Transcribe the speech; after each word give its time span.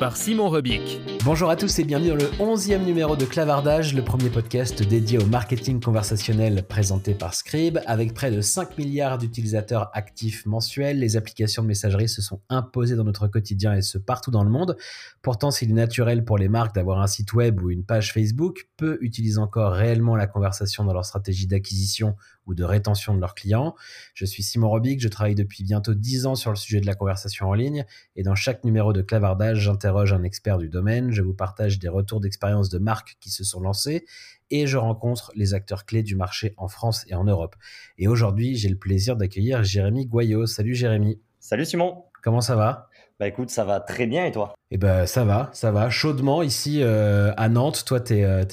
par 0.00 0.16
Simon 0.16 0.48
Rebic. 0.48 0.98
Bonjour 1.26 1.50
à 1.50 1.56
tous 1.56 1.78
et 1.78 1.84
bienvenue 1.84 2.08
dans 2.08 2.14
le 2.14 2.56
11e 2.56 2.84
numéro 2.86 3.16
de 3.16 3.26
Clavardage, 3.26 3.94
le 3.94 4.02
premier 4.02 4.30
podcast 4.30 4.82
dédié 4.82 5.18
au 5.18 5.26
marketing 5.26 5.78
conversationnel 5.78 6.62
présenté 6.66 7.12
par 7.12 7.34
Scribe. 7.34 7.78
Avec 7.84 8.14
près 8.14 8.30
de 8.30 8.40
5 8.40 8.78
milliards 8.78 9.18
d'utilisateurs 9.18 9.90
actifs 9.92 10.46
mensuels, 10.46 10.98
les 10.98 11.18
applications 11.18 11.62
de 11.62 11.68
messagerie 11.68 12.08
se 12.08 12.22
sont 12.22 12.40
imposées 12.48 12.96
dans 12.96 13.04
notre 13.04 13.28
quotidien 13.28 13.74
et 13.74 13.82
ce 13.82 13.98
partout 13.98 14.30
dans 14.30 14.42
le 14.42 14.48
monde. 14.48 14.78
Pourtant, 15.20 15.50
s'il 15.50 15.70
est 15.70 15.74
naturel 15.74 16.24
pour 16.24 16.38
les 16.38 16.48
marques 16.48 16.74
d'avoir 16.74 17.02
un 17.02 17.06
site 17.06 17.34
web 17.34 17.60
ou 17.60 17.68
une 17.68 17.84
page 17.84 18.14
Facebook, 18.14 18.68
peu 18.78 18.96
utilisent 19.02 19.38
encore 19.38 19.72
réellement 19.72 20.16
la 20.16 20.26
conversation 20.26 20.82
dans 20.82 20.94
leur 20.94 21.04
stratégie 21.04 21.46
d'acquisition 21.46 22.16
ou 22.50 22.54
de 22.54 22.64
rétention 22.64 23.14
de 23.14 23.20
leurs 23.20 23.34
clients. 23.34 23.74
Je 24.12 24.26
suis 24.26 24.42
Simon 24.42 24.68
Robic, 24.68 25.00
je 25.00 25.08
travaille 25.08 25.36
depuis 25.36 25.62
bientôt 25.62 25.94
10 25.94 26.26
ans 26.26 26.34
sur 26.34 26.50
le 26.50 26.56
sujet 26.56 26.80
de 26.80 26.86
la 26.86 26.94
conversation 26.94 27.48
en 27.48 27.54
ligne 27.54 27.86
et 28.16 28.22
dans 28.22 28.34
chaque 28.34 28.64
numéro 28.64 28.92
de 28.92 29.02
Clavardage, 29.02 29.60
j'interroge 29.60 30.12
un 30.12 30.24
expert 30.24 30.58
du 30.58 30.68
domaine, 30.68 31.12
je 31.12 31.22
vous 31.22 31.32
partage 31.32 31.78
des 31.78 31.88
retours 31.88 32.20
d'expérience 32.20 32.68
de 32.68 32.78
marques 32.78 33.16
qui 33.20 33.30
se 33.30 33.44
sont 33.44 33.60
lancées 33.60 34.04
et 34.50 34.66
je 34.66 34.76
rencontre 34.76 35.32
les 35.36 35.54
acteurs 35.54 35.86
clés 35.86 36.02
du 36.02 36.16
marché 36.16 36.54
en 36.56 36.66
France 36.66 37.04
et 37.08 37.14
en 37.14 37.24
Europe. 37.24 37.54
Et 37.98 38.08
aujourd'hui, 38.08 38.56
j'ai 38.56 38.68
le 38.68 38.76
plaisir 38.76 39.16
d'accueillir 39.16 39.62
Jérémy 39.62 40.06
Goyot. 40.06 40.46
Salut 40.46 40.74
Jérémy. 40.74 41.20
Salut 41.38 41.64
Simon. 41.64 42.04
Comment 42.22 42.40
ça 42.40 42.56
va? 42.56 42.89
Bah 43.20 43.28
écoute, 43.28 43.50
ça 43.50 43.64
va 43.64 43.80
très 43.80 44.06
bien 44.06 44.24
et 44.24 44.32
toi? 44.32 44.54
Eh 44.70 44.78
ben 44.78 45.04
ça 45.04 45.26
va, 45.26 45.50
ça 45.52 45.70
va. 45.70 45.90
Chaudement 45.90 46.42
ici 46.42 46.78
euh, 46.80 47.34
à 47.36 47.50
Nantes. 47.50 47.84
Toi, 47.84 48.00
tu 48.00 48.14
es, 48.14 48.24
euh, 48.24 48.44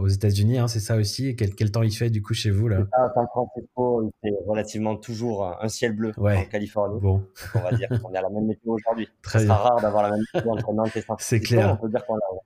aux 0.00 0.06
États-Unis, 0.06 0.58
hein, 0.58 0.68
c'est 0.68 0.78
ça 0.78 0.94
aussi? 0.94 1.34
Quel, 1.34 1.56
quel, 1.56 1.72
temps 1.72 1.82
il 1.82 1.90
fait 1.90 2.08
du 2.08 2.22
coup 2.22 2.32
chez 2.32 2.52
vous 2.52 2.68
là? 2.68 2.84
Ah, 2.92 3.10
San 3.12 3.26
Francisco, 3.26 4.04
il 4.04 4.12
fait 4.22 4.36
relativement 4.46 4.94
toujours 4.94 5.44
un 5.60 5.66
ciel 5.66 5.96
bleu 5.96 6.12
en 6.16 6.44
Californie. 6.44 7.00
Bon. 7.00 7.24
on 7.56 7.58
va 7.58 7.72
dire 7.72 7.88
qu'on 7.88 8.12
est 8.14 8.18
à 8.18 8.22
la 8.22 8.30
même 8.30 8.46
météo 8.46 8.74
aujourd'hui. 8.74 9.08
Très 9.22 9.40
C'est 9.40 9.48
rare 9.48 9.80
d'avoir 9.80 10.04
la 10.04 10.10
même 10.10 10.22
météo 10.32 10.52
entre 10.52 10.72
Nantes 10.72 10.94
et 10.94 11.00
San 11.00 11.02
Francisco. 11.18 11.28
C'est 11.28 11.40
clair. 11.40 11.76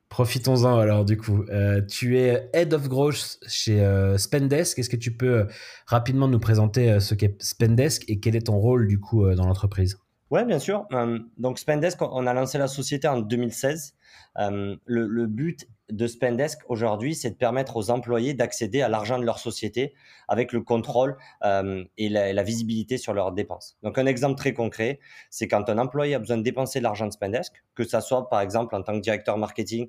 Profitons-en 0.08 0.78
alors 0.78 1.04
du 1.04 1.18
coup. 1.18 1.44
Euh, 1.50 1.82
tu 1.82 2.18
es 2.18 2.48
Head 2.54 2.72
of 2.72 2.88
Growth 2.88 3.38
chez 3.46 3.86
Spendesk. 4.16 4.78
Est-ce 4.78 4.88
que 4.88 4.96
tu 4.96 5.14
peux 5.14 5.46
rapidement 5.84 6.26
nous 6.26 6.40
présenter 6.40 7.00
ce 7.00 7.14
qu'est 7.14 7.36
Spendesk 7.42 8.08
et 8.08 8.18
quel 8.18 8.34
est 8.34 8.46
ton 8.46 8.56
rôle 8.56 8.88
du 8.88 8.98
coup 8.98 9.28
dans 9.34 9.44
l'entreprise? 9.44 9.98
Oui, 10.30 10.44
bien 10.44 10.60
sûr. 10.60 10.86
Euh, 10.92 11.18
donc 11.38 11.58
Spendesk, 11.58 12.00
on 12.02 12.26
a 12.26 12.32
lancé 12.32 12.56
la 12.56 12.68
société 12.68 13.08
en 13.08 13.18
2016. 13.18 13.94
Euh, 14.38 14.76
le, 14.84 15.26
but 15.26 15.68
de 15.90 16.06
Spendesk 16.06 16.60
aujourd'hui, 16.68 17.16
c'est 17.16 17.30
de 17.30 17.34
permettre 17.34 17.76
aux 17.76 17.90
employés 17.90 18.32
d'accéder 18.32 18.80
à 18.80 18.88
l'argent 18.88 19.18
de 19.18 19.24
leur 19.24 19.40
société 19.40 19.92
avec 20.28 20.52
le 20.52 20.60
contrôle 20.60 21.16
euh, 21.44 21.84
et 21.98 22.08
la, 22.08 22.42
visibilité 22.44 22.96
sur 22.96 23.12
leurs 23.12 23.32
dépenses. 23.32 23.76
Donc 23.82 23.98
un 23.98 24.06
exemple 24.06 24.36
très 24.36 24.54
concret, 24.54 25.00
c'est 25.30 25.48
quand 25.48 25.68
un 25.68 25.78
employé 25.78 26.14
a 26.14 26.20
besoin 26.20 26.36
de 26.36 26.42
dépenser 26.42 26.78
de 26.78 26.84
l'argent 26.84 27.06
de 27.06 27.12
Spendesk, 27.12 27.52
que 27.74 27.82
ça 27.82 28.00
soit 28.00 28.28
par 28.28 28.40
exemple 28.40 28.76
en 28.76 28.82
tant 28.82 28.94
que 28.94 29.00
directeur 29.00 29.36
marketing, 29.36 29.88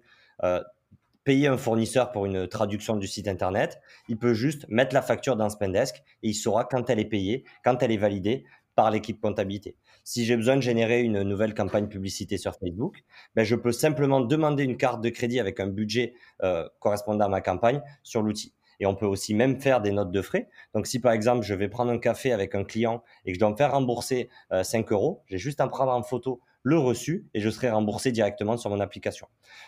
payer 1.24 1.47
un 1.47 1.57
fournisseur 1.57 2.12
pour 2.12 2.25
une 2.25 2.47
traduction 2.47 2.96
du 2.96 3.07
site 3.07 3.28
internet, 3.28 3.80
il 4.07 4.18
peut 4.18 4.34
juste 4.34 4.66
mettre 4.69 4.96
la 4.96 5.03
facture 5.03 5.35
dans 5.35 5.50
Spendesk 5.50 5.97
et 6.24 6.30
il 6.30 6.34
saura 6.34 6.66
quand 6.66 6.90
elle 6.90 7.00
est 7.00 7.06
payée, 7.06 7.44
quand 7.63 7.84
elle 7.84 7.91
est 7.91 7.97
validée 7.97 8.44
par 8.75 8.90
l'équipe 8.90 9.19
comptabilité. 9.19 9.75
Si 10.03 10.25
j'ai 10.25 10.35
besoin 10.35 10.56
de 10.56 10.62
générer 10.62 11.01
une 11.01 11.22
nouvelle 11.23 11.53
campagne 11.53 11.88
publicité 11.88 12.38
sur 12.38 12.56
Facebook, 12.56 13.03
ben 13.35 13.44
je 13.44 13.56
peux 13.56 13.72
simplement 13.72 14.22
demander 14.22 14.63
une 14.63 14.78
carte 14.78 15.01
de 15.01 15.09
crédit 15.09 15.39
avec 15.39 15.59
un 15.59 15.67
budget 15.67 16.13
euh, 16.44 16.67
correspondant 16.79 17.25
à 17.25 17.29
ma 17.29 17.41
campagne 17.41 17.81
sur 18.03 18.22
l'outil. 18.22 18.53
Et 18.79 18.88
on 18.88 18.95
peut 18.95 19.06
aussi 19.06 19.35
même 19.35 19.62
faire 19.62 19.79
des 19.79 19.91
notes 19.91 20.12
de 20.12 20.22
frais. 20.23 20.50
Donc, 20.73 20.88
si 20.88 21.00
par 21.00 21.12
exemple, 21.12 21.45
je 21.45 21.53
vais 21.53 21.69
prendre 21.69 21.91
un 21.91 22.00
café 22.00 22.31
avec 22.31 22.56
un 22.56 22.63
client 22.63 23.03
et 23.25 23.31
que 23.31 23.35
je 23.35 23.39
dois 23.39 23.51
me 23.51 23.56
faire 23.56 23.72
rembourser 23.73 24.29
5 24.63 24.91
euh, 24.91 24.95
euros, 24.95 25.23
j'ai 25.28 25.38
juste 25.38 25.62
à 25.62 25.67
prendre 25.67 25.91
en 25.91 26.01
photo 26.01 26.41
le 26.63 26.78
reçu 26.78 27.28
et 27.33 27.41
je 27.41 27.50
serai 27.50 27.69
remboursé 27.69 28.12
directement 28.12 28.57
sur 28.57 28.72
mon 28.72 28.79
application. 28.79 29.28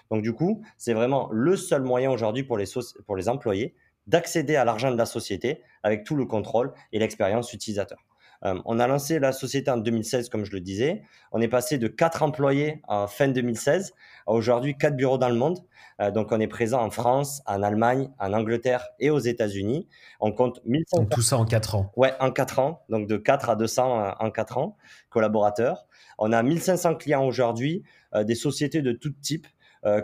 Donc, 0.10 0.24
du 0.24 0.34
coup, 0.34 0.64
c'est 0.78 0.94
vraiment 0.94 1.30
le 1.32 1.56
seul 1.56 1.84
moyen 1.84 2.10
aujourd'hui 2.10 2.44
pour 2.44 2.58
pour 3.06 3.16
les 3.16 3.30
employés 3.30 3.76
d'accéder 4.08 4.56
à 4.56 4.66
l'argent 4.66 4.92
de 4.92 4.98
la 4.98 5.06
société 5.06 5.62
avec 5.84 6.04
tout 6.04 6.16
le 6.16 6.26
contrôle 6.26 6.74
et 6.92 7.00
l'expérience 7.00 7.54
utilisateur. 7.54 8.04
Euh, 8.46 8.60
on 8.66 8.80
a 8.80 8.88
lancé 8.88 9.20
la 9.20 9.32
société 9.32 9.72
en 9.72 9.78
2016, 9.78 10.30
comme 10.30 10.46
je 10.46 10.52
le 10.52 10.60
disais. 10.60 11.04
On 11.32 11.42
est 11.42 11.48
passé 11.48 11.78
de 11.78 11.88
4 11.88 12.24
employés 12.24 12.82
en 12.88 13.08
fin 13.08 13.28
2016 13.28 13.94
à 14.28 14.32
aujourd'hui 14.32 14.78
4 14.78 14.96
bureaux 14.96 15.18
dans 15.18 15.30
le 15.30 15.36
monde. 15.36 15.60
Euh, 16.02 16.12
donc, 16.12 16.32
on 16.32 16.40
est 16.40 16.48
présent 16.48 16.82
en 16.82 16.90
France, 16.90 17.42
en 17.46 17.64
Allemagne, 17.64 18.10
en 18.20 18.34
Angleterre 18.34 18.88
et 19.00 19.10
aux 19.10 19.20
États-Unis. 19.20 19.88
On 20.20 20.32
compte 20.32 20.60
1500. 20.66 21.06
tout 21.06 21.22
ça 21.22 21.38
en 21.38 21.46
4 21.46 21.76
ans. 21.76 21.92
Ouais, 21.96 22.14
en 22.20 22.32
4 22.32 22.60
ans. 22.60 22.82
Donc, 22.90 23.08
de 23.08 23.18
4 23.18 23.50
à 23.50 23.56
200 23.56 24.00
euh, 24.00 24.12
en 24.20 24.32
4 24.32 24.58
ans, 24.58 24.78
collaborateurs. 25.10 25.86
On 26.18 26.32
a 26.32 26.44
1500 26.44 26.96
clients 26.96 27.26
aujourd'hui, 27.26 27.84
des 28.16 28.36
sociétés 28.36 28.84
de 28.84 28.92
tout 28.92 29.10
type. 29.10 29.48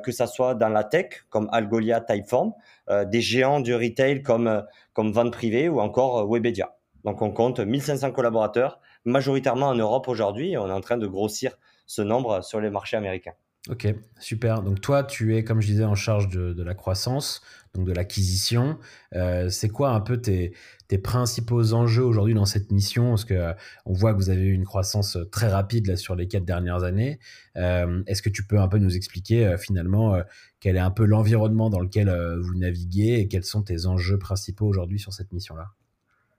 que 0.04 0.12
ça 0.12 0.26
soit 0.26 0.56
dans 0.56 0.68
la 0.68 0.84
tech 0.84 1.26
comme 1.30 1.48
Algolia, 1.52 2.02
Typeform, 2.02 2.54
des 3.06 3.22
géants 3.22 3.60
du 3.60 3.76
retail 3.76 4.24
comme, 4.24 4.66
comme 4.94 5.12
Vente 5.12 5.32
Privée 5.32 5.70
ou 5.70 5.80
encore 5.80 6.28
Webedia. 6.28 6.74
Donc 7.04 7.22
on 7.22 7.32
compte 7.32 7.60
1500 7.60 8.12
collaborateurs, 8.12 8.80
majoritairement 9.06 9.68
en 9.68 9.76
Europe 9.76 10.08
aujourd'hui, 10.08 10.52
et 10.52 10.58
on 10.58 10.68
est 10.68 10.74
en 10.74 10.82
train 10.82 10.98
de 10.98 11.08
grossir 11.08 11.58
ce 11.86 12.02
nombre 12.02 12.44
sur 12.44 12.60
les 12.60 12.70
marchés 12.70 12.98
américains. 12.98 13.34
Ok, 13.68 13.94
super. 14.20 14.64
Donc 14.64 14.80
toi, 14.80 15.04
tu 15.04 15.36
es, 15.36 15.44
comme 15.44 15.60
je 15.62 15.68
disais, 15.68 15.84
en 15.84 15.94
charge 15.94 16.30
de, 16.30 16.64
la 16.64 16.74
croissance, 16.74 17.42
donc 17.76 17.86
de 17.86 17.92
l'acquisition. 17.92 18.80
Euh, 19.16 19.50
c'est 19.50 19.68
quoi 19.68 19.92
un 19.92 20.00
peu 20.00 20.20
tes, 20.22 20.54
principaux 21.04 21.74
enjeux 21.74 22.04
aujourd'hui 22.04 22.34
dans 22.34 22.46
cette 22.46 22.72
mission? 22.72 23.10
Parce 23.10 23.26
que 23.26 23.34
euh, 23.34 23.54
on 23.86 23.94
voit 23.94 24.14
que 24.14 24.18
vous 24.18 24.30
avez 24.30 24.44
eu 24.44 24.54
une 24.54 24.64
croissance 24.64 25.18
très 25.32 25.50
rapide 25.50 25.88
là, 25.88 25.98
sur 25.98 26.16
les 26.16 26.28
quatre 26.28 26.46
dernières 26.46 26.84
années. 26.84 27.20
Euh, 27.58 28.02
est-ce 28.08 28.22
que 28.22 28.30
tu 28.30 28.44
peux 28.44 28.60
un 28.60 28.70
peu 28.70 28.78
nous 28.78 28.96
expliquer 28.96 29.56
finalement 29.60 30.18
quel 30.62 30.78
est 30.78 30.80
un 30.80 30.92
peu 30.92 31.06
l'environnement 31.06 31.70
dans 31.70 31.82
lequel 31.82 32.10
vous 32.40 32.56
naviguez 32.56 33.20
et 33.20 33.28
quels 33.28 33.44
sont 33.44 33.62
tes 33.62 33.86
enjeux 33.86 34.18
principaux 34.18 34.66
aujourd'hui 34.68 35.00
sur 35.00 35.14
cette 35.14 35.34
mission-là? 35.34 35.74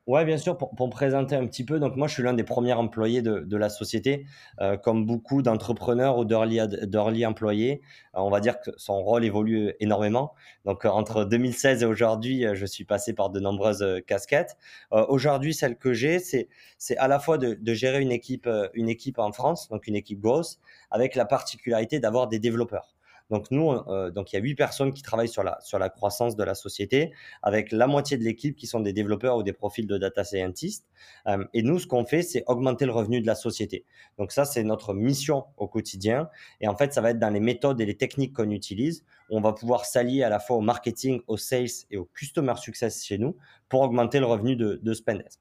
Ouais, 0.07 0.25
bien 0.25 0.39
sûr, 0.39 0.57
pour, 0.57 0.73
me 0.87 0.91
présenter 0.91 1.37
un 1.37 1.47
petit 1.47 1.65
peu, 1.65 1.79
donc 1.79 1.95
moi 1.95 2.09
je 2.09 2.15
suis 2.15 2.23
l'un 2.23 2.33
des 2.33 2.43
premiers 2.43 2.73
employés 2.73 3.23
de, 3.23 3.57
la 3.57 3.69
société. 3.69 4.27
Euh, 4.61 4.77
comme 4.77 5.07
beaucoup 5.07 5.43
d'entrepreneurs 5.43 6.19
ou 6.19 6.25
d'early 6.25 7.27
employés, 7.27 7.83
euh, 8.17 8.21
on 8.21 8.31
va 8.31 8.41
dire 8.41 8.61
que 8.61 8.71
son 8.77 9.03
rôle 9.03 9.25
évolue 9.25 9.73
énormément. 9.79 10.35
Donc 10.65 10.85
euh, 10.85 10.89
entre 10.89 11.25
2016 11.25 11.83
et 11.83 11.87
aujourd'hui, 11.87 12.45
je 12.55 12.67
suis 12.67 12.85
passé 12.85 13.13
par 13.13 13.31
de 13.31 13.41
nombreuses 13.41 14.03
casquettes. 14.07 14.57
aujourd'hui, 14.91 15.55
celle 15.55 15.77
que 15.77 15.93
j'ai, 15.93 16.19
c'est 16.19 16.49
à 16.97 17.07
la 17.07 17.21
fois 17.21 17.39
de, 17.39 17.55
de, 17.55 17.75
gérer 17.75 18.01
une 18.01 18.13
équipe, 18.13 18.49
une 18.75 18.89
équipe 18.89 19.19
en 19.19 19.33
France, 19.33 19.69
donc 19.69 19.87
une 19.87 19.97
équipe 19.97 20.21
grosse, 20.21 20.59
avec 20.91 21.15
la 21.15 21.25
particularité 21.27 22.01
d'avoir 22.01 22.27
des 22.27 22.39
développeurs. 22.39 22.97
Donc 23.31 23.51
nous, 23.51 23.71
euh, 23.71 24.11
donc 24.11 24.33
il 24.33 24.37
y 24.37 24.39
a 24.39 24.43
huit 24.43 24.55
personnes 24.55 24.93
qui 24.93 25.03
travaillent 25.03 25.29
sur 25.29 25.43
la 25.43 25.59
sur 25.61 25.79
la 25.79 25.89
croissance 25.89 26.37
de 26.37 26.45
la 26.45 26.55
société, 26.55 27.13
avec 27.43 27.73
la 27.73 27.87
moitié 27.87 28.19
de 28.19 28.25
l'équipe 28.25 28.57
qui 28.57 28.67
sont 28.67 28.81
des 28.81 28.93
développeurs 28.93 29.37
ou 29.37 29.43
des 29.43 29.53
profils 29.53 29.87
de 29.87 29.99
data 29.99 30.25
scientists. 30.25 30.87
Euh, 31.27 31.45
et 31.55 31.63
nous, 31.63 31.79
ce 31.79 31.87
qu'on 31.87 32.05
fait, 32.05 32.23
c'est 32.23 32.43
augmenter 32.47 32.87
le 32.87 32.93
revenu 32.93 33.21
de 33.21 33.27
la 33.27 33.35
société. 33.35 33.85
Donc 34.19 34.33
ça, 34.33 34.45
c'est 34.45 34.65
notre 34.65 34.95
mission 34.95 35.45
au 35.57 35.69
quotidien. 35.69 36.29
Et 36.61 36.69
en 36.69 36.77
fait, 36.77 36.93
ça 36.93 37.01
va 37.01 37.11
être 37.11 37.19
dans 37.19 37.31
les 37.31 37.41
méthodes 37.41 37.81
et 37.81 37.87
les 37.87 37.97
techniques 37.97 38.35
qu'on 38.35 38.51
utilise. 38.51 39.05
On 39.31 39.41
va 39.41 39.53
pouvoir 39.53 39.85
s'allier 39.85 40.25
à 40.25 40.29
la 40.29 40.41
fois 40.41 40.57
au 40.57 40.61
marketing, 40.61 41.21
au 41.29 41.37
sales 41.37 41.87
et 41.91 41.97
au 41.97 42.05
customer 42.05 42.55
success 42.57 43.05
chez 43.05 43.19
nous 43.19 43.37
pour 43.69 43.81
augmenter 43.83 44.19
le 44.19 44.27
revenu 44.27 44.57
de, 44.57 44.81
de 44.83 44.93
Spendesk. 44.95 45.39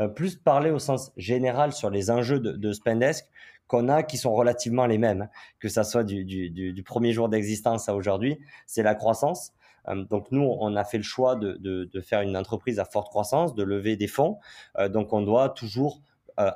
Euh, 0.00 0.08
plus 0.08 0.36
parler 0.36 0.70
au 0.70 0.78
sens 0.78 1.12
général 1.16 1.72
sur 1.72 1.90
les 1.90 2.10
enjeux 2.10 2.38
de, 2.38 2.52
de 2.52 2.72
Spendesk, 2.72 3.26
qu'on 3.66 3.88
a 3.88 4.02
qui 4.02 4.16
sont 4.18 4.34
relativement 4.34 4.86
les 4.86 4.98
mêmes, 4.98 5.28
que 5.58 5.68
ça 5.68 5.84
soit 5.84 6.04
du, 6.04 6.24
du, 6.24 6.50
du 6.50 6.82
premier 6.82 7.12
jour 7.12 7.28
d'existence 7.28 7.88
à 7.88 7.94
aujourd'hui, 7.94 8.38
c'est 8.66 8.82
la 8.82 8.94
croissance. 8.94 9.52
Euh, 9.88 10.04
donc 10.04 10.30
nous, 10.30 10.42
on 10.60 10.76
a 10.76 10.84
fait 10.84 10.98
le 10.98 11.02
choix 11.02 11.36
de, 11.36 11.54
de, 11.54 11.84
de, 11.84 12.00
faire 12.00 12.20
une 12.20 12.36
entreprise 12.36 12.78
à 12.78 12.84
forte 12.84 13.08
croissance, 13.08 13.54
de 13.54 13.62
lever 13.62 13.96
des 13.96 14.06
fonds. 14.06 14.38
Euh, 14.78 14.88
donc 14.88 15.12
on 15.12 15.22
doit 15.22 15.50
toujours 15.50 16.02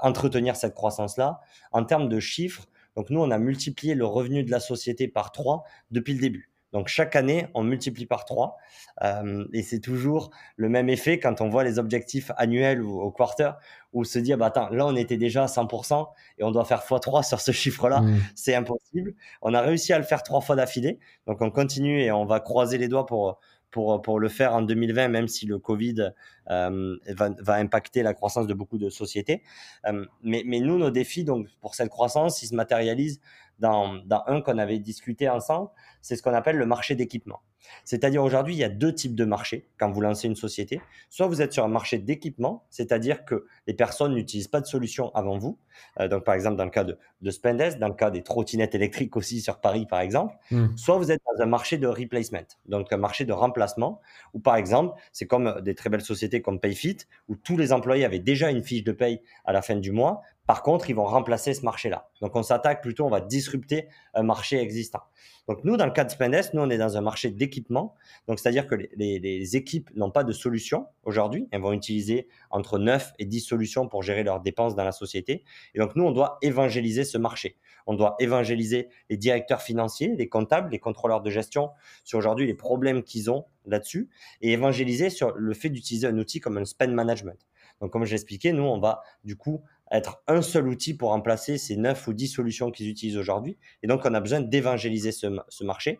entretenir 0.02 0.56
cette 0.56 0.74
croissance-là. 0.74 1.40
En 1.72 1.84
termes 1.86 2.10
de 2.10 2.20
chiffres, 2.20 2.66
donc 2.96 3.08
nous, 3.08 3.20
on 3.20 3.30
a 3.30 3.38
multiplié 3.38 3.94
le 3.94 4.04
revenu 4.04 4.44
de 4.44 4.50
la 4.50 4.60
société 4.60 5.08
par 5.08 5.32
trois 5.32 5.64
depuis 5.90 6.12
le 6.12 6.20
début. 6.20 6.49
Donc 6.72 6.88
chaque 6.88 7.16
année, 7.16 7.46
on 7.54 7.62
multiplie 7.62 8.06
par 8.06 8.24
3. 8.24 8.56
Euh, 9.02 9.44
et 9.52 9.62
c'est 9.62 9.80
toujours 9.80 10.30
le 10.56 10.68
même 10.68 10.88
effet 10.88 11.18
quand 11.18 11.40
on 11.40 11.48
voit 11.48 11.64
les 11.64 11.78
objectifs 11.78 12.30
annuels 12.36 12.82
ou 12.82 13.00
au 13.00 13.10
quarter, 13.10 13.52
où 13.92 14.02
on 14.02 14.04
se 14.04 14.18
dit, 14.18 14.32
ah 14.32 14.36
bah, 14.36 14.46
attends, 14.46 14.68
là 14.70 14.86
on 14.86 14.94
était 14.94 15.16
déjà 15.16 15.44
à 15.44 15.46
100% 15.46 16.06
et 16.38 16.44
on 16.44 16.50
doit 16.50 16.64
faire 16.64 16.80
x3 16.80 17.26
sur 17.26 17.40
ce 17.40 17.52
chiffre-là. 17.52 18.02
Mmh. 18.02 18.20
C'est 18.34 18.54
impossible. 18.54 19.14
On 19.42 19.54
a 19.54 19.60
réussi 19.60 19.92
à 19.92 19.98
le 19.98 20.04
faire 20.04 20.22
trois 20.22 20.40
fois 20.40 20.56
d'affilée. 20.56 20.98
Donc 21.26 21.40
on 21.40 21.50
continue 21.50 22.00
et 22.00 22.12
on 22.12 22.24
va 22.24 22.40
croiser 22.40 22.78
les 22.78 22.88
doigts 22.88 23.06
pour, 23.06 23.40
pour, 23.70 24.02
pour 24.02 24.18
le 24.18 24.28
faire 24.28 24.54
en 24.54 24.62
2020, 24.62 25.08
même 25.08 25.28
si 25.28 25.46
le 25.46 25.58
Covid 25.58 26.12
euh, 26.50 26.96
va, 27.08 27.30
va, 27.38 27.54
impacter 27.54 28.02
la 28.02 28.14
croissance 28.14 28.46
de 28.46 28.54
beaucoup 28.54 28.78
de 28.78 28.90
sociétés. 28.90 29.42
Euh, 29.86 30.04
mais, 30.22 30.42
mais 30.44 30.60
nous, 30.60 30.78
nos 30.78 30.90
défis 30.90 31.24
donc, 31.24 31.48
pour 31.60 31.74
cette 31.74 31.88
croissance, 31.88 32.42
ils 32.42 32.48
se 32.48 32.54
matérialisent 32.54 33.20
dans, 33.60 33.94
dans 34.06 34.24
un 34.26 34.40
qu'on 34.40 34.58
avait 34.58 34.78
discuté 34.78 35.28
ensemble, 35.28 35.70
c'est 36.00 36.16
ce 36.16 36.22
qu'on 36.22 36.34
appelle 36.34 36.56
le 36.56 36.66
marché 36.66 36.94
d'équipement. 36.94 37.40
C'est-à-dire 37.84 38.22
aujourd'hui, 38.22 38.54
il 38.54 38.58
y 38.58 38.64
a 38.64 38.68
deux 38.68 38.94
types 38.94 39.14
de 39.14 39.24
marchés 39.24 39.68
quand 39.78 39.90
vous 39.90 40.00
lancez 40.00 40.26
une 40.28 40.36
société. 40.36 40.80
Soit 41.08 41.26
vous 41.26 41.42
êtes 41.42 41.52
sur 41.52 41.64
un 41.64 41.68
marché 41.68 41.98
d'équipement, 41.98 42.64
c'est-à-dire 42.70 43.24
que 43.24 43.46
les 43.66 43.74
personnes 43.74 44.14
n'utilisent 44.14 44.48
pas 44.48 44.60
de 44.60 44.66
solution 44.66 45.14
avant 45.14 45.38
vous. 45.38 45.58
Euh, 45.98 46.08
donc 46.08 46.24
par 46.24 46.34
exemple 46.34 46.56
dans 46.56 46.64
le 46.64 46.70
cas 46.70 46.84
de, 46.84 46.98
de 47.22 47.30
Spendesk, 47.30 47.78
dans 47.78 47.88
le 47.88 47.94
cas 47.94 48.10
des 48.10 48.22
trottinettes 48.22 48.74
électriques 48.74 49.16
aussi 49.16 49.40
sur 49.40 49.60
Paris 49.60 49.86
par 49.86 50.00
exemple. 50.00 50.34
Hmm. 50.50 50.76
Soit 50.76 50.96
vous 50.96 51.10
êtes 51.10 51.20
dans 51.32 51.42
un 51.42 51.46
marché 51.46 51.78
de 51.78 51.86
replacement, 51.86 52.46
donc 52.66 52.92
un 52.92 52.96
marché 52.96 53.24
de 53.24 53.32
remplacement, 53.32 54.00
où 54.34 54.40
par 54.40 54.56
exemple 54.56 55.00
c'est 55.12 55.26
comme 55.26 55.60
des 55.62 55.74
très 55.74 55.90
belles 55.90 56.00
sociétés 56.02 56.42
comme 56.42 56.60
Payfit, 56.60 56.98
où 57.28 57.36
tous 57.36 57.56
les 57.56 57.72
employés 57.72 58.04
avaient 58.04 58.18
déjà 58.18 58.50
une 58.50 58.62
fiche 58.62 58.84
de 58.84 58.92
paye 58.92 59.20
à 59.44 59.52
la 59.52 59.62
fin 59.62 59.76
du 59.76 59.92
mois. 59.92 60.22
Par 60.50 60.64
contre, 60.64 60.90
ils 60.90 60.96
vont 60.96 61.04
remplacer 61.04 61.54
ce 61.54 61.62
marché-là. 61.64 62.08
Donc, 62.20 62.34
on 62.34 62.42
s'attaque 62.42 62.82
plutôt, 62.82 63.06
on 63.06 63.08
va 63.08 63.20
disrupter 63.20 63.86
un 64.14 64.24
marché 64.24 64.58
existant. 64.58 64.98
Donc, 65.46 65.62
nous, 65.62 65.76
dans 65.76 65.86
le 65.86 65.92
cas 65.92 66.02
de 66.02 66.10
Spendesk, 66.10 66.54
nous, 66.54 66.62
on 66.62 66.70
est 66.70 66.76
dans 66.76 66.96
un 66.96 67.00
marché 67.02 67.30
d'équipement. 67.30 67.94
Donc, 68.26 68.40
c'est-à-dire 68.40 68.66
que 68.66 68.74
les, 68.74 69.20
les 69.20 69.56
équipes 69.56 69.90
n'ont 69.94 70.10
pas 70.10 70.24
de 70.24 70.32
solution 70.32 70.88
aujourd'hui. 71.04 71.46
Elles 71.52 71.60
vont 71.60 71.72
utiliser 71.72 72.26
entre 72.50 72.80
9 72.80 73.12
et 73.20 73.26
10 73.26 73.40
solutions 73.42 73.86
pour 73.86 74.02
gérer 74.02 74.24
leurs 74.24 74.40
dépenses 74.40 74.74
dans 74.74 74.82
la 74.82 74.90
société. 74.90 75.44
Et 75.76 75.78
donc, 75.78 75.94
nous, 75.94 76.02
on 76.02 76.10
doit 76.10 76.38
évangéliser 76.42 77.04
ce 77.04 77.16
marché. 77.16 77.56
On 77.86 77.94
doit 77.94 78.16
évangéliser 78.18 78.88
les 79.08 79.16
directeurs 79.16 79.62
financiers, 79.62 80.16
les 80.16 80.28
comptables, 80.28 80.70
les 80.72 80.80
contrôleurs 80.80 81.22
de 81.22 81.30
gestion 81.30 81.70
sur 82.02 82.18
aujourd'hui 82.18 82.48
les 82.48 82.54
problèmes 82.54 83.04
qu'ils 83.04 83.30
ont 83.30 83.46
là-dessus 83.66 84.08
et 84.40 84.50
évangéliser 84.50 85.10
sur 85.10 85.32
le 85.32 85.54
fait 85.54 85.70
d'utiliser 85.70 86.08
un 86.08 86.18
outil 86.18 86.40
comme 86.40 86.58
un 86.58 86.64
spend 86.64 86.92
management. 86.92 87.38
Donc, 87.80 87.92
comme 87.92 88.04
je 88.04 88.10
l'expliquais, 88.10 88.52
nous, 88.52 88.62
on 88.62 88.78
va 88.78 89.02
du 89.24 89.36
coup 89.36 89.62
être 89.90 90.22
un 90.28 90.42
seul 90.42 90.68
outil 90.68 90.94
pour 90.94 91.10
remplacer 91.10 91.58
ces 91.58 91.76
9 91.76 92.08
ou 92.08 92.12
10 92.12 92.28
solutions 92.28 92.70
qu'ils 92.70 92.88
utilisent 92.88 93.16
aujourd'hui. 93.16 93.58
Et 93.82 93.86
donc, 93.86 94.02
on 94.04 94.14
a 94.14 94.20
besoin 94.20 94.40
d'évangéliser 94.40 95.12
ce, 95.12 95.64
marché. 95.64 95.98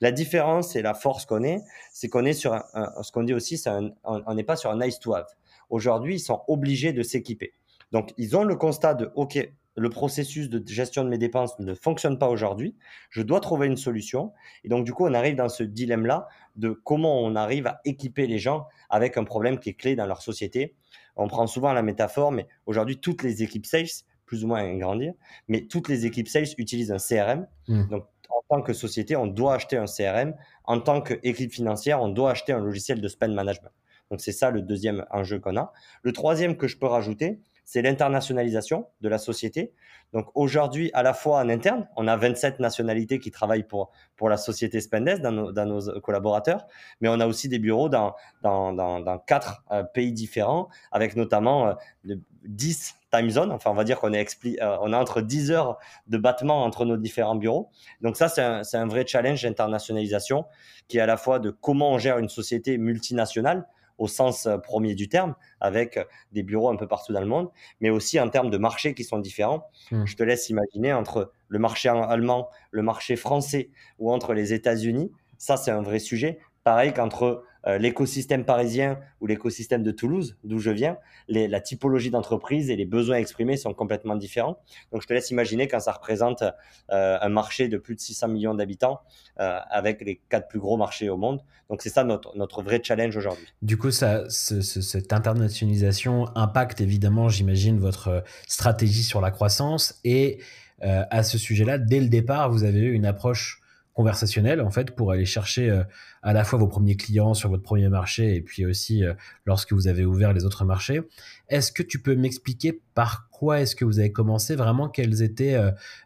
La 0.00 0.12
différence 0.12 0.76
et 0.76 0.82
la 0.82 0.94
force 0.94 1.26
qu'on 1.26 1.42
est, 1.42 1.60
c'est 1.92 2.08
qu'on 2.08 2.24
est 2.24 2.32
sur 2.32 2.52
un, 2.52 2.64
ce 3.02 3.12
qu'on 3.12 3.22
dit 3.22 3.34
aussi, 3.34 3.62
on 4.04 4.34
n'est 4.34 4.44
pas 4.44 4.56
sur 4.56 4.70
un 4.70 4.78
nice 4.78 4.98
to 4.98 5.14
have. 5.14 5.26
Aujourd'hui, 5.70 6.16
ils 6.16 6.20
sont 6.20 6.42
obligés 6.48 6.92
de 6.92 7.02
s'équiper. 7.02 7.54
Donc, 7.92 8.12
ils 8.18 8.36
ont 8.36 8.44
le 8.44 8.56
constat 8.56 8.94
de, 8.94 9.10
OK, 9.14 9.38
le 9.76 9.88
processus 9.88 10.48
de 10.48 10.62
gestion 10.66 11.04
de 11.04 11.08
mes 11.08 11.18
dépenses 11.18 11.58
ne 11.58 11.74
fonctionne 11.74 12.18
pas 12.18 12.28
aujourd'hui, 12.28 12.76
je 13.10 13.22
dois 13.22 13.40
trouver 13.40 13.66
une 13.66 13.76
solution. 13.76 14.32
Et 14.64 14.68
donc, 14.68 14.84
du 14.84 14.92
coup, 14.92 15.06
on 15.06 15.14
arrive 15.14 15.36
dans 15.36 15.48
ce 15.48 15.62
dilemme-là 15.62 16.28
de 16.56 16.70
comment 16.70 17.22
on 17.22 17.34
arrive 17.36 17.66
à 17.66 17.80
équiper 17.84 18.26
les 18.26 18.38
gens 18.38 18.66
avec 18.90 19.16
un 19.16 19.24
problème 19.24 19.58
qui 19.58 19.70
est 19.70 19.74
clé 19.74 19.96
dans 19.96 20.06
leur 20.06 20.20
société. 20.20 20.74
On 21.16 21.28
prend 21.28 21.46
souvent 21.46 21.72
la 21.72 21.82
métaphore, 21.82 22.32
mais 22.32 22.46
aujourd'hui, 22.66 22.98
toutes 22.98 23.22
les 23.22 23.42
équipes 23.42 23.66
sales, 23.66 23.86
plus 24.26 24.44
ou 24.44 24.48
moins 24.48 24.74
grandir, 24.76 25.12
mais 25.48 25.62
toutes 25.62 25.88
les 25.88 26.06
équipes 26.06 26.28
sales 26.28 26.46
utilisent 26.58 26.92
un 26.92 26.98
CRM. 26.98 27.46
Mmh. 27.68 27.88
Donc, 27.88 28.06
en 28.30 28.56
tant 28.56 28.62
que 28.62 28.72
société, 28.72 29.14
on 29.16 29.26
doit 29.26 29.54
acheter 29.54 29.76
un 29.76 29.84
CRM. 29.84 30.34
En 30.64 30.80
tant 30.80 31.02
qu'équipe 31.02 31.52
financière, 31.52 32.00
on 32.00 32.08
doit 32.08 32.30
acheter 32.30 32.52
un 32.52 32.60
logiciel 32.60 33.00
de 33.00 33.08
spend 33.08 33.34
management. 33.34 33.72
Donc, 34.10 34.20
c'est 34.20 34.32
ça 34.32 34.50
le 34.50 34.62
deuxième 34.62 35.04
enjeu 35.10 35.38
qu'on 35.38 35.56
a. 35.56 35.72
Le 36.02 36.12
troisième 36.12 36.56
que 36.56 36.66
je 36.66 36.78
peux 36.78 36.86
rajouter, 36.86 37.40
c'est 37.64 37.82
l'internationalisation 37.82 38.86
de 39.00 39.08
la 39.08 39.18
société. 39.18 39.72
Donc 40.12 40.26
aujourd'hui, 40.34 40.90
à 40.92 41.02
la 41.02 41.14
fois 41.14 41.38
en 41.38 41.48
interne, 41.48 41.88
on 41.96 42.06
a 42.06 42.16
27 42.16 42.60
nationalités 42.60 43.18
qui 43.18 43.30
travaillent 43.30 43.66
pour, 43.66 43.90
pour 44.16 44.28
la 44.28 44.36
société 44.36 44.80
Spendesk 44.80 45.22
dans 45.22 45.32
nos, 45.32 46.00
collaborateurs, 46.00 46.66
mais 47.00 47.08
on 47.08 47.18
a 47.20 47.26
aussi 47.26 47.48
des 47.48 47.58
bureaux 47.58 47.88
dans, 47.88 48.14
dans, 48.42 48.72
dans, 48.72 49.18
quatre 49.18 49.64
euh, 49.70 49.82
pays 49.82 50.12
différents, 50.12 50.68
avec 50.90 51.16
notamment 51.16 51.68
euh, 52.06 52.14
10 52.44 52.94
time 53.10 53.30
zones. 53.30 53.52
Enfin, 53.52 53.70
on 53.70 53.74
va 53.74 53.84
dire 53.84 54.00
qu'on 54.00 54.12
est, 54.12 54.26
euh, 54.60 54.76
on 54.82 54.92
a 54.92 54.98
entre 54.98 55.22
10 55.22 55.50
heures 55.50 55.78
de 56.08 56.18
battement 56.18 56.64
entre 56.64 56.84
nos 56.84 56.96
différents 56.96 57.36
bureaux. 57.36 57.70
Donc 58.00 58.16
ça, 58.16 58.28
c'est 58.28 58.42
un, 58.42 58.62
un 58.72 58.86
vrai 58.86 59.06
challenge 59.06 59.42
d'internationalisation 59.42 60.44
qui 60.88 60.98
est 60.98 61.00
à 61.00 61.06
la 61.06 61.16
fois 61.16 61.38
de 61.38 61.50
comment 61.50 61.92
on 61.92 61.98
gère 61.98 62.18
une 62.18 62.28
société 62.28 62.76
multinationale, 62.76 63.66
au 64.02 64.08
sens 64.08 64.46
euh, 64.46 64.58
premier 64.58 64.96
du 64.96 65.08
terme, 65.08 65.36
avec 65.60 65.96
euh, 65.96 66.04
des 66.32 66.42
bureaux 66.42 66.70
un 66.70 66.76
peu 66.76 66.88
partout 66.88 67.12
dans 67.12 67.20
le 67.20 67.26
monde, 67.26 67.50
mais 67.80 67.88
aussi 67.88 68.18
en 68.18 68.28
termes 68.28 68.50
de 68.50 68.58
marchés 68.58 68.94
qui 68.94 69.04
sont 69.04 69.20
différents. 69.20 69.68
Hmm. 69.92 70.04
Je 70.04 70.16
te 70.16 70.24
laisse 70.24 70.48
imaginer 70.50 70.92
entre 70.92 71.32
le 71.46 71.58
marché 71.60 71.88
allemand, 71.88 72.48
le 72.72 72.82
marché 72.82 73.14
français 73.14 73.70
ou 74.00 74.12
entre 74.12 74.34
les 74.34 74.52
États-Unis. 74.52 75.12
Ça, 75.38 75.56
c'est 75.56 75.70
un 75.70 75.82
vrai 75.82 76.00
sujet. 76.00 76.40
Pareil 76.64 76.92
qu'entre 76.92 77.44
euh, 77.66 77.78
l'écosystème 77.78 78.44
parisien 78.44 78.98
ou 79.20 79.26
l'écosystème 79.26 79.82
de 79.82 79.92
Toulouse, 79.92 80.36
d'où 80.42 80.58
je 80.58 80.70
viens, 80.70 80.96
la 81.28 81.60
typologie 81.60 82.10
d'entreprise 82.10 82.70
et 82.70 82.76
les 82.76 82.84
besoins 82.84 83.16
exprimés 83.16 83.56
sont 83.56 83.72
complètement 83.72 84.16
différents. 84.16 84.58
Donc, 84.90 85.02
je 85.02 85.06
te 85.06 85.12
laisse 85.12 85.30
imaginer 85.30 85.68
quand 85.68 85.80
ça 85.80 85.92
représente 85.92 86.42
euh, 86.42 87.18
un 87.20 87.28
marché 87.28 87.68
de 87.68 87.78
plus 87.78 87.94
de 87.94 88.00
600 88.00 88.28
millions 88.28 88.54
d'habitants 88.54 89.00
euh, 89.38 89.58
avec 89.70 90.00
les 90.00 90.20
quatre 90.28 90.48
plus 90.48 90.58
gros 90.58 90.76
marchés 90.76 91.08
au 91.08 91.16
monde. 91.16 91.40
Donc, 91.70 91.82
c'est 91.82 91.90
ça 91.90 92.02
notre, 92.04 92.36
notre 92.36 92.62
vrai 92.62 92.80
challenge 92.82 93.16
aujourd'hui. 93.16 93.46
Du 93.62 93.78
coup, 93.78 93.92
ça, 93.92 94.28
ce, 94.28 94.60
cette 94.60 95.12
internationalisation 95.12 96.26
impacte 96.36 96.80
évidemment, 96.80 97.28
j'imagine, 97.28 97.78
votre 97.78 98.24
stratégie 98.48 99.04
sur 99.04 99.20
la 99.20 99.30
croissance 99.30 100.00
et 100.04 100.38
à 100.80 101.22
ce 101.22 101.38
sujet-là, 101.38 101.78
dès 101.78 102.00
le 102.00 102.08
départ, 102.08 102.50
vous 102.50 102.64
avez 102.64 102.80
eu 102.80 102.92
une 102.92 103.06
approche 103.06 103.61
conversationnel 103.94 104.60
en 104.60 104.70
fait 104.70 104.94
pour 104.94 105.12
aller 105.12 105.26
chercher 105.26 105.70
euh, 105.70 105.84
à 106.22 106.32
la 106.32 106.44
fois 106.44 106.58
vos 106.58 106.66
premiers 106.66 106.96
clients 106.96 107.34
sur 107.34 107.50
votre 107.50 107.62
premier 107.62 107.88
marché 107.88 108.34
et 108.34 108.40
puis 108.40 108.64
aussi 108.64 109.04
euh, 109.04 109.12
lorsque 109.44 109.72
vous 109.72 109.86
avez 109.86 110.04
ouvert 110.04 110.32
les 110.32 110.44
autres 110.44 110.64
marchés. 110.64 111.02
Est-ce 111.48 111.72
que 111.72 111.82
tu 111.82 112.00
peux 112.00 112.14
m'expliquer 112.14 112.80
par 112.94 113.28
quoi 113.30 113.60
est-ce 113.60 113.76
que 113.76 113.84
vous 113.84 113.98
avez 113.98 114.12
commencé? 114.12 114.56
Vraiment 114.56 114.88
Quelles 114.88 115.22
étaient 115.22 115.60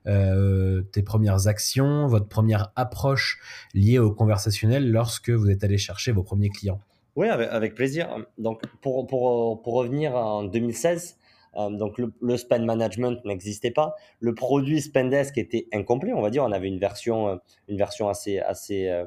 euh, 0.06 0.82
tes 0.92 1.02
premières 1.02 1.46
actions, 1.46 2.06
votre 2.06 2.26
première 2.26 2.72
approche 2.74 3.40
liée 3.74 3.98
au 3.98 4.10
conversationnel 4.10 4.90
lorsque 4.90 5.30
vous 5.30 5.50
êtes 5.50 5.62
allé 5.62 5.78
chercher 5.78 6.12
vos 6.12 6.22
premiers 6.22 6.50
clients? 6.50 6.80
Oui, 7.14 7.28
avec, 7.28 7.74
plaisir. 7.74 8.26
Donc 8.36 8.62
pour, 8.82 9.06
pour, 9.06 9.62
pour 9.62 9.74
revenir 9.74 10.14
en 10.14 10.44
2016, 10.44 11.16
euh, 11.56 11.70
donc 11.70 11.98
le, 11.98 12.36
spend 12.36 12.64
management 12.64 13.24
n'existait 13.24 13.70
pas. 13.70 13.94
Le 14.20 14.34
produit 14.34 14.80
Spendesk 14.80 15.38
était 15.38 15.66
incomplet, 15.72 16.12
on 16.12 16.22
va 16.22 16.30
dire. 16.30 16.44
On 16.44 16.52
avait 16.52 16.68
une 16.68 16.78
version, 16.78 17.28
euh, 17.28 17.36
une 17.68 17.78
version 17.78 18.08
assez, 18.08 18.38
assez, 18.38 18.88
euh, 18.88 19.04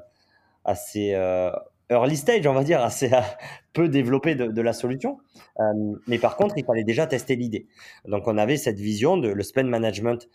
assez 0.66 1.16
early 1.92 2.18
stage, 2.18 2.46
on 2.46 2.54
va 2.54 2.64
dire, 2.64 2.82
assez 2.84 3.10
peu 3.74 3.90
développée 3.90 4.36
de, 4.36 4.48
de 4.48 4.62
la 4.62 4.74
solution. 4.74 5.18
mais 6.08 6.20
par 6.20 6.36
contre, 6.36 6.56
il 6.58 6.66
fallait 6.66 6.84
déjà 6.84 7.08
tester 7.08 7.36
l'idée. 7.36 7.68
Donc 8.06 8.28
on 8.28 8.38
avait 8.38 8.58
cette 8.58 8.80
vision 8.80 9.18
de 9.18 9.30
le 9.30 9.44
spend 9.44 9.70
management 9.70 10.30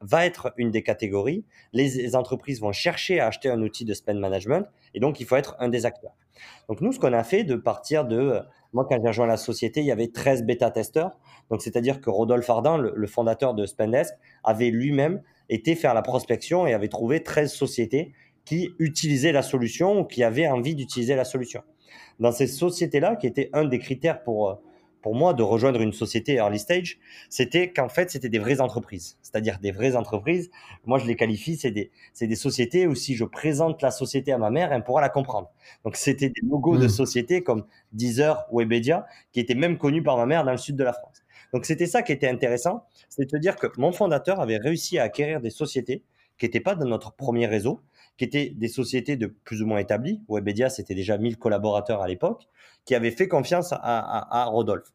va 0.00 0.24
être 0.24 0.54
une 0.56 0.70
des 0.70 0.82
catégories. 0.82 1.44
Les, 1.72 2.16
entreprises 2.16 2.60
vont 2.60 2.72
chercher 2.72 3.20
à 3.20 3.26
acheter 3.26 3.50
un 3.50 3.60
outil 3.60 3.84
de 3.84 3.92
spend 3.92 4.18
management 4.18 4.66
et 4.94 5.00
donc 5.00 5.20
il 5.20 5.26
faut 5.26 5.36
être 5.36 5.56
un 5.58 5.68
des 5.68 5.84
acteurs. 5.84 6.14
Donc 6.68 6.80
nous, 6.80 6.92
ce 6.92 6.98
qu'on 6.98 7.12
a 7.12 7.22
fait 7.22 7.44
de 7.44 7.56
partir 7.56 8.06
de 8.06 8.42
moi, 8.74 8.84
quand 8.88 9.00
j'ai 9.00 9.06
rejoint 9.06 9.26
la 9.26 9.36
société, 9.36 9.80
il 9.80 9.86
y 9.86 9.92
avait 9.92 10.08
13 10.08 10.42
bêta-testeurs. 10.42 11.12
Donc, 11.50 11.62
c'est-à-dire 11.62 12.00
que 12.00 12.10
Rodolphe 12.10 12.48
Ardin, 12.50 12.78
le, 12.78 13.06
fondateur 13.06 13.54
de 13.54 13.66
Spendesk, 13.66 14.14
avait 14.42 14.70
lui-même 14.70 15.22
été 15.48 15.74
faire 15.74 15.94
la 15.94 16.02
prospection 16.02 16.66
et 16.66 16.74
avait 16.74 16.88
trouvé 16.88 17.22
13 17.22 17.52
sociétés 17.52 18.12
qui 18.44 18.70
utilisaient 18.78 19.32
la 19.32 19.42
solution 19.42 20.00
ou 20.00 20.04
qui 20.04 20.22
avaient 20.22 20.48
envie 20.48 20.74
d'utiliser 20.74 21.14
la 21.14 21.24
solution. 21.24 21.62
Dans 22.20 22.32
ces 22.32 22.46
sociétés-là, 22.46 23.16
qui 23.16 23.26
étaient 23.26 23.50
un 23.52 23.64
des 23.64 23.78
critères 23.78 24.22
pour, 24.22 24.50
euh, 24.50 24.54
pour 25.04 25.14
moi 25.14 25.34
de 25.34 25.42
rejoindre 25.42 25.80
une 25.80 25.92
société 25.92 26.36
early 26.36 26.58
stage, 26.58 26.98
c'était 27.28 27.70
qu'en 27.70 27.88
fait, 27.88 28.10
c'était 28.10 28.28
des 28.28 28.38
vraies 28.38 28.60
entreprises. 28.60 29.18
C'est-à-dire 29.22 29.58
des 29.60 29.70
vraies 29.72 29.96
entreprises. 29.96 30.50
Moi, 30.86 30.98
je 30.98 31.06
les 31.06 31.16
qualifie, 31.16 31.56
c'est 31.56 31.70
des, 31.70 31.90
c'est 32.12 32.26
des 32.26 32.36
sociétés 32.36 32.86
où 32.86 32.94
si 32.94 33.14
je 33.14 33.24
présente 33.24 33.82
la 33.82 33.90
société 33.90 34.32
à 34.32 34.38
ma 34.38 34.50
mère, 34.50 34.72
elle 34.72 34.84
pourra 34.84 35.00
la 35.00 35.08
comprendre. 35.08 35.50
Donc, 35.84 35.96
c'était 35.96 36.28
des 36.28 36.40
logos 36.48 36.78
de 36.78 36.86
mmh. 36.86 36.88
sociétés 36.88 37.42
comme 37.42 37.66
Deezer, 37.92 38.46
Webedia, 38.52 39.06
qui 39.32 39.40
étaient 39.40 39.54
même 39.54 39.78
connus 39.78 40.02
par 40.02 40.16
ma 40.16 40.26
mère 40.26 40.44
dans 40.44 40.52
le 40.52 40.58
sud 40.58 40.76
de 40.76 40.84
la 40.84 40.92
France. 40.92 41.23
Donc 41.54 41.66
c'était 41.66 41.86
ça 41.86 42.02
qui 42.02 42.10
était 42.10 42.26
intéressant, 42.26 42.84
c'est 43.08 43.32
de 43.32 43.38
dire 43.38 43.54
que 43.54 43.68
mon 43.76 43.92
fondateur 43.92 44.40
avait 44.40 44.56
réussi 44.56 44.98
à 44.98 45.04
acquérir 45.04 45.40
des 45.40 45.50
sociétés 45.50 46.02
qui 46.36 46.46
n'étaient 46.46 46.58
pas 46.58 46.74
dans 46.74 46.84
notre 46.84 47.12
premier 47.12 47.46
réseau, 47.46 47.80
qui 48.18 48.24
étaient 48.24 48.50
des 48.50 48.66
sociétés 48.66 49.16
de 49.16 49.28
plus 49.28 49.62
ou 49.62 49.66
moins 49.66 49.78
établies. 49.78 50.20
Webedia, 50.28 50.68
c'était 50.68 50.96
déjà 50.96 51.16
1000 51.16 51.38
collaborateurs 51.38 52.02
à 52.02 52.08
l'époque, 52.08 52.48
qui 52.84 52.96
avaient 52.96 53.12
fait 53.12 53.28
confiance 53.28 53.72
à, 53.72 54.44
Rodolphe. 54.46 54.88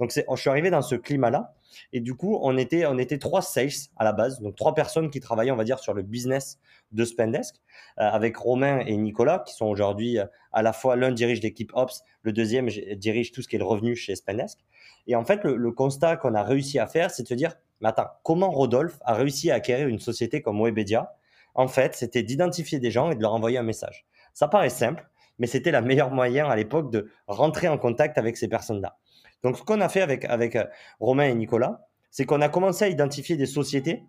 Donc, 0.00 0.10
je 0.10 0.40
suis 0.40 0.50
arrivé 0.50 0.70
dans 0.70 0.80
ce 0.80 0.94
climat-là. 0.94 1.54
Et 1.92 2.00
du 2.00 2.14
coup, 2.14 2.38
on 2.40 2.56
était, 2.56 3.18
trois 3.18 3.42
sales 3.42 3.68
à 3.96 4.04
la 4.04 4.14
base, 4.14 4.40
donc 4.40 4.56
trois 4.56 4.74
personnes 4.74 5.10
qui 5.10 5.20
travaillaient, 5.20 5.50
on 5.50 5.56
va 5.56 5.64
dire, 5.64 5.78
sur 5.78 5.92
le 5.92 6.02
business 6.02 6.58
de 6.92 7.04
Spendesk, 7.04 7.56
euh, 7.98 8.04
avec 8.04 8.38
Romain 8.38 8.78
et 8.86 8.96
Nicolas, 8.96 9.40
qui 9.46 9.52
sont 9.52 9.66
aujourd'hui 9.66 10.18
euh, 10.18 10.24
à 10.52 10.62
la 10.62 10.72
fois 10.72 10.96
l'un 10.96 11.12
dirige 11.12 11.42
l'équipe 11.42 11.72
Ops, 11.74 12.02
le 12.22 12.32
deuxième 12.32 12.68
dirige 12.68 13.32
tout 13.32 13.42
ce 13.42 13.48
qui 13.48 13.56
est 13.56 13.58
le 13.58 13.66
revenu 13.66 13.94
chez 13.94 14.16
Spendesk. 14.16 14.60
Et 15.06 15.16
en 15.16 15.24
fait, 15.24 15.44
le, 15.44 15.56
le 15.56 15.72
constat 15.72 16.16
qu'on 16.16 16.34
a 16.34 16.42
réussi 16.42 16.78
à 16.78 16.86
faire, 16.86 17.10
c'est 17.10 17.22
de 17.22 17.28
se 17.28 17.34
dire, 17.34 17.54
mais 17.80 17.88
attends, 17.88 18.08
comment 18.22 18.50
Rodolphe 18.50 18.98
a 19.04 19.14
réussi 19.14 19.50
à 19.50 19.54
acquérir 19.54 19.88
une 19.88 19.98
société 19.98 20.42
comme 20.42 20.62
Webedia? 20.62 21.14
En 21.54 21.68
fait, 21.68 21.94
c'était 21.94 22.22
d'identifier 22.22 22.78
des 22.78 22.90
gens 22.90 23.10
et 23.10 23.14
de 23.14 23.22
leur 23.22 23.32
envoyer 23.32 23.58
un 23.58 23.62
message. 23.62 24.06
Ça 24.34 24.48
paraît 24.48 24.70
simple, 24.70 25.08
mais 25.38 25.46
c'était 25.46 25.70
la 25.70 25.80
meilleure 25.80 26.10
moyen 26.10 26.48
à 26.48 26.56
l'époque 26.56 26.90
de 26.90 27.10
rentrer 27.26 27.68
en 27.68 27.78
contact 27.78 28.18
avec 28.18 28.36
ces 28.36 28.48
personnes-là. 28.48 28.98
Donc, 29.42 29.56
ce 29.56 29.62
qu'on 29.62 29.80
a 29.80 29.88
fait 29.88 30.02
avec, 30.02 30.24
avec 30.24 30.56
euh, 30.56 30.64
Romain 31.00 31.24
et 31.24 31.34
Nicolas, 31.34 31.86
c'est 32.10 32.24
qu'on 32.24 32.40
a 32.40 32.48
commencé 32.48 32.84
à 32.84 32.88
identifier 32.88 33.36
des 33.36 33.46
sociétés 33.46 34.02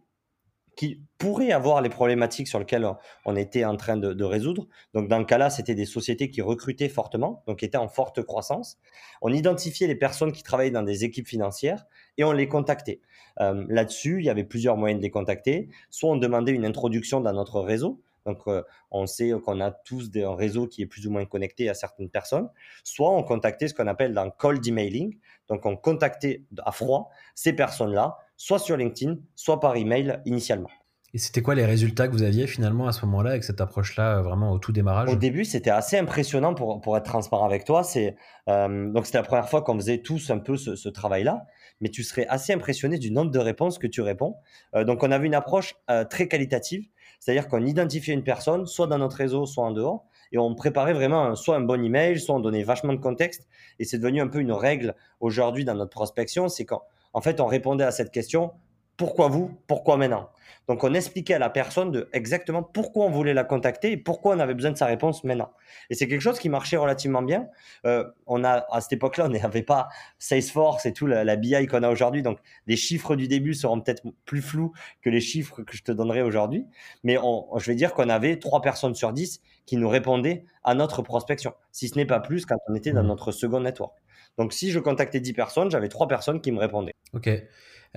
qui 0.78 1.02
pourraient 1.18 1.52
avoir 1.52 1.82
les 1.82 1.90
problématiques 1.90 2.48
sur 2.48 2.60
lesquelles 2.60 2.88
on 3.26 3.36
était 3.36 3.66
en 3.66 3.76
train 3.76 3.98
de, 3.98 4.24
résoudre. 4.24 4.68
Donc, 4.94 5.10
dans 5.10 5.18
le 5.18 5.26
cas-là, 5.26 5.50
c'était 5.50 5.74
des 5.74 5.86
sociétés 5.86 6.30
qui 6.30 6.42
recrutaient 6.42 6.88
fortement, 6.88 7.44
donc 7.48 7.64
étaient 7.64 7.78
en 7.78 7.90
forte 7.90 8.22
croissance. 8.22 8.78
On 9.22 9.34
identifiait 9.34 9.88
les 9.88 9.96
personnes 9.96 10.32
qui 10.32 10.44
travaillaient 10.44 10.72
dans 10.72 10.84
des 10.84 11.04
équipes 11.04 11.28
financières 11.28 11.86
et 12.18 12.24
on 12.24 12.32
les 12.32 12.48
contactait. 12.48 13.02
Euh, 13.42 13.66
là-dessus, 13.68 14.20
il 14.20 14.26
y 14.26 14.30
avait 14.30 14.44
plusieurs 14.44 14.78
moyens 14.78 15.00
de 15.00 15.04
les 15.04 15.10
contacter. 15.10 15.68
Soit 15.90 16.12
on 16.12 16.16
demandait 16.16 16.52
une 16.52 16.66
introduction 16.66 17.22
dans 17.22 17.34
notre 17.34 17.60
réseau. 17.60 18.00
Donc, 18.28 18.42
euh, 18.48 18.62
on 18.92 19.08
sait 19.08 19.32
qu'on 19.44 19.60
a 19.62 19.72
tous 19.72 20.12
des, 20.12 20.24
un 20.24 20.36
réseau 20.36 20.68
qui 20.68 20.84
est 20.84 20.86
plus 20.86 21.08
ou 21.08 21.12
moins 21.12 21.26
connecté 21.26 21.70
à 21.70 21.74
certaines 21.74 22.10
personnes. 22.10 22.50
Soit 22.84 23.10
on 23.10 23.24
contactait 23.24 23.68
ce 23.68 23.74
qu'on 23.74 23.88
appelle 23.88 24.14
dans 24.14 24.30
cold 24.30 24.66
emailing. 24.68 25.18
Donc, 25.48 25.66
on 25.66 25.76
contactait 25.76 26.44
à 26.64 26.72
froid 26.72 27.10
ces 27.34 27.54
personnes-là 27.54 28.18
soit 28.38 28.60
sur 28.60 28.78
LinkedIn, 28.78 29.18
soit 29.36 29.60
par 29.60 29.76
email 29.76 30.22
initialement. 30.26 30.70
Et 31.14 31.20
c'était 31.20 31.42
quoi 31.42 31.56
les 31.56 31.66
résultats 31.66 32.08
que 32.08 32.12
vous 32.12 32.24
aviez 32.24 32.48
finalement 32.48 32.88
à 32.88 32.92
ce 32.92 33.06
moment-là 33.06 33.32
avec 33.32 33.44
cette 33.44 33.62
approche-là, 33.62 34.18
euh, 34.18 34.22
vraiment 34.22 34.52
au 34.52 34.60
tout 34.60 34.74
démarrage? 34.74 35.10
Au 35.10 35.16
début, 35.16 35.46
c'était 35.46 35.70
assez 35.70 35.98
impressionnant 35.98 36.54
pour, 36.54 36.82
pour 36.82 36.98
être 36.98 37.06
transparent 37.06 37.46
avec 37.46 37.64
toi. 37.64 37.84
C'est 37.84 38.16
euh, 38.50 38.92
donc 38.92 39.06
c'était 39.06 39.18
la 39.18 39.24
première 39.24 39.50
fois 39.50 39.62
qu'on 39.62 39.76
faisait 39.76 40.00
tous 40.00 40.30
un 40.30 40.38
peu 40.38 40.58
ce, 40.58 40.90
travail-là, 40.90 41.46
mais 41.80 41.90
tu 41.90 42.04
serais 42.04 42.28
assez 42.28 42.54
impressionné 42.54 42.98
du 43.00 43.10
nombre 43.12 43.32
de 43.32 43.40
réponses 43.40 43.80
que 43.80 43.88
tu 43.88 44.02
réponds. 44.02 44.36
Euh, 44.76 44.84
donc 44.84 45.02
on 45.02 45.12
avait 45.12 45.28
une 45.28 45.36
approche 45.36 45.76
très 46.10 46.28
qualitative, 46.28 46.86
c'est-à-dire 47.20 47.48
qu'on 47.48 47.66
identifiait 47.66 48.14
une 48.14 48.24
personne, 48.24 48.66
soit 48.66 48.88
dans 48.88 48.98
notre 48.98 49.16
réseau, 49.16 49.46
soit 49.46 49.64
en 49.64 49.72
dehors, 49.72 50.06
et 50.32 50.38
on 50.38 50.54
préparait 50.56 50.94
vraiment 50.94 51.36
soit 51.36 51.56
un 51.56 51.62
bon 51.62 51.84
email, 51.84 52.20
soit 52.20 52.36
on 52.36 52.40
donnait 52.40 52.64
vachement 52.64 52.94
de 52.94 53.00
contexte. 53.00 53.48
Et 53.80 53.86
c'est 53.86 53.98
devenu 53.98 54.22
un 54.22 54.28
peu 54.28 54.40
une 54.40 54.52
règle 54.52 54.94
aujourd'hui 55.20 55.64
dans 55.66 55.76
notre 55.76 55.92
prospection, 55.92 56.50
c'est 56.50 56.66
quand 56.66 56.84
en 57.18 57.22
fait, 57.22 57.42
on 57.42 57.48
répondait 57.48 57.84
à 57.84 57.90
cette 57.90 58.12
question 58.12 58.52
pourquoi 58.96 59.28
vous 59.28 59.60
Pourquoi 59.66 59.98
maintenant? 59.98 60.30
Donc, 60.68 60.84
on 60.84 60.94
expliquait 60.94 61.34
à 61.34 61.40
la 61.40 61.50
personne 61.50 61.92
de 61.92 62.10
exactement 62.14 62.62
pourquoi 62.62 63.06
on 63.06 63.10
voulait 63.10 63.34
la 63.34 63.44
contacter 63.44 63.92
et 63.92 63.98
pourquoi 63.98 64.36
on 64.36 64.40
avait 64.40 64.54
besoin 64.54 64.70
de 64.70 64.78
sa 64.78 64.86
réponse 64.86 65.24
maintenant. 65.24 65.52
Et 65.90 65.96
c'est 65.96 66.08
quelque 66.08 66.22
chose 66.22 66.38
qui 66.38 66.48
marchait 66.48 66.78
relativement 66.78 67.24
bien. 67.24 67.48
Euh, 67.88 68.04
on 68.28 68.44
a 68.44 68.68
à 68.72 68.82
cette 68.82 68.94
époque-là, 68.94 69.26
on 69.26 69.30
n'avait 69.30 69.64
pas 69.64 69.88
Salesforce 70.20 70.86
et 70.86 70.94
tout 70.94 71.08
la, 71.08 71.36
BI 71.38 71.66
qu'on 71.66 71.82
a 71.82 71.90
aujourd'hui, 71.90 72.22
donc 72.22 72.38
les 72.68 72.76
chiffres 72.76 73.16
du 73.16 73.28
début 73.28 73.56
seront 73.56 73.82
peut-être 73.82 74.04
plus 74.26 74.44
flous 74.44 74.74
que 75.02 75.10
les 75.10 75.22
chiffres 75.22 75.64
que 75.64 75.76
je 75.76 75.82
te 75.82 75.92
donnerai 75.92 76.22
aujourd'hui. 76.22 76.68
Mais 77.04 77.16
je 77.16 77.66
vais 77.66 77.76
dire 77.76 77.96
qu'on 77.96 78.10
avait 78.10 78.38
trois 78.38 78.62
personnes 78.62 78.94
sur 78.94 79.12
dix 79.12 79.42
qui 79.66 79.78
nous 79.78 79.90
répondaient 79.90 80.46
à 80.64 80.76
notre 80.76 81.02
prospection, 81.02 81.56
si 81.72 81.88
ce 81.88 81.96
n'est 81.96 82.06
pas 82.06 82.20
plus 82.20 82.46
quand 82.46 82.58
on 82.68 82.76
était 82.76 82.92
dans 82.92 83.04
mmh. 83.04 83.08
notre 83.08 83.32
second 83.32 83.62
network. 83.62 83.96
Donc, 84.38 84.54
si 84.54 84.72
je 84.72 84.80
contactais 84.80 85.20
10 85.20 85.34
personnes, 85.34 85.72
j'avais 85.72 85.90
3 85.90 86.08
personnes 86.08 86.42
qui 86.42 86.52
me 86.52 86.60
répondaient. 86.60 86.94
Ok. 87.14 87.30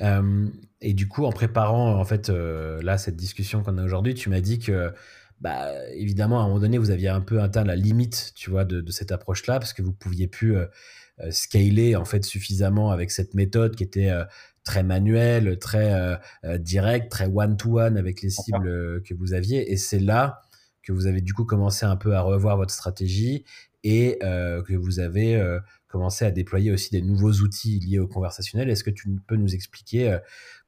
Euh, 0.01 0.49
et 0.81 0.95
du 0.95 1.09
coup, 1.09 1.25
en 1.25 1.33
préparant 1.33 1.95
en 1.95 2.05
fait 2.05 2.31
euh, 2.31 2.81
là 2.83 2.99
cette 2.99 3.17
discussion 3.17 3.63
qu'on 3.63 3.79
a 3.79 3.85
aujourd'hui, 3.85 4.15
tu 4.15 4.31
m'as 4.31 4.41
dit 4.41 4.59
que 4.59 4.93
bah, 5.41 5.69
évidemment 5.95 6.41
à 6.41 6.45
un 6.45 6.49
moment 6.49 6.61
donné 6.61 6.79
vous 6.79 6.91
aviez 6.91 7.09
un 7.09 7.21
peu 7.21 7.41
atteint 7.41 7.65
la 7.65 7.77
limite, 7.77 8.33
tu 8.35 8.51
vois, 8.51 8.65
de, 8.65 8.89
cette 8.91 9.13
approche-là 9.13 9.59
parce 9.59 9.73
que 9.73 9.83
vous 9.83 9.93
pouviez 9.93 10.29
plus 10.29 10.57
euh, 10.57 10.67
scaler 11.31 11.97
en 11.97 12.05
fait 12.05 12.25
suffisamment 12.25 12.91
avec 12.91 13.11
cette 13.11 13.35
méthode 13.35 13.77
qui 13.77 13.83
était 13.83 14.11
très 14.65 14.83
manuelle, 14.83 15.59
très 15.59 16.19
directe, 16.59 17.11
très 17.11 17.27
one-to-one 17.27 17.99
avec 17.99 18.23
les 18.23 18.31
cibles 18.31 19.03
que 19.03 19.13
vous 19.13 19.35
aviez. 19.35 19.71
Et 19.71 19.77
c'est 19.77 19.99
là 19.99 20.41
que 20.83 20.93
vous 20.93 21.07
avez 21.07 21.21
du 21.21 21.35
coup 21.35 21.45
commencé 21.45 21.85
un 21.85 21.97
peu 21.97 22.15
à 22.15 22.23
revoir 22.23 22.57
votre 22.57 22.73
stratégie 22.73 23.45
et 23.85 24.19
que 24.23 24.75
vous 24.75 24.99
avez 24.99 25.39
commencer 25.91 26.25
à 26.25 26.31
déployer 26.31 26.71
aussi 26.71 26.91
des 26.91 27.03
nouveaux 27.03 27.33
outils 27.33 27.81
liés 27.81 27.99
au 27.99 28.07
conversationnel. 28.07 28.71
Est-ce 28.71 28.85
que 28.85 28.91
tu 28.91 29.09
peux 29.27 29.37
nous 29.37 29.55
expliquer 29.55 30.13
euh, 30.13 30.19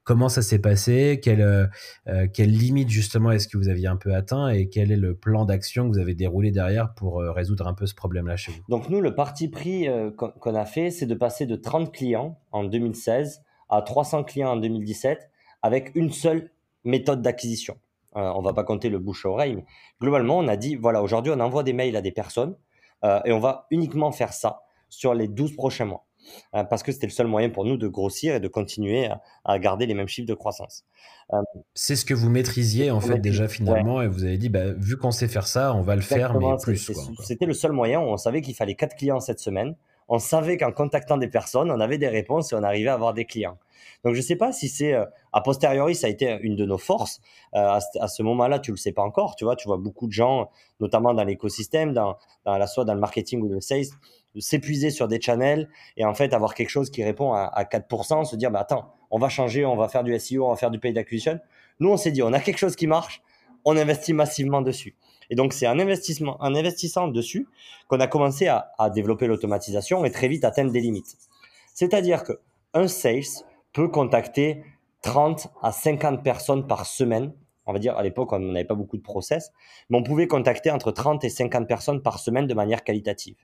comment 0.03 0.27
ça 0.27 0.41
s'est 0.41 0.59
passé, 0.59 1.21
quelle, 1.23 1.41
euh, 1.41 1.65
euh, 2.07 2.27
quelle 2.31 2.51
limite 2.51 2.89
justement 2.89 3.31
est-ce 3.31 3.47
que 3.47 3.57
vous 3.57 3.69
aviez 3.69 3.87
un 3.87 3.95
peu 3.95 4.13
atteint? 4.13 4.49
Et 4.49 4.67
quel 4.67 4.91
est 4.91 4.97
le 4.97 5.15
plan 5.15 5.45
d'action 5.45 5.89
que 5.89 5.93
vous 5.93 5.99
avez 5.99 6.13
déroulé 6.13 6.51
derrière 6.51 6.93
pour 6.93 7.21
résoudre 7.21 7.67
un 7.67 7.73
peu 7.73 7.85
ce 7.85 7.95
problème-là 7.95 8.35
chez 8.35 8.51
vous? 8.51 8.61
Donc 8.67 8.89
nous, 8.89 8.99
le 8.99 9.15
parti 9.15 9.47
pris 9.47 9.87
qu'on 10.17 10.55
a 10.55 10.65
fait, 10.65 10.91
c'est 10.91 11.05
de 11.05 11.15
passer 11.15 11.45
de 11.45 11.55
30 11.55 11.93
clients 11.93 12.37
en 12.51 12.65
2016 12.65 13.41
à 13.69 13.81
300 13.81 14.25
clients 14.25 14.51
en 14.51 14.57
2017 14.57 15.29
avec 15.61 15.91
une 15.95 16.11
seule 16.11 16.51
méthode 16.83 17.21
d'acquisition. 17.21 17.77
on 18.13 18.41
va 18.41 18.51
pas 18.51 18.65
compter 18.65 18.89
le 18.89 18.99
bouche 18.99 19.25
à 19.25 19.29
oreille, 19.29 19.55
mais 19.55 19.65
globalement, 20.01 20.37
on 20.37 20.49
a 20.49 20.57
dit, 20.57 20.75
voilà, 20.75 21.01
aujourd'hui, 21.01 21.31
on 21.33 21.39
envoie 21.39 21.63
des 21.63 21.71
mails 21.71 21.95
à 21.95 22.01
des 22.01 22.11
personnes 22.11 22.55
et 23.25 23.31
on 23.31 23.39
va 23.39 23.67
uniquement 23.71 24.11
faire 24.11 24.33
ça 24.33 24.63
sur 24.93 25.13
les 25.13 25.27
12 25.27 25.55
prochains 25.55 25.85
mois. 25.85 26.05
Euh, 26.55 26.63
parce 26.63 26.83
que 26.83 26.91
c'était 26.91 27.07
le 27.07 27.11
seul 27.11 27.27
moyen 27.27 27.49
pour 27.49 27.65
nous 27.65 27.75
de 27.75 27.87
grossir 27.87 28.35
et 28.35 28.39
de 28.39 28.47
continuer 28.47 29.09
à, 29.43 29.59
garder 29.59 29.85
les 29.85 29.93
mêmes 29.93 30.07
chiffres 30.07 30.27
de 30.27 30.33
croissance. 30.33 30.85
C'est 31.73 31.95
ce 31.95 32.05
que 32.05 32.13
vous 32.13 32.29
maîtrisiez 32.29 32.91
en 32.91 33.01
fait 33.01 33.19
déjà 33.19 33.47
finalement 33.47 34.01
et 34.01 34.07
vous 34.07 34.23
avez 34.23 34.37
dit 34.37 34.49
bah, 34.49 34.71
vu 34.77 34.97
qu'on 34.97 35.11
sait 35.11 35.27
faire 35.27 35.47
ça, 35.47 35.73
on 35.73 35.81
va 35.81 35.95
le 35.95 36.01
faire 36.01 36.37
mais 36.39 36.45
plus. 36.61 36.91
C'était 37.23 37.45
le 37.45 37.53
seul 37.53 37.71
moyen. 37.71 37.99
On 37.99 38.17
savait 38.17 38.41
qu'il 38.41 38.55
fallait 38.55 38.75
4 38.75 38.95
clients 38.95 39.19
cette 39.19 39.39
semaine. 39.39 39.75
On 40.07 40.19
savait 40.19 40.57
qu'en 40.57 40.71
contactant 40.71 41.17
des 41.17 41.27
personnes, 41.27 41.71
on 41.71 41.79
avait 41.79 41.97
des 41.97 42.07
réponses 42.07 42.51
et 42.51 42.55
on 42.55 42.63
arrivait 42.63 42.89
à 42.89 42.93
avoir 42.93 43.13
des 43.13 43.25
clients. 43.25 43.57
Donc 44.03 44.13
je 44.13 44.19
ne 44.19 44.23
sais 44.23 44.35
pas 44.35 44.51
si 44.51 44.69
c'est 44.69 44.93
euh, 44.93 45.05
a 45.31 45.41
posteriori 45.41 45.95
ça 45.95 46.07
a 46.07 46.09
été 46.09 46.37
une 46.41 46.55
de 46.55 46.65
nos 46.65 46.77
forces. 46.77 47.21
à, 47.53 47.79
ce 48.07 48.23
moment-là, 48.23 48.59
tu 48.59 48.71
le 48.71 48.77
sais 48.77 48.91
pas 48.91 49.03
encore. 49.03 49.35
Tu 49.35 49.45
vois, 49.45 49.55
tu 49.55 49.67
vois 49.67 49.77
beaucoup 49.77 50.07
de 50.07 50.11
gens, 50.11 50.49
notamment 50.79 51.13
dans 51.13 51.23
l'écosystème, 51.23 51.93
dans, 51.93 52.17
la 52.45 52.67
soit 52.67 52.85
dans 52.85 52.93
le 52.93 52.99
marketing 52.99 53.41
ou 53.41 53.47
le 53.47 53.61
sales, 53.61 53.85
s'épuiser 54.39 54.89
sur 54.89 55.07
des 55.07 55.21
channels 55.21 55.69
et 55.97 56.05
en 56.05 56.13
fait 56.13 56.33
avoir 56.33 56.53
quelque 56.55 56.69
chose 56.69 56.89
qui 56.89 57.03
répond 57.03 57.33
à, 57.33 57.63
4%, 57.63 58.25
se 58.25 58.35
dire 58.35 58.51
bah 58.51 58.61
attends, 58.61 58.93
on 59.11 59.19
va 59.19 59.29
changer, 59.29 59.65
on 59.65 59.75
va 59.75 59.87
faire 59.87 60.03
du 60.03 60.17
SEO, 60.19 60.45
on 60.45 60.49
va 60.49 60.55
faire 60.55 60.71
du 60.71 60.79
pay 60.79 60.91
d'acquisition. 60.91 61.39
Nous, 61.79 61.89
on 61.89 61.97
s'est 61.97 62.11
dit, 62.11 62.23
on 62.23 62.33
a 62.33 62.39
quelque 62.39 62.57
chose 62.57 62.75
qui 62.75 62.87
marche, 62.87 63.21
on 63.65 63.77
investit 63.77 64.13
massivement 64.13 64.61
dessus. 64.61 64.95
Et 65.29 65.35
donc, 65.35 65.53
c'est 65.53 65.65
un 65.65 65.79
investissement, 65.79 66.37
en 66.39 66.55
investissant 66.55 67.07
dessus 67.07 67.47
qu'on 67.87 67.99
a 67.99 68.07
commencé 68.07 68.47
à, 68.47 68.89
développer 68.93 69.27
l'automatisation 69.27 70.05
et 70.05 70.11
très 70.11 70.27
vite 70.27 70.45
atteindre 70.45 70.71
des 70.71 70.81
limites. 70.81 71.17
C'est-à-dire 71.73 72.23
que 72.23 72.33
un 72.73 72.87
sales 72.87 73.43
peut 73.71 73.87
contacter 73.87 74.63
30 75.01 75.47
à 75.61 75.71
50 75.71 76.23
personnes 76.23 76.67
par 76.67 76.85
semaine. 76.85 77.33
On 77.65 77.73
va 77.73 77.79
dire, 77.79 77.97
à 77.97 78.03
l'époque, 78.03 78.31
on 78.33 78.39
n'avait 78.39 78.65
pas 78.65 78.75
beaucoup 78.75 78.97
de 78.97 79.01
process, 79.01 79.51
mais 79.89 79.97
on 79.97 80.03
pouvait 80.03 80.27
contacter 80.27 80.71
entre 80.71 80.91
30 80.91 81.23
et 81.23 81.29
50 81.29 81.67
personnes 81.67 82.01
par 82.01 82.19
semaine 82.19 82.47
de 82.47 82.53
manière 82.53 82.83
qualitative. 82.83 83.35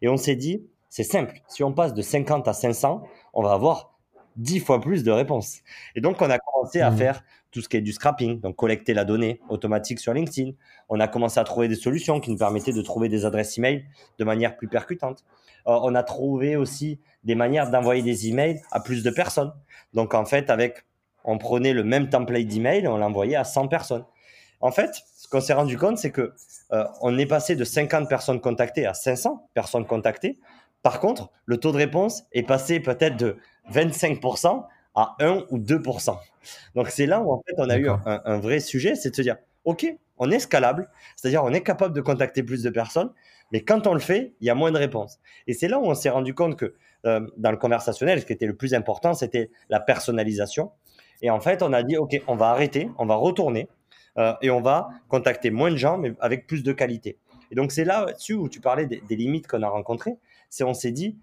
Et 0.00 0.08
on 0.08 0.16
s'est 0.16 0.36
dit, 0.36 0.66
c'est 0.88 1.04
simple, 1.04 1.42
si 1.48 1.62
on 1.62 1.72
passe 1.72 1.92
de 1.92 2.02
50 2.02 2.48
à 2.48 2.52
500, 2.52 3.02
on 3.34 3.42
va 3.42 3.52
avoir 3.52 3.98
10 4.36 4.60
fois 4.60 4.80
plus 4.80 5.04
de 5.04 5.10
réponses. 5.10 5.58
Et 5.94 6.00
donc, 6.00 6.22
on 6.22 6.30
a 6.30 6.38
commencé 6.38 6.80
à 6.80 6.90
mmh. 6.90 6.96
faire 6.96 7.24
tout 7.58 7.64
ce 7.64 7.68
qui 7.68 7.76
est 7.76 7.80
du 7.80 7.92
scrapping, 7.92 8.40
donc 8.40 8.54
collecter 8.54 8.94
la 8.94 9.04
donnée 9.04 9.40
automatique 9.48 9.98
sur 9.98 10.14
LinkedIn. 10.14 10.52
On 10.88 11.00
a 11.00 11.08
commencé 11.08 11.40
à 11.40 11.44
trouver 11.44 11.66
des 11.66 11.74
solutions 11.74 12.20
qui 12.20 12.30
nous 12.30 12.36
permettaient 12.36 12.72
de 12.72 12.82
trouver 12.82 13.08
des 13.08 13.24
adresses 13.24 13.58
email 13.58 13.84
de 14.16 14.24
manière 14.24 14.56
plus 14.56 14.68
percutante. 14.68 15.24
Euh, 15.66 15.76
on 15.82 15.96
a 15.96 16.04
trouvé 16.04 16.54
aussi 16.54 17.00
des 17.24 17.34
manières 17.34 17.72
d'envoyer 17.72 18.02
des 18.02 18.28
emails 18.28 18.62
à 18.70 18.78
plus 18.78 19.02
de 19.02 19.10
personnes. 19.10 19.52
Donc, 19.92 20.14
en 20.14 20.24
fait, 20.24 20.50
avec, 20.50 20.86
on 21.24 21.36
prenait 21.36 21.72
le 21.72 21.82
même 21.82 22.08
template 22.10 22.46
d'email 22.46 22.84
et 22.84 22.88
on 22.88 22.96
l'envoyait 22.96 23.34
à 23.34 23.42
100 23.42 23.66
personnes. 23.66 24.04
En 24.60 24.70
fait, 24.70 24.90
ce 25.16 25.26
qu'on 25.26 25.40
s'est 25.40 25.52
rendu 25.52 25.76
compte, 25.76 25.98
c'est 25.98 26.12
que 26.12 26.32
euh, 26.72 26.84
on 27.00 27.18
est 27.18 27.26
passé 27.26 27.56
de 27.56 27.64
50 27.64 28.08
personnes 28.08 28.40
contactées 28.40 28.86
à 28.86 28.94
500 28.94 29.48
personnes 29.52 29.84
contactées. 29.84 30.38
Par 30.84 31.00
contre, 31.00 31.32
le 31.44 31.56
taux 31.56 31.72
de 31.72 31.76
réponse 31.76 32.22
est 32.30 32.44
passé 32.44 32.78
peut-être 32.78 33.16
de 33.16 33.36
25% 33.72 34.64
à 34.98 35.16
1 35.20 35.44
ou 35.50 35.58
2%. 35.58 36.18
Donc 36.74 36.88
c'est 36.88 37.06
là 37.06 37.20
où 37.20 37.32
en 37.32 37.40
fait 37.46 37.54
on 37.58 37.70
a 37.70 37.78
eu 37.78 37.88
un, 37.88 38.38
vrai 38.38 38.58
sujet, 38.58 38.96
c'est 38.96 39.10
de 39.10 39.16
se 39.16 39.22
dire, 39.22 39.36
ok, 39.64 39.86
on 40.18 40.30
est 40.30 40.40
scalable, 40.40 40.90
c'est-à-dire 41.14 41.44
on 41.44 41.52
est 41.52 41.62
capable 41.62 41.94
de 41.94 42.00
contacter 42.00 42.42
plus 42.42 42.62
de 42.64 42.70
personnes, 42.70 43.12
mais 43.52 43.62
quand 43.62 43.86
on 43.86 43.94
le 43.94 44.00
fait, 44.00 44.34
il 44.40 44.46
y 44.46 44.50
a 44.50 44.54
moins 44.54 44.72
de 44.72 44.78
réponses. 44.78 45.20
Et 45.46 45.54
c'est 45.54 45.68
là 45.68 45.78
où 45.78 45.84
on 45.84 45.94
s'est 45.94 46.10
rendu 46.10 46.34
compte 46.34 46.56
que 46.56 46.74
euh, 47.06 47.20
dans 47.36 47.52
le 47.52 47.56
conversationnel, 47.56 48.20
ce 48.20 48.26
qui 48.26 48.32
était 48.32 48.46
le 48.46 48.56
plus 48.56 48.74
important, 48.74 49.14
c'était 49.14 49.50
la 49.68 49.78
personnalisation. 49.78 50.72
Et 51.22 51.30
en 51.30 51.40
fait, 51.40 51.62
on 51.62 51.72
a 51.72 51.84
dit, 51.84 51.96
OK, 51.96 52.20
on 52.26 52.34
va 52.34 52.50
arrêter, 52.50 52.90
on 52.98 53.06
va 53.06 53.14
retourner 53.14 53.68
euh, 54.18 54.34
et 54.42 54.50
on 54.50 54.60
va 54.60 54.88
contacter 55.08 55.50
moins 55.50 55.70
de 55.70 55.76
gens, 55.76 55.96
mais 55.96 56.12
avec 56.18 56.48
plus 56.48 56.64
de 56.64 56.72
qualité. 56.72 57.18
Et 57.50 57.54
donc, 57.54 57.70
c'est 57.70 57.84
là-dessus 57.84 58.34
où 58.34 58.48
tu 58.48 58.60
parlais 58.60 58.86
des, 58.86 59.16
limites 59.16 59.46
qu'on 59.46 59.62
a 59.62 59.68
rencontrées. 59.68 60.16
C'est 60.50 60.64
on 60.64 60.74
s'est 60.74 60.92
dit, 60.92 61.16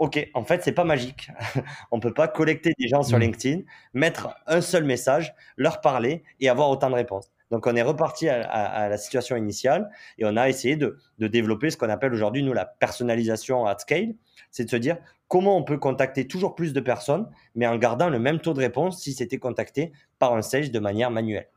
OK, 0.00 0.30
en 0.32 0.44
fait, 0.44 0.64
c'est 0.64 0.72
pas 0.72 0.84
magique. 0.84 1.30
on 1.90 2.00
peut 2.00 2.14
pas 2.14 2.26
collecter 2.26 2.72
des 2.78 2.88
gens 2.88 3.02
sur 3.02 3.18
mmh. 3.18 3.20
LinkedIn, 3.20 3.60
mettre 3.92 4.34
un 4.46 4.62
seul 4.62 4.84
message, 4.84 5.34
leur 5.58 5.82
parler 5.82 6.24
et 6.40 6.48
avoir 6.48 6.70
autant 6.70 6.88
de 6.88 6.94
réponses. 6.94 7.30
Donc, 7.50 7.66
on 7.66 7.76
est 7.76 7.82
reparti 7.82 8.28
à, 8.28 8.88
la 8.88 8.96
situation 8.96 9.36
initiale 9.36 9.90
et 10.16 10.24
on 10.24 10.36
a 10.36 10.48
essayé 10.48 10.76
de, 10.76 10.98
de 11.18 11.26
développer 11.26 11.68
ce 11.68 11.76
qu'on 11.76 11.90
appelle 11.90 12.14
aujourd'hui, 12.14 12.42
nous, 12.42 12.54
la 12.54 12.64
personnalisation 12.64 13.66
at 13.66 13.78
scale. 13.78 14.14
C'est 14.50 14.64
de 14.64 14.70
se 14.70 14.76
dire 14.76 14.96
comment 15.28 15.56
on 15.56 15.64
peut 15.64 15.76
contacter 15.76 16.26
toujours 16.26 16.54
plus 16.54 16.72
de 16.72 16.80
personnes, 16.80 17.28
mais 17.54 17.66
en 17.66 17.76
gardant 17.76 18.08
le 18.08 18.18
même 18.18 18.40
taux 18.40 18.54
de 18.54 18.60
réponse 18.60 19.02
si 19.02 19.12
c'était 19.12 19.38
contacté 19.38 19.92
par 20.18 20.34
un 20.34 20.42
sales 20.42 20.70
de 20.70 20.78
manière 20.78 21.10
manuelle. 21.10 21.48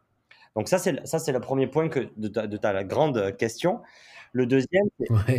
Donc 0.58 0.68
ça, 0.68 0.80
c'est 0.80 1.06
ça, 1.08 1.18
c'est 1.18 1.32
le 1.32 1.40
premier 1.40 1.68
point 1.68 1.88
que 1.88 2.10
de 2.18 2.28
ta, 2.28 2.84
grande 2.84 3.38
question. 3.38 3.82
Le 4.34 4.46
deuxième, 4.48 4.88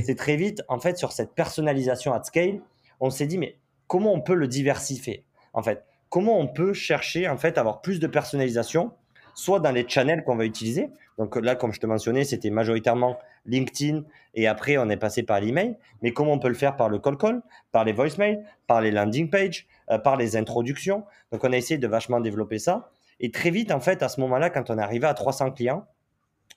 c'est 0.05 0.17
très 0.17 0.37
vite, 0.37 0.63
en 0.69 0.79
fait, 0.79 0.97
sur 0.97 1.13
cette 1.13 1.35
personnalisation 1.35 2.15
at 2.15 2.23
scale, 2.23 2.61
on 3.01 3.11
s'est 3.11 3.27
dit, 3.27 3.39
mais 3.39 3.59
comment 3.87 4.13
on 4.13 4.21
peut 4.21 4.35
le 4.35 4.49
diversifier 4.49 5.25
En 5.53 5.63
fait, 5.63 5.85
comment 6.09 6.39
on 6.39 6.47
peut 6.47 6.73
chercher, 6.73 7.29
en 7.29 7.37
fait, 7.37 7.59
à 7.59 7.61
avoir 7.61 7.81
plus 7.81 8.01
de 8.01 8.07
personnalisation, 8.07 8.93
soit 9.35 9.61
dans 9.61 9.73
les 9.73 9.89
channels 9.89 10.25
qu'on 10.25 10.37
va 10.37 10.45
utiliser? 10.45 10.91
Donc 11.19 11.37
là, 11.37 11.55
comme 11.55 11.73
je 11.73 11.81
te 11.81 11.87
mentionnais, 11.87 12.25
c'était 12.25 12.51
majoritairement 12.51 13.19
LinkedIn 13.47 14.03
et 14.35 14.47
après, 14.47 14.79
on 14.79 14.89
est 14.89 14.97
passé 14.97 15.23
par 15.23 15.41
l'email. 15.41 15.77
Mais 16.03 16.13
comment 16.13 16.33
on 16.33 16.39
peut 16.39 16.49
le 16.49 16.55
faire? 16.55 16.77
Par 16.77 16.89
le 16.89 16.99
call 16.99 17.17
call, 17.17 17.43
par 17.73 17.85
les 17.85 17.93
voicemails, 17.93 18.43
par 18.67 18.81
les 18.81 18.91
landing 18.91 19.31
pages, 19.31 19.67
euh, 19.91 19.99
par 19.99 20.17
les 20.17 20.37
introductions. 20.37 21.05
Donc 21.31 21.45
on 21.45 21.53
a 21.53 21.57
essayé 21.57 21.79
de 21.79 21.87
vachement 21.87 22.21
développer 22.21 22.59
ça. 22.59 22.91
Et 23.21 23.31
très 23.31 23.51
vite, 23.51 23.71
en 23.71 23.81
fait, 23.81 24.03
à 24.03 24.09
ce 24.09 24.21
moment-là, 24.21 24.51
quand 24.51 24.71
on 24.71 24.79
est 24.79 24.83
arrivé 24.83 25.07
à 25.07 25.15
300 25.15 25.53
clients, 25.53 25.87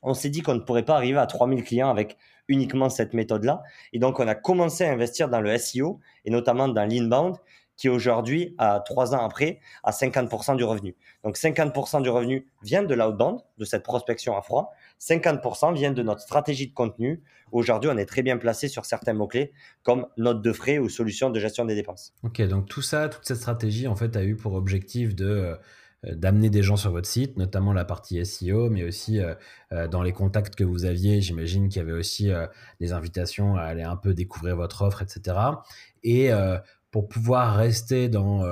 on 0.02 0.14
s'est 0.14 0.30
dit 0.30 0.42
qu'on 0.42 0.56
ne 0.56 0.60
pourrait 0.60 0.86
pas 0.86 0.96
arriver 0.96 1.18
à 1.18 1.26
3000 1.26 1.64
clients 1.64 1.90
avec 1.90 2.18
uniquement 2.48 2.90
cette 2.90 3.14
méthode-là. 3.14 3.64
Et 3.94 4.00
donc, 4.00 4.20
on 4.20 4.28
a 4.28 4.36
commencé 4.36 4.86
à 4.86 4.92
investir 4.92 5.30
dans 5.30 5.42
le 5.42 5.58
SEO 5.58 6.00
et 6.26 6.32
notamment 6.32 6.68
dans 6.68 6.86
l'inbound 6.86 7.38
qui 7.78 7.90
aujourd'hui, 7.90 8.56
à 8.58 8.82
trois 8.84 9.14
ans 9.14 9.24
après, 9.24 9.60
a 9.84 9.92
50% 9.92 10.58
du 10.58 10.64
revenu. 10.64 10.96
Donc 11.24 11.38
50% 11.38 12.02
du 12.02 12.10
revenu 12.10 12.48
vient 12.64 12.84
de 12.84 12.94
l'outbound, 12.94 13.40
de 13.60 13.66
cette 13.66 13.84
prospection 13.84 14.36
à 14.36 14.42
froid. 14.42 14.74
50% 15.00 15.76
vient 15.76 15.92
de 15.92 16.02
notre 16.02 16.22
stratégie 16.22 16.68
de 16.68 16.74
contenu. 16.74 17.22
Aujourd'hui, 17.52 17.90
on 17.94 17.98
est 17.98 18.08
très 18.08 18.24
bien 18.24 18.38
placé 18.38 18.68
sur 18.68 18.86
certains 18.86 19.14
mots-clés 19.14 19.54
comme 19.84 20.08
note 20.18 20.42
de 20.42 20.52
frais 20.52 20.80
ou 20.80 20.90
solution 20.90 21.30
de 21.30 21.40
gestion 21.40 21.66
des 21.66 21.76
dépenses. 21.76 22.14
Ok, 22.24 22.42
donc 22.42 22.68
tout 22.68 22.82
ça, 22.82 23.10
toute 23.10 23.26
cette 23.26 23.38
stratégie, 23.38 23.88
en 23.88 23.96
fait, 23.96 24.16
a 24.18 24.24
eu 24.24 24.36
pour 24.36 24.54
objectif 24.54 25.16
de 25.16 25.28
euh, 25.28 25.56
d'amener 26.04 26.50
des 26.50 26.62
gens 26.62 26.76
sur 26.76 26.92
votre 26.92 27.08
site, 27.08 27.38
notamment 27.38 27.74
la 27.74 27.86
partie 27.86 28.24
SEO, 28.24 28.70
mais 28.70 28.84
aussi 28.84 29.20
euh, 29.20 29.34
euh, 29.72 29.88
dans 29.88 30.04
les 30.04 30.14
contacts 30.14 30.56
que 30.56 30.64
vous 30.64 30.86
aviez, 30.86 31.22
j'imagine 31.22 31.70
qu'il 31.70 31.78
y 31.78 31.82
avait 31.82 31.92
aussi 31.92 32.30
des 32.80 32.94
invitations 32.94 33.56
à 33.56 33.64
aller 33.64 33.84
un 33.84 33.96
peu 33.96 34.14
découvrir 34.14 34.56
votre 34.56 34.84
offre, 34.84 35.02
etc. 35.02 35.38
Et 36.04 36.30
pour 36.92 37.10
pouvoir 37.10 37.56
rester 37.56 38.08
dans 38.10 38.44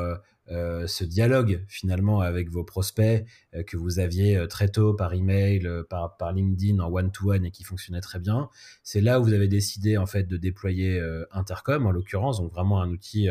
ce 0.50 1.04
dialogue 1.04 1.64
finalement 1.68 2.22
avec 2.22 2.50
vos 2.50 2.64
prospects 2.64 3.26
que 3.68 3.78
vous 3.78 4.00
aviez 4.00 4.46
très 4.50 4.68
tôt 4.68 4.94
par 4.94 5.14
email, 5.14 5.68
par, 5.90 6.18
par 6.18 6.34
LinkedIn 6.34 6.80
en 6.80 6.92
one-to-one 6.92 7.46
et 7.46 7.52
qui 7.52 7.64
fonctionnait 7.64 8.02
très 8.02 8.20
bien, 8.20 8.50
c'est 8.84 9.02
là 9.02 9.20
où 9.20 9.24
vous 9.24 9.34
avez 9.34 9.48
décidé 9.48 9.98
en 9.98 10.06
fait 10.06 10.24
de 10.24 10.38
déployer 10.38 11.02
Intercom 11.32 11.86
en 11.86 11.92
l'occurrence, 11.92 12.42
donc 12.42 12.52
vraiment 12.52 12.82
un 12.82 12.90
outil 12.90 13.30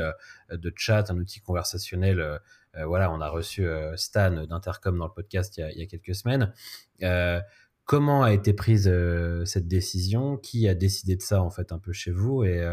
de 0.51 0.73
chat, 0.77 1.11
un 1.11 1.19
outil 1.19 1.41
conversationnel 1.41 2.21
euh, 2.21 2.39
voilà, 2.83 3.11
on 3.13 3.21
a 3.21 3.29
reçu 3.29 3.67
euh, 3.67 3.97
Stan 3.97 4.47
d'Intercom 4.47 4.99
dans 4.99 5.07
le 5.07 5.13
podcast 5.13 5.57
il 5.59 5.79
y 5.79 5.83
a, 5.83 5.87
quelques 5.87 6.15
semaines. 6.15 6.53
Euh, 7.03 7.41
comment 7.85 8.23
a 8.23 8.33
été 8.33 8.53
prise 8.53 8.91
cette 9.45 9.69
décision? 9.69 10.37
Qui 10.37 10.69
a 10.69 10.75
décidé 10.75 11.17
de 11.17 11.23
ça 11.23 11.43
en 11.43 11.51
fait 11.51 11.73
un 11.73 11.79
peu 11.79 11.93
chez 11.93 12.11
vous? 12.11 12.45
Et, 12.45 12.67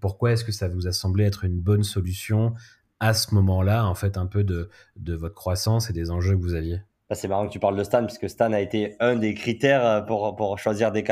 pourquoi 0.00 0.32
est-ce 0.32 0.44
que 0.44 0.52
ça 0.52 0.68
vous 0.68 0.86
a 0.86 0.92
semblé 0.92 1.24
être 1.24 1.44
une 1.44 1.60
bonne 1.60 1.82
solution 1.82 2.54
à 3.00 3.12
ce 3.12 3.34
moment-là 3.34 3.86
en 3.86 3.94
fait 3.94 4.16
un 4.16 4.26
peu 4.26 4.44
de, 4.44 4.70
votre 4.96 5.34
croissance 5.34 5.90
et 5.90 5.92
des 5.92 6.10
enjeux 6.10 6.36
que 6.36 6.42
vous 6.42 6.54
aviez? 6.54 6.80
Bah, 7.10 7.14
c'est 7.14 7.28
marrant 7.28 7.46
que 7.46 7.52
tu 7.52 7.58
parles 7.58 7.76
de 7.76 7.84
Stan, 7.84 8.06
puisque 8.06 8.30
Stan 8.30 8.50
a 8.54 8.60
été 8.60 8.96
un 8.98 9.16
des 9.16 9.34
critères 9.34 10.06
pour, 10.06 10.58
choisir, 10.58 10.90
des, 10.90 11.04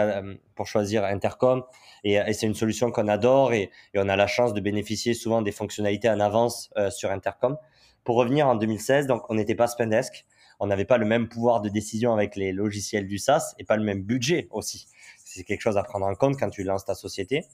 pour 0.55 0.66
choisir 0.66 1.05
Intercom. 1.05 1.64
Et, 2.03 2.33
c'est 2.33 2.47
une 2.47 2.55
solution 2.55 2.90
qu'on 2.90 3.09
adore 3.09 3.53
et, 3.53 3.71
on 3.95 4.09
a 4.09 4.16
la 4.16 4.27
chance 4.27 4.55
de 4.55 4.61
bénéficier 4.61 5.12
souvent 5.12 5.42
des 5.42 5.53
fonctionnalités 5.53 6.09
en 6.09 6.21
avance 6.21 6.71
sur 6.90 7.11
Intercom. 7.11 7.59
Pour 8.05 8.17
revenir 8.17 8.49
en 8.49 8.57
2016, 8.57 9.07
donc 9.07 9.23
on 9.31 9.35
n'était 9.35 9.55
pas 9.55 9.67
Spendesk, 9.67 10.27
on 10.59 10.67
n'avait 10.67 10.85
pas 10.85 10.99
le 10.99 11.07
même 11.07 11.29
pouvoir 11.29 11.61
de 11.61 11.69
décision 11.69 12.12
avec 12.12 12.37
les 12.37 12.53
logiciels 12.53 13.07
du 13.07 13.19
SaaS 13.19 13.55
et 13.59 13.65
pas 13.65 13.77
le 13.77 13.85
même 13.85 14.03
budget 14.03 14.49
aussi. 14.51 14.88
C'est 15.25 15.45
quelque 15.45 15.61
chose 15.61 15.77
à 15.77 15.83
prendre 15.83 16.07
en 16.07 16.15
compte 16.15 16.38
quand 16.38 16.51
tu 16.51 16.62
lances 16.62 16.85
ta 16.85 16.95
société. 16.95 17.47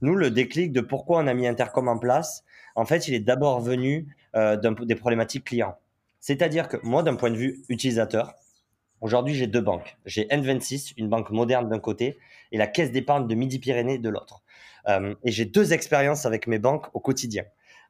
Nous, 0.00 0.14
le 0.14 0.30
déclic 0.30 0.72
de 0.72 0.80
pourquoi 0.80 1.18
on 1.18 1.26
a 1.26 1.34
mis 1.34 1.46
Intercom 1.46 1.88
en 1.88 1.98
place, 1.98 2.44
en 2.74 2.84
fait, 2.84 3.08
il 3.08 3.14
est 3.14 3.20
d'abord 3.20 3.60
venu 3.60 4.14
euh, 4.34 4.56
des 4.56 4.94
problématiques 4.94 5.44
clients. 5.44 5.76
C'est-à-dire 6.20 6.68
que 6.68 6.76
moi, 6.82 7.02
d'un 7.02 7.16
point 7.16 7.30
de 7.30 7.36
vue 7.36 7.64
utilisateur, 7.68 8.34
aujourd'hui, 9.00 9.34
j'ai 9.34 9.46
deux 9.46 9.60
banques. 9.60 9.96
J'ai 10.06 10.26
N26, 10.26 10.94
une 10.96 11.08
banque 11.08 11.30
moderne 11.30 11.68
d'un 11.68 11.78
côté, 11.78 12.18
et 12.52 12.58
la 12.58 12.66
caisse 12.66 12.90
d'épargne 12.90 13.26
de 13.26 13.34
Midi-Pyrénées 13.34 13.98
de 13.98 14.08
l'autre. 14.08 14.42
Euh, 14.88 15.14
et 15.24 15.30
j'ai 15.30 15.44
deux 15.44 15.72
expériences 15.72 16.26
avec 16.26 16.46
mes 16.46 16.58
banques 16.58 16.86
au 16.94 17.00
quotidien. 17.00 17.44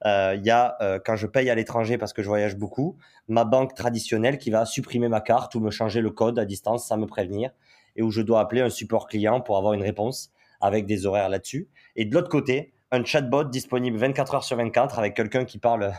Euh, 0.07 0.35
il 0.37 0.45
y 0.45 0.51
a, 0.51 0.77
euh, 0.83 0.99
quand 1.05 1.17
je 1.17 1.27
paye 1.27 1.49
à 1.49 1.55
l'étranger 1.55 1.97
parce 1.97 2.13
que 2.13 2.23
je 2.23 2.29
voyage 2.29 2.57
beaucoup, 2.57 2.97
ma 3.29 3.45
banque 3.45 3.75
traditionnelle 3.75 4.39
qui 4.39 4.51
va 4.51 4.67
supprimer 4.67 5.09
ma 5.09 5.21
carte 5.21 5.55
ou 5.55 5.61
me 5.61 5.71
changer 5.71 6.01
le 6.01 6.11
code 6.11 6.39
à 6.39 6.45
distance 6.45 6.87
sans 6.87 6.99
me 6.99 7.07
prévenir 7.07 7.51
et 7.97 8.03
où 8.03 8.11
je 8.11 8.21
dois 8.21 8.41
appeler 8.41 8.61
un 8.61 8.71
support 8.71 9.07
client 9.07 9.41
pour 9.41 9.57
avoir 9.57 9.73
une 9.73 9.83
réponse 9.83 10.31
avec 10.61 10.87
des 10.87 11.07
horaires 11.07 11.29
là-dessus. 11.29 11.69
Et 11.97 12.05
de 12.05 12.15
l'autre 12.15 12.29
côté, 12.29 12.75
un 12.91 13.05
chatbot 13.05 13.45
disponible 13.45 13.97
24 13.97 14.35
heures 14.35 14.45
sur 14.45 14.57
24 14.57 14.99
avec 14.99 15.15
quelqu'un 15.15 15.45
qui 15.45 15.59
parle 15.59 15.93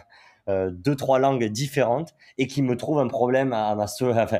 euh, 0.47 0.69
deux 0.71 0.95
trois 0.95 1.17
langues 1.17 1.45
différentes 1.45 2.13
et 2.37 2.45
qui 2.45 2.61
me 2.61 2.77
trouve 2.77 2.99
un 2.99 3.07
problème 3.07 3.51
à 3.53 3.73
ma 3.75 3.85
enfin, 4.01 4.39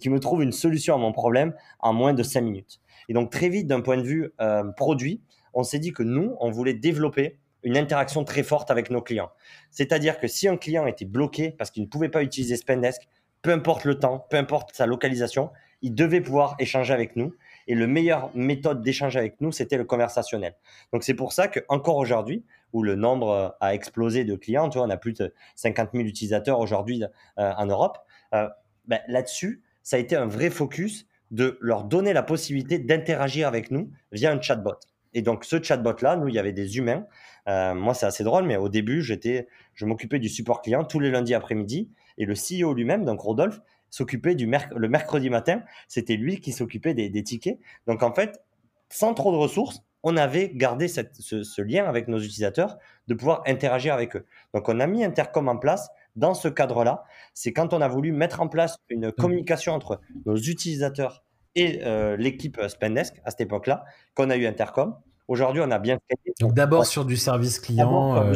qui 0.00 0.08
me 0.08 0.20
trouve 0.20 0.42
une 0.42 0.52
solution 0.52 0.94
à 0.94 0.98
mon 0.98 1.12
problème 1.12 1.54
en 1.80 1.92
moins 1.92 2.14
de 2.14 2.22
5 2.22 2.40
minutes. 2.42 2.80
Et 3.08 3.12
donc 3.14 3.30
très 3.30 3.48
vite 3.48 3.66
d'un 3.66 3.80
point 3.80 3.96
de 3.96 4.02
vue 4.02 4.32
euh, 4.40 4.64
produit, 4.76 5.20
on 5.52 5.64
s'est 5.64 5.80
dit 5.80 5.92
que 5.92 6.04
nous 6.04 6.36
on 6.38 6.50
voulait 6.50 6.74
développer 6.74 7.38
une 7.62 7.76
interaction 7.76 8.24
très 8.24 8.42
forte 8.42 8.70
avec 8.70 8.90
nos 8.90 9.02
clients. 9.02 9.30
C'est-à-dire 9.70 10.18
que 10.18 10.28
si 10.28 10.48
un 10.48 10.56
client 10.56 10.86
était 10.86 11.04
bloqué 11.04 11.50
parce 11.50 11.70
qu'il 11.70 11.82
ne 11.82 11.88
pouvait 11.88 12.08
pas 12.08 12.22
utiliser 12.22 12.56
Spendesk, 12.56 13.02
peu 13.42 13.52
importe 13.52 13.84
le 13.84 13.98
temps, 13.98 14.26
peu 14.30 14.36
importe 14.36 14.74
sa 14.74 14.86
localisation, 14.86 15.50
il 15.82 15.94
devait 15.94 16.20
pouvoir 16.20 16.56
échanger 16.58 16.92
avec 16.92 17.16
nous. 17.16 17.34
Et 17.66 17.74
le 17.74 17.86
meilleure 17.86 18.30
méthode 18.34 18.82
d'échanger 18.82 19.18
avec 19.18 19.40
nous, 19.40 19.52
c'était 19.52 19.76
le 19.76 19.84
conversationnel. 19.84 20.54
Donc 20.92 21.04
c'est 21.04 21.14
pour 21.14 21.32
ça 21.32 21.48
qu'encore 21.48 21.96
aujourd'hui, 21.96 22.44
où 22.72 22.82
le 22.82 22.96
nombre 22.96 23.56
a 23.60 23.74
explosé 23.74 24.24
de 24.24 24.34
clients, 24.34 24.70
on 24.74 24.90
a 24.90 24.96
plus 24.96 25.12
de 25.14 25.32
50 25.56 25.90
000 25.92 26.04
utilisateurs 26.04 26.58
aujourd'hui 26.58 27.02
euh, 27.38 27.52
en 27.56 27.66
Europe, 27.66 27.98
euh, 28.34 28.48
ben, 28.86 29.00
là-dessus, 29.08 29.62
ça 29.82 29.96
a 29.96 29.98
été 29.98 30.16
un 30.16 30.26
vrai 30.26 30.50
focus 30.50 31.06
de 31.30 31.58
leur 31.60 31.84
donner 31.84 32.12
la 32.12 32.22
possibilité 32.22 32.78
d'interagir 32.78 33.46
avec 33.46 33.70
nous 33.70 33.90
via 34.12 34.32
un 34.32 34.40
chatbot. 34.40 34.74
Et 35.14 35.22
donc 35.22 35.44
ce 35.44 35.62
chatbot-là, 35.62 36.16
nous, 36.16 36.28
il 36.28 36.34
y 36.34 36.38
avait 36.38 36.52
des 36.52 36.76
humains 36.78 37.06
euh, 37.48 37.74
moi, 37.74 37.94
c'est 37.94 38.06
assez 38.06 38.24
drôle, 38.24 38.44
mais 38.44 38.56
au 38.56 38.68
début, 38.68 39.02
j'étais, 39.02 39.48
je 39.74 39.86
m'occupais 39.86 40.18
du 40.18 40.28
support 40.28 40.62
client 40.62 40.84
tous 40.84 41.00
les 41.00 41.10
lundis 41.10 41.34
après-midi 41.34 41.90
et 42.18 42.24
le 42.24 42.34
CEO 42.34 42.74
lui-même, 42.74 43.04
donc 43.04 43.20
Rodolphe, 43.20 43.60
s'occupait 43.90 44.34
du 44.34 44.50
le 44.76 44.88
mercredi 44.88 45.30
matin. 45.30 45.62
C'était 45.88 46.16
lui 46.16 46.40
qui 46.40 46.52
s'occupait 46.52 46.94
des, 46.94 47.22
tickets. 47.22 47.58
Donc, 47.86 48.02
en 48.02 48.14
fait, 48.14 48.40
sans 48.88 49.14
trop 49.14 49.32
de 49.32 49.36
ressources, 49.36 49.82
on 50.02 50.16
avait 50.16 50.50
gardé 50.54 50.88
ce, 50.88 51.60
lien 51.60 51.84
avec 51.84 52.08
nos 52.08 52.18
utilisateurs 52.18 52.78
de 53.08 53.14
pouvoir 53.14 53.42
interagir 53.46 53.92
avec 53.92 54.16
eux. 54.16 54.26
Donc, 54.54 54.68
on 54.68 54.80
a 54.80 54.86
mis 54.86 55.04
Intercom 55.04 55.48
en 55.48 55.56
place 55.56 55.90
dans 56.16 56.34
ce 56.34 56.48
cadre-là. 56.48 57.04
C'est 57.34 57.52
quand 57.52 57.74
on 57.74 57.80
a 57.80 57.88
voulu 57.88 58.12
mettre 58.12 58.40
en 58.40 58.48
place 58.48 58.76
une 58.88 59.08
mmh. 59.08 59.12
communication 59.12 59.72
entre 59.74 60.00
nos 60.24 60.36
utilisateurs 60.36 61.24
et 61.54 61.80
euh, 61.84 62.16
l'équipe 62.16 62.60
Spendesk 62.68 63.20
à 63.24 63.30
cette 63.30 63.42
époque-là 63.42 63.84
qu'on 64.14 64.30
a 64.30 64.36
eu 64.36 64.46
Intercom. 64.46 64.96
Aujourd'hui, 65.30 65.62
on 65.64 65.70
a 65.70 65.78
bien 65.78 65.96
fait. 66.08 66.18
Donc 66.40 66.54
d'abord 66.54 66.86
sur 66.86 67.04
du 67.04 67.16
service 67.16 67.60
client, 67.60 68.16
euh, 68.16 68.34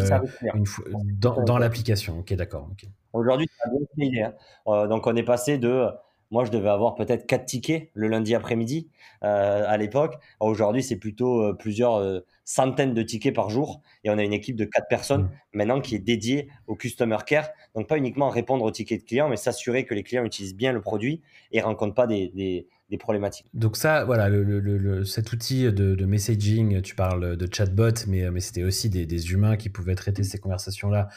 dans, 1.18 1.58
l'application. 1.58 2.20
Ok, 2.20 2.32
d'accord. 2.34 2.70
Aujourd'hui, 3.12 3.48
ça 3.58 3.68
a 3.68 3.72
bien 3.96 4.26
hein. 4.26 4.32
euh, 4.68 4.86
donc 4.86 5.08
on 5.08 5.16
est 5.16 5.24
passé 5.24 5.58
de, 5.58 5.88
moi 6.30 6.44
je 6.44 6.52
devais 6.52 6.68
avoir 6.68 6.94
peut-être 6.94 7.26
quatre 7.26 7.46
tickets 7.46 7.90
le 7.94 8.06
lundi 8.06 8.32
après-midi 8.36 8.90
euh, 9.24 9.64
à 9.66 9.76
l'époque. 9.76 10.20
Aujourd'hui, 10.38 10.84
c'est 10.84 10.94
plutôt 10.94 11.52
plusieurs 11.54 12.22
centaines 12.44 12.94
de 12.94 13.02
tickets 13.02 13.34
par 13.34 13.50
jour 13.50 13.82
et 14.04 14.10
on 14.10 14.16
a 14.16 14.22
une 14.22 14.32
équipe 14.32 14.54
de 14.54 14.64
quatre 14.64 14.86
personnes 14.86 15.22
mmh. 15.22 15.30
maintenant 15.54 15.80
qui 15.80 15.96
est 15.96 15.98
dédiée 15.98 16.48
au 16.68 16.76
customer 16.76 17.18
care. 17.26 17.48
Donc 17.74 17.88
pas 17.88 17.98
uniquement 17.98 18.28
répondre 18.28 18.64
aux 18.64 18.70
tickets 18.70 19.00
de 19.00 19.04
clients, 19.04 19.28
mais 19.28 19.36
s'assurer 19.36 19.84
que 19.84 19.94
les 19.94 20.04
clients 20.04 20.24
utilisent 20.24 20.54
bien 20.54 20.70
le 20.70 20.80
produit 20.80 21.22
et 21.50 21.60
rencontrent 21.60 21.96
pas 21.96 22.06
des, 22.06 22.28
des 22.28 22.68
problématiques. 22.98 23.46
Donc 23.54 23.76
ça, 23.76 24.04
voilà, 24.04 24.28
le, 24.28 25.04
cet 25.04 25.32
outil 25.32 25.72
de, 25.72 26.04
messaging, 26.04 26.80
tu 26.82 26.94
parles 26.94 27.36
de 27.36 27.48
chatbot, 27.52 28.06
mais, 28.06 28.30
mais 28.30 28.40
c'était 28.40 28.62
aussi 28.62 28.88
des, 28.88 29.32
humains 29.32 29.56
qui 29.56 29.68
pouvaient 29.68 29.94
traiter 29.94 30.22
ces 30.22 30.38
conversations-là, 30.38 31.08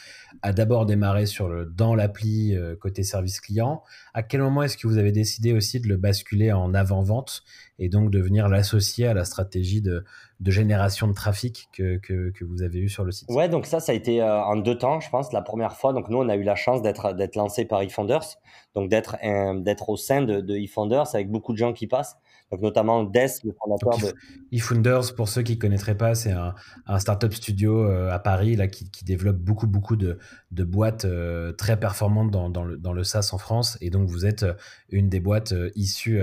a 0.42 0.54
d'abord 0.54 0.86
démarré 0.86 1.26
sur 1.26 1.50
le, 1.50 1.66
dans 1.66 1.94
l'appli 1.94 2.56
euh, 2.56 2.76
côté 2.76 3.04
service 3.04 3.42
client. 3.42 3.84
À 4.14 4.24
quel 4.24 4.42
moment 4.42 4.64
est-ce 4.64 4.78
que 4.78 4.88
vous 4.88 4.98
avez 4.98 5.12
décidé 5.12 5.54
aussi 5.54 5.80
de 5.80 5.88
le 5.88 5.98
basculer 5.98 6.52
en 6.52 6.74
avant-vente 6.74 7.44
et 7.80 7.90
donc 7.90 8.10
de 8.10 8.20
venir 8.20 8.48
l'associer 8.50 9.08
à 9.08 9.14
la 9.14 9.26
stratégie 9.26 9.82
de, 9.82 10.04
de 10.40 10.52
génération 10.52 11.08
de 11.08 11.14
trafic 11.14 11.70
que, 11.74 11.98
que, 11.98 12.44
vous 12.44 12.64
avez 12.64 12.80
eu 12.80 12.90
sur 12.90 13.04
le 13.04 13.12
site 13.12 13.30
Ouais, 13.30 13.50
donc 13.50 13.66
ça, 13.66 13.80
ça 13.80 13.92
a 13.92 13.96
été 13.96 14.22
euh, 14.22 14.44
en 14.44 14.56
deux 14.56 14.78
temps, 14.78 15.00
je 15.00 15.10
pense. 15.10 15.32
La 15.34 15.42
première 15.42 15.76
fois, 15.76 15.94
donc 15.94 16.10
nous, 16.10 16.18
on 16.18 16.30
a 16.30 16.36
eu 16.36 16.44
la 16.44 16.56
chance 16.56 16.82
d'être 16.82 17.14
lancé 17.36 17.66
par 17.66 17.82
eFounders, 17.82 18.38
donc 18.76 18.90
d'être 18.90 19.18
d'être 19.64 19.90
au 19.90 19.98
sein 19.98 20.22
de, 20.22 20.42
de 20.42 20.56
eFounders 20.56 21.14
avec 21.14 21.30
beaucoup 21.30 21.54
de 21.54 21.58
gens 21.58 21.74
qui 21.74 21.88
passent. 21.88 22.18
Donc 22.52 22.62
notamment 22.62 23.04
Des, 23.04 23.28
le 23.44 23.54
fondateur 23.54 23.98
de 23.98 24.16
eFounders. 24.52 25.16
Pour 25.16 25.28
ceux 25.28 25.44
qui 25.44 25.58
connaîtraient 25.58 25.98
pas, 25.98 26.16
c'est 26.16 26.32
un, 26.32 26.56
un 26.86 27.00
startup 27.00 27.34
studio 27.34 27.86
euh, 27.86 28.10
à 28.10 28.20
Paris 28.20 28.56
là 28.56 28.68
qui, 28.68 28.90
qui, 28.90 29.04
développe 29.04 29.38
beaucoup 29.38 29.68
beaucoup 29.68 29.96
de, 29.96 30.18
de 30.52 30.64
boîtes 30.64 31.06
euh, 31.06 31.52
très 31.54 31.80
performantes 31.80 32.32
dans, 32.32 32.50
dans, 32.50 32.64
le, 32.64 32.78
dans 32.78 32.94
le 32.94 33.04
SaaS 33.04 33.32
en 33.34 33.38
France. 33.38 33.78
Et 33.82 33.90
donc 33.90 34.08
vous 34.10 34.26
êtes 34.26 34.46
une 34.90 35.10
des 35.10 35.20
boîtes 35.20 35.54
issues 35.76 36.22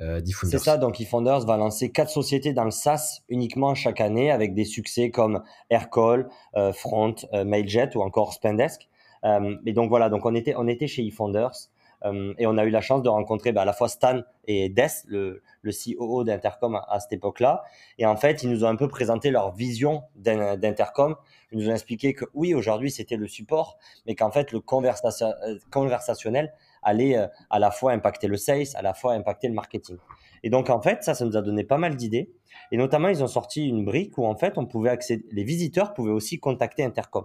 euh, 0.00 0.20
c'est 0.42 0.58
ça, 0.58 0.76
donc 0.76 1.00
eFounders 1.00 1.46
va 1.46 1.56
lancer 1.56 1.90
quatre 1.90 2.10
sociétés 2.10 2.52
dans 2.52 2.64
le 2.64 2.70
SaaS 2.70 3.22
uniquement 3.30 3.74
chaque 3.74 4.02
année 4.02 4.30
avec 4.30 4.54
des 4.54 4.64
succès 4.64 5.10
comme 5.10 5.42
Aircall, 5.70 6.28
euh, 6.54 6.74
Front, 6.74 7.14
euh, 7.32 7.44
Mailjet 7.44 7.96
ou 7.96 8.02
encore 8.02 8.34
Spendesk. 8.34 8.88
et 9.24 9.72
donc 9.72 9.88
voilà, 9.88 10.10
donc 10.10 10.26
on 10.26 10.34
était, 10.34 10.54
on 10.54 10.68
était 10.68 10.86
chez 10.86 11.02
eFounders 11.02 11.70
et 12.04 12.46
on 12.46 12.56
a 12.56 12.64
eu 12.64 12.70
la 12.70 12.80
chance 12.80 13.02
de 13.02 13.08
rencontrer 13.08 13.52
bah, 13.52 13.62
à 13.62 13.64
la 13.64 13.72
fois 13.72 13.88
Stan 13.88 14.22
et 14.46 14.68
Des, 14.68 14.86
le, 15.06 15.42
le 15.62 15.72
CEO 15.72 16.24
d'Intercom 16.24 16.80
à, 16.88 17.00
cette 17.00 17.12
époque-là. 17.12 17.64
Et 17.98 18.06
en 18.06 18.16
fait, 18.16 18.42
ils 18.42 18.50
nous 18.50 18.64
ont 18.64 18.68
un 18.68 18.76
peu 18.76 18.88
présenté 18.88 19.30
leur 19.30 19.54
vision 19.54 20.04
d'Intercom. 20.14 21.16
Ils 21.52 21.58
nous 21.58 21.68
ont 21.68 21.72
expliqué 21.72 22.14
que 22.14 22.24
oui, 22.34 22.54
aujourd'hui 22.54 22.90
c'était 22.90 23.16
le 23.16 23.26
support, 23.26 23.78
mais 24.06 24.14
qu'en 24.14 24.30
fait 24.30 24.52
le 24.52 24.60
conversationnel 24.60 26.52
allait 26.82 27.16
euh, 27.16 27.26
à 27.50 27.58
la 27.58 27.70
fois 27.70 27.92
impacter 27.92 28.28
le 28.28 28.36
sales, 28.36 28.66
à 28.74 28.82
la 28.82 28.94
fois 28.94 29.12
impacter 29.12 29.48
le 29.48 29.54
marketing. 29.54 29.98
Et 30.42 30.50
donc, 30.50 30.70
en 30.70 30.80
fait, 30.80 31.02
ça, 31.02 31.14
ça 31.14 31.24
nous 31.24 31.36
a 31.36 31.42
donné 31.42 31.64
pas 31.64 31.78
mal 31.78 31.96
d'idées. 31.96 32.32
Et 32.70 32.76
notamment, 32.76 33.08
ils 33.08 33.22
ont 33.22 33.28
sorti 33.28 33.66
une 33.66 33.84
brique 33.84 34.16
où, 34.18 34.24
en 34.24 34.36
fait, 34.36 34.56
on 34.56 34.66
pouvait 34.66 34.90
accéder, 34.90 35.24
les 35.32 35.44
visiteurs 35.44 35.92
pouvaient 35.92 36.12
aussi 36.12 36.38
contacter 36.38 36.84
Intercom. 36.84 37.24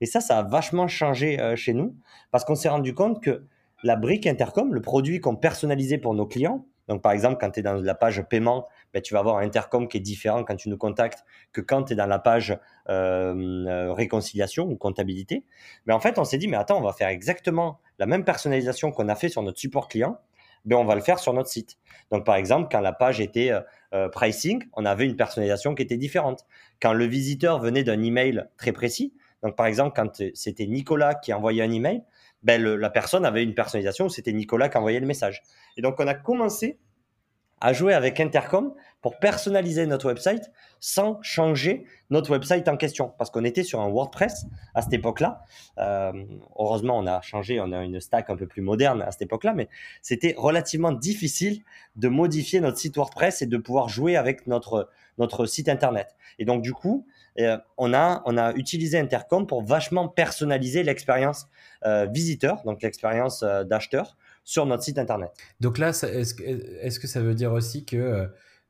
Et 0.00 0.06
ça, 0.06 0.20
ça 0.20 0.38
a 0.38 0.42
vachement 0.42 0.86
changé 0.86 1.40
euh, 1.40 1.56
chez 1.56 1.72
nous 1.72 1.96
parce 2.30 2.44
qu'on 2.44 2.54
s'est 2.54 2.68
rendu 2.68 2.94
compte 2.94 3.22
que 3.22 3.46
la 3.82 3.96
brique 3.96 4.26
Intercom, 4.26 4.74
le 4.74 4.80
produit 4.80 5.20
qu'on 5.20 5.36
personnalisait 5.36 5.98
pour 5.98 6.14
nos 6.14 6.26
clients, 6.26 6.64
donc 6.88 7.02
par 7.02 7.12
exemple, 7.12 7.36
quand 7.38 7.50
tu 7.50 7.60
es 7.60 7.62
dans 7.62 7.74
la 7.74 7.94
page 7.94 8.22
paiement, 8.28 8.66
ben, 8.92 9.02
tu 9.02 9.12
vas 9.12 9.20
avoir 9.20 9.36
un 9.36 9.42
intercom 9.42 9.88
qui 9.88 9.98
est 9.98 10.00
différent 10.00 10.42
quand 10.42 10.56
tu 10.56 10.70
nous 10.70 10.78
contactes 10.78 11.24
que 11.52 11.60
quand 11.60 11.84
tu 11.84 11.92
es 11.92 11.96
dans 11.96 12.06
la 12.06 12.18
page 12.18 12.58
euh, 12.88 13.92
réconciliation 13.92 14.64
ou 14.64 14.76
comptabilité. 14.76 15.44
Mais 15.86 15.92
en 15.92 16.00
fait, 16.00 16.18
on 16.18 16.24
s'est 16.24 16.38
dit, 16.38 16.48
mais 16.48 16.56
attends, 16.56 16.78
on 16.78 16.82
va 16.82 16.94
faire 16.94 17.08
exactement 17.08 17.78
la 17.98 18.06
même 18.06 18.24
personnalisation 18.24 18.90
qu'on 18.90 19.08
a 19.08 19.14
fait 19.14 19.28
sur 19.28 19.42
notre 19.42 19.58
support 19.58 19.88
client, 19.88 20.18
ben 20.64 20.76
on 20.76 20.84
va 20.84 20.94
le 20.94 21.00
faire 21.02 21.18
sur 21.18 21.34
notre 21.34 21.48
site. 21.48 21.78
Donc 22.10 22.24
par 22.24 22.36
exemple, 22.36 22.68
quand 22.72 22.80
la 22.80 22.92
page 22.92 23.20
était 23.20 23.52
euh, 23.52 23.60
euh, 23.94 24.08
pricing, 24.08 24.64
on 24.72 24.84
avait 24.86 25.04
une 25.04 25.16
personnalisation 25.16 25.74
qui 25.74 25.82
était 25.82 25.98
différente. 25.98 26.46
Quand 26.80 26.94
le 26.94 27.04
visiteur 27.04 27.60
venait 27.60 27.84
d'un 27.84 28.02
email 28.02 28.46
très 28.56 28.72
précis, 28.72 29.14
donc 29.42 29.56
par 29.56 29.66
exemple 29.66 29.92
quand 29.94 30.22
c'était 30.34 30.66
Nicolas 30.66 31.14
qui 31.14 31.32
envoyait 31.32 31.62
un 31.62 31.70
email, 31.70 32.02
ben 32.42 32.62
la 32.62 32.90
personne 32.90 33.24
avait 33.24 33.42
une 33.42 33.54
personnalisation 33.54 34.08
c'était 34.08 34.32
Nicolas 34.32 34.68
qui 34.68 34.78
envoyait 34.78 35.00
le 35.00 35.06
message. 35.06 35.42
Et 35.76 35.82
donc 35.82 35.96
on 35.98 36.06
a 36.06 36.14
commencé 36.14 36.78
à 37.60 37.72
jouer 37.72 37.94
avec 37.94 38.20
Intercom 38.20 38.72
pour 39.02 39.18
personnaliser 39.18 39.86
notre 39.86 40.06
website 40.06 40.50
sans 40.80 41.20
changer 41.22 41.84
notre 42.10 42.30
website 42.30 42.68
en 42.68 42.76
question. 42.76 43.12
Parce 43.18 43.30
qu'on 43.30 43.44
était 43.44 43.62
sur 43.62 43.80
un 43.80 43.88
WordPress 43.88 44.46
à 44.74 44.82
cette 44.82 44.92
époque-là. 44.92 45.42
Euh, 45.78 46.12
heureusement, 46.56 46.98
on 46.98 47.06
a 47.06 47.20
changé, 47.20 47.60
on 47.60 47.72
a 47.72 47.82
une 47.82 48.00
stack 48.00 48.30
un 48.30 48.36
peu 48.36 48.46
plus 48.46 48.62
moderne 48.62 49.02
à 49.02 49.10
cette 49.10 49.22
époque-là, 49.22 49.54
mais 49.54 49.68
c'était 50.02 50.34
relativement 50.36 50.92
difficile 50.92 51.62
de 51.96 52.08
modifier 52.08 52.60
notre 52.60 52.78
site 52.78 52.96
WordPress 52.96 53.42
et 53.42 53.46
de 53.46 53.56
pouvoir 53.56 53.88
jouer 53.88 54.16
avec 54.16 54.46
notre, 54.46 54.88
notre 55.18 55.46
site 55.46 55.68
Internet. 55.68 56.16
Et 56.38 56.44
donc, 56.44 56.62
du 56.62 56.72
coup, 56.72 57.06
euh, 57.40 57.58
on, 57.76 57.94
a, 57.94 58.22
on 58.26 58.36
a 58.36 58.52
utilisé 58.54 58.98
Intercom 58.98 59.46
pour 59.46 59.64
vachement 59.64 60.08
personnaliser 60.08 60.82
l'expérience 60.82 61.46
euh, 61.84 62.06
visiteur, 62.06 62.62
donc 62.64 62.82
l'expérience 62.82 63.42
d'acheteur 63.42 64.16
sur 64.44 64.66
notre 64.66 64.82
site 64.82 64.98
Internet. 64.98 65.30
Donc 65.60 65.78
là, 65.78 65.90
est-ce 65.90 66.98
que 66.98 67.06
ça 67.06 67.20
veut 67.20 67.34
dire 67.34 67.52
aussi 67.52 67.84
que 67.84 68.28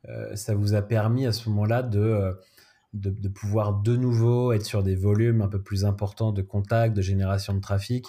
euh, 0.09 0.37
ça 0.37 0.55
vous 0.55 0.75
a 0.75 0.83
permis 0.83 1.27
à 1.27 1.33
ce 1.33 1.49
moment-là 1.49 1.89
euh, 1.95 2.33
de, 2.95 3.11
de, 3.11 3.29
pouvoir 3.29 3.75
de 3.75 3.97
nouveau 3.97 4.53
être 4.53 4.65
sur 4.65 4.83
des 4.83 4.95
volumes 4.95 5.43
un 5.43 5.49
peu 5.49 5.61
plus 5.61 5.85
importants 5.85 6.33
de 6.33 6.43
contacts, 6.43 6.95
de 6.95 7.03
génération 7.03 7.55
de 7.55 7.61
trafic, 7.61 8.07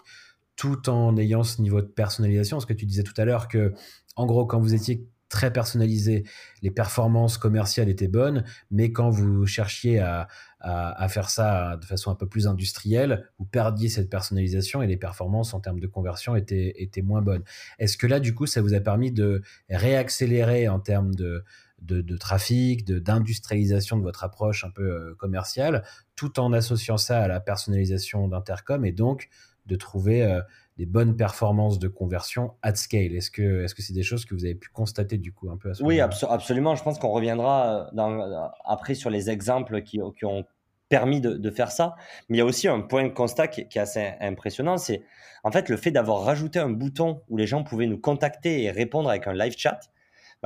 tout 0.56 0.89
en 0.89 1.17
ayant 1.17 1.43
ce 1.43 1.62
niveau 1.62 1.82
de 1.82 1.88
personnalisation? 1.88 2.60
Ce 2.60 2.65
que 2.65 2.74
tu 2.74 2.86
disais 2.86 3.04
tout 3.04 3.19
à 3.19 3.26
l'heure, 3.26 3.48
que 3.48 3.74
en 4.15 4.26
gros, 4.26 4.45
quand 4.45 4.60
vous 4.60 4.74
étiez 4.74 5.08
très 5.29 5.53
personnalisé, 5.53 6.25
les 6.61 6.71
performances 6.71 7.37
commerciales 7.37 7.87
étaient 7.87 8.07
bonnes, 8.07 8.43
mais 8.71 8.91
quand 8.91 9.09
vous 9.09 9.45
cherchiez 9.45 9.99
à, 9.99 10.27
à, 10.59 11.07
faire 11.07 11.29
ça 11.29 11.77
de 11.77 11.85
façon 11.85 12.11
un 12.11 12.15
peu 12.15 12.27
plus 12.27 12.47
industrielle, 12.47 13.29
vous 13.37 13.45
perdiez 13.45 13.89
cette 13.89 14.09
personnalisation 14.09 14.81
et 14.81 14.87
les 14.87 14.97
performances 14.97 15.53
en 15.53 15.59
termes 15.59 15.79
de 15.79 15.87
conversion 15.87 16.35
étaient, 16.35 16.73
étaient 16.77 17.01
moins 17.01 17.21
bonnes. 17.21 17.43
Est-ce 17.77 17.97
que 17.97 18.07
là, 18.07 18.19
du 18.19 18.33
coup, 18.33 18.45
ça 18.45 18.61
vous 18.61 18.73
a 18.73 18.79
permis 18.79 19.11
de 19.11 19.41
réaccélérer 19.69 20.67
en 20.67 20.79
termes 20.79 21.13
de, 21.15 21.43
de, 21.81 22.01
de 22.01 22.17
trafic, 22.17 22.85
d'industrialisation 22.85 23.97
de, 23.97 24.03
votre 24.03 24.23
approche 24.23 24.65
un 24.65 24.71
peu 24.71 24.91
euh, 24.91 25.15
commerciale, 25.15 25.83
tout 26.15 26.39
en 26.39 26.51
associant 26.51 26.97
ça 26.97 27.21
à 27.21 27.27
la 27.27 27.39
personnalisation 27.39 28.27
d'Intercom 28.27 28.83
et 28.83 28.91
donc 28.91 29.29
de 29.65 29.75
trouver 29.75 30.23
euh, 30.23 30.41
des 30.79 30.85
bonnes 30.85 31.17
performances 31.17 31.77
de 31.77 31.89
conversion 31.89 32.53
at 32.61 32.75
scale. 32.75 33.13
Est-ce 33.13 33.29
que 33.29 33.65
est-ce 33.65 33.75
que 33.75 33.81
c'est 33.81 33.91
des 33.91 34.01
choses 34.01 34.23
que 34.23 34.33
vous 34.33 34.45
avez 34.45 34.55
pu 34.55 34.69
constater 34.69 35.17
du 35.17 35.33
coup 35.33 35.51
un 35.51 35.57
peu 35.57 35.71
à 35.71 35.73
ce 35.73 35.83
Oui, 35.83 35.99
absolument. 35.99 36.73
Je 36.75 36.83
pense 36.83 36.97
qu'on 36.97 37.11
reviendra 37.11 37.67
euh, 37.67 37.89
dans, 37.91 38.49
après 38.63 38.95
sur 38.95 39.09
les 39.09 39.29
exemples 39.29 39.81
qui, 39.81 39.99
qui 40.17 40.23
ont 40.23 40.45
permis 40.87 41.19
de, 41.19 41.33
de, 41.33 41.51
faire 41.51 41.69
ça. 41.69 41.95
Mais 42.29 42.37
il 42.37 42.39
y 42.39 42.41
a 42.41 42.45
aussi 42.45 42.69
un 42.69 42.79
point 42.79 43.03
de 43.03 43.09
constat 43.09 43.49
qui, 43.49 43.67
qui 43.67 43.77
est 43.77 43.81
assez 43.81 44.13
impressionnant, 44.21 44.77
c'est 44.77 45.03
en 45.43 45.51
fait 45.51 45.67
le 45.67 45.75
fait 45.75 45.91
d'avoir 45.91 46.23
rajouté 46.23 46.59
un 46.59 46.69
bouton 46.69 47.23
où 47.27 47.35
les 47.35 47.45
gens 47.45 47.61
pouvaient 47.65 47.85
nous 47.85 47.99
contacter 47.99 48.63
et 48.63 48.71
répondre 48.71 49.09
avec 49.09 49.27
un 49.27 49.33
live 49.33 49.55
chat 49.57 49.81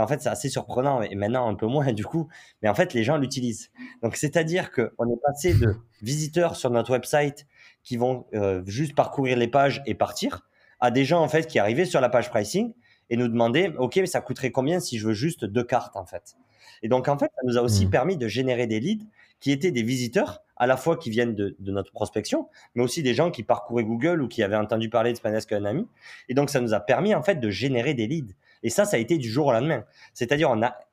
en 0.02 0.08
fait, 0.08 0.22
c'est 0.22 0.30
assez 0.30 0.50
surprenant 0.50 1.02
et 1.02 1.16
maintenant 1.16 1.48
un 1.48 1.56
peu 1.56 1.68
moins 1.68 1.92
du 1.94 2.06
coup. 2.06 2.28
Mais 2.62 2.70
en 2.70 2.76
fait, 2.76 2.94
les 2.94 3.04
gens 3.04 3.18
l'utilisent. 3.18 3.72
Donc, 4.02 4.16
c'est-à-dire 4.16 4.72
qu'on 4.72 5.10
est 5.10 5.22
passé 5.24 5.54
de 5.54 5.76
visiteurs 6.02 6.56
sur 6.56 6.72
notre 6.72 6.92
website 6.92 7.46
qui 7.84 7.98
vont 7.98 8.26
euh, 8.34 8.64
juste 8.66 8.96
parcourir 8.96 9.38
les 9.38 9.48
pages 9.48 9.84
et 9.86 9.94
partir 9.94 10.42
à 10.80 10.92
des 10.92 11.06
gens 11.06 11.22
en 11.22 11.28
fait 11.28 11.48
qui 11.48 11.60
arrivaient 11.60 11.86
sur 11.86 12.02
la 12.02 12.10
page 12.10 12.30
pricing 12.30 12.74
et 13.10 13.18
nous 13.18 13.28
demandaient 13.28 13.74
OK, 13.78 13.98
mais 13.98 14.06
ça 14.06 14.22
coûterait 14.22 14.52
combien 14.52 14.80
si 14.80 14.98
je 14.98 15.08
veux 15.08 15.14
juste 15.14 15.46
deux 15.46 15.64
cartes 15.64 15.96
en 15.96 16.06
fait? 16.06 16.36
Et 16.82 16.90
donc, 16.90 17.08
en 17.08 17.18
fait, 17.18 17.32
ça 17.36 17.42
nous 17.46 17.58
a 17.58 17.62
aussi 17.62 17.86
mmh. 17.86 17.90
permis 17.90 18.18
de 18.18 18.28
générer 18.28 18.68
des 18.68 18.80
leads 18.80 19.06
qui 19.40 19.52
étaient 19.52 19.72
des 19.72 19.84
visiteurs, 19.84 20.44
à 20.56 20.68
la 20.68 20.78
fois 20.78 20.98
qui 20.98 21.10
viennent 21.10 21.36
de, 21.36 21.56
de, 21.60 21.72
notre 21.72 21.92
prospection, 21.92 22.50
mais 22.76 22.84
aussi 22.84 23.04
des 23.04 23.14
gens 23.14 23.32
qui 23.32 23.44
parcouraient 23.44 23.84
Google 23.84 24.22
ou 24.22 24.28
qui 24.28 24.44
avaient 24.44 24.56
entendu 24.56 24.90
parler 24.90 25.12
de 25.12 25.18
Spanesk 25.18 25.52
un 25.52 25.66
ami. 25.66 25.88
Et 26.30 26.34
donc, 26.34 26.50
ça 26.50 26.62
nous 26.62 26.74
a 26.74 26.80
permis, 26.80 27.16
en 27.16 27.24
fait, 27.24 27.36
de 27.36 27.50
générer 27.50 27.94
des 27.94 28.08
leads. 28.08 28.34
Et 28.64 28.70
ça, 28.70 28.86
ça 28.86 28.98
a 28.98 29.00
été 29.00 29.18
du 29.18 29.30
jour 29.30 29.48
au 29.48 29.52
lendemain. 29.52 29.84
C'est-à-dire, 30.14 30.50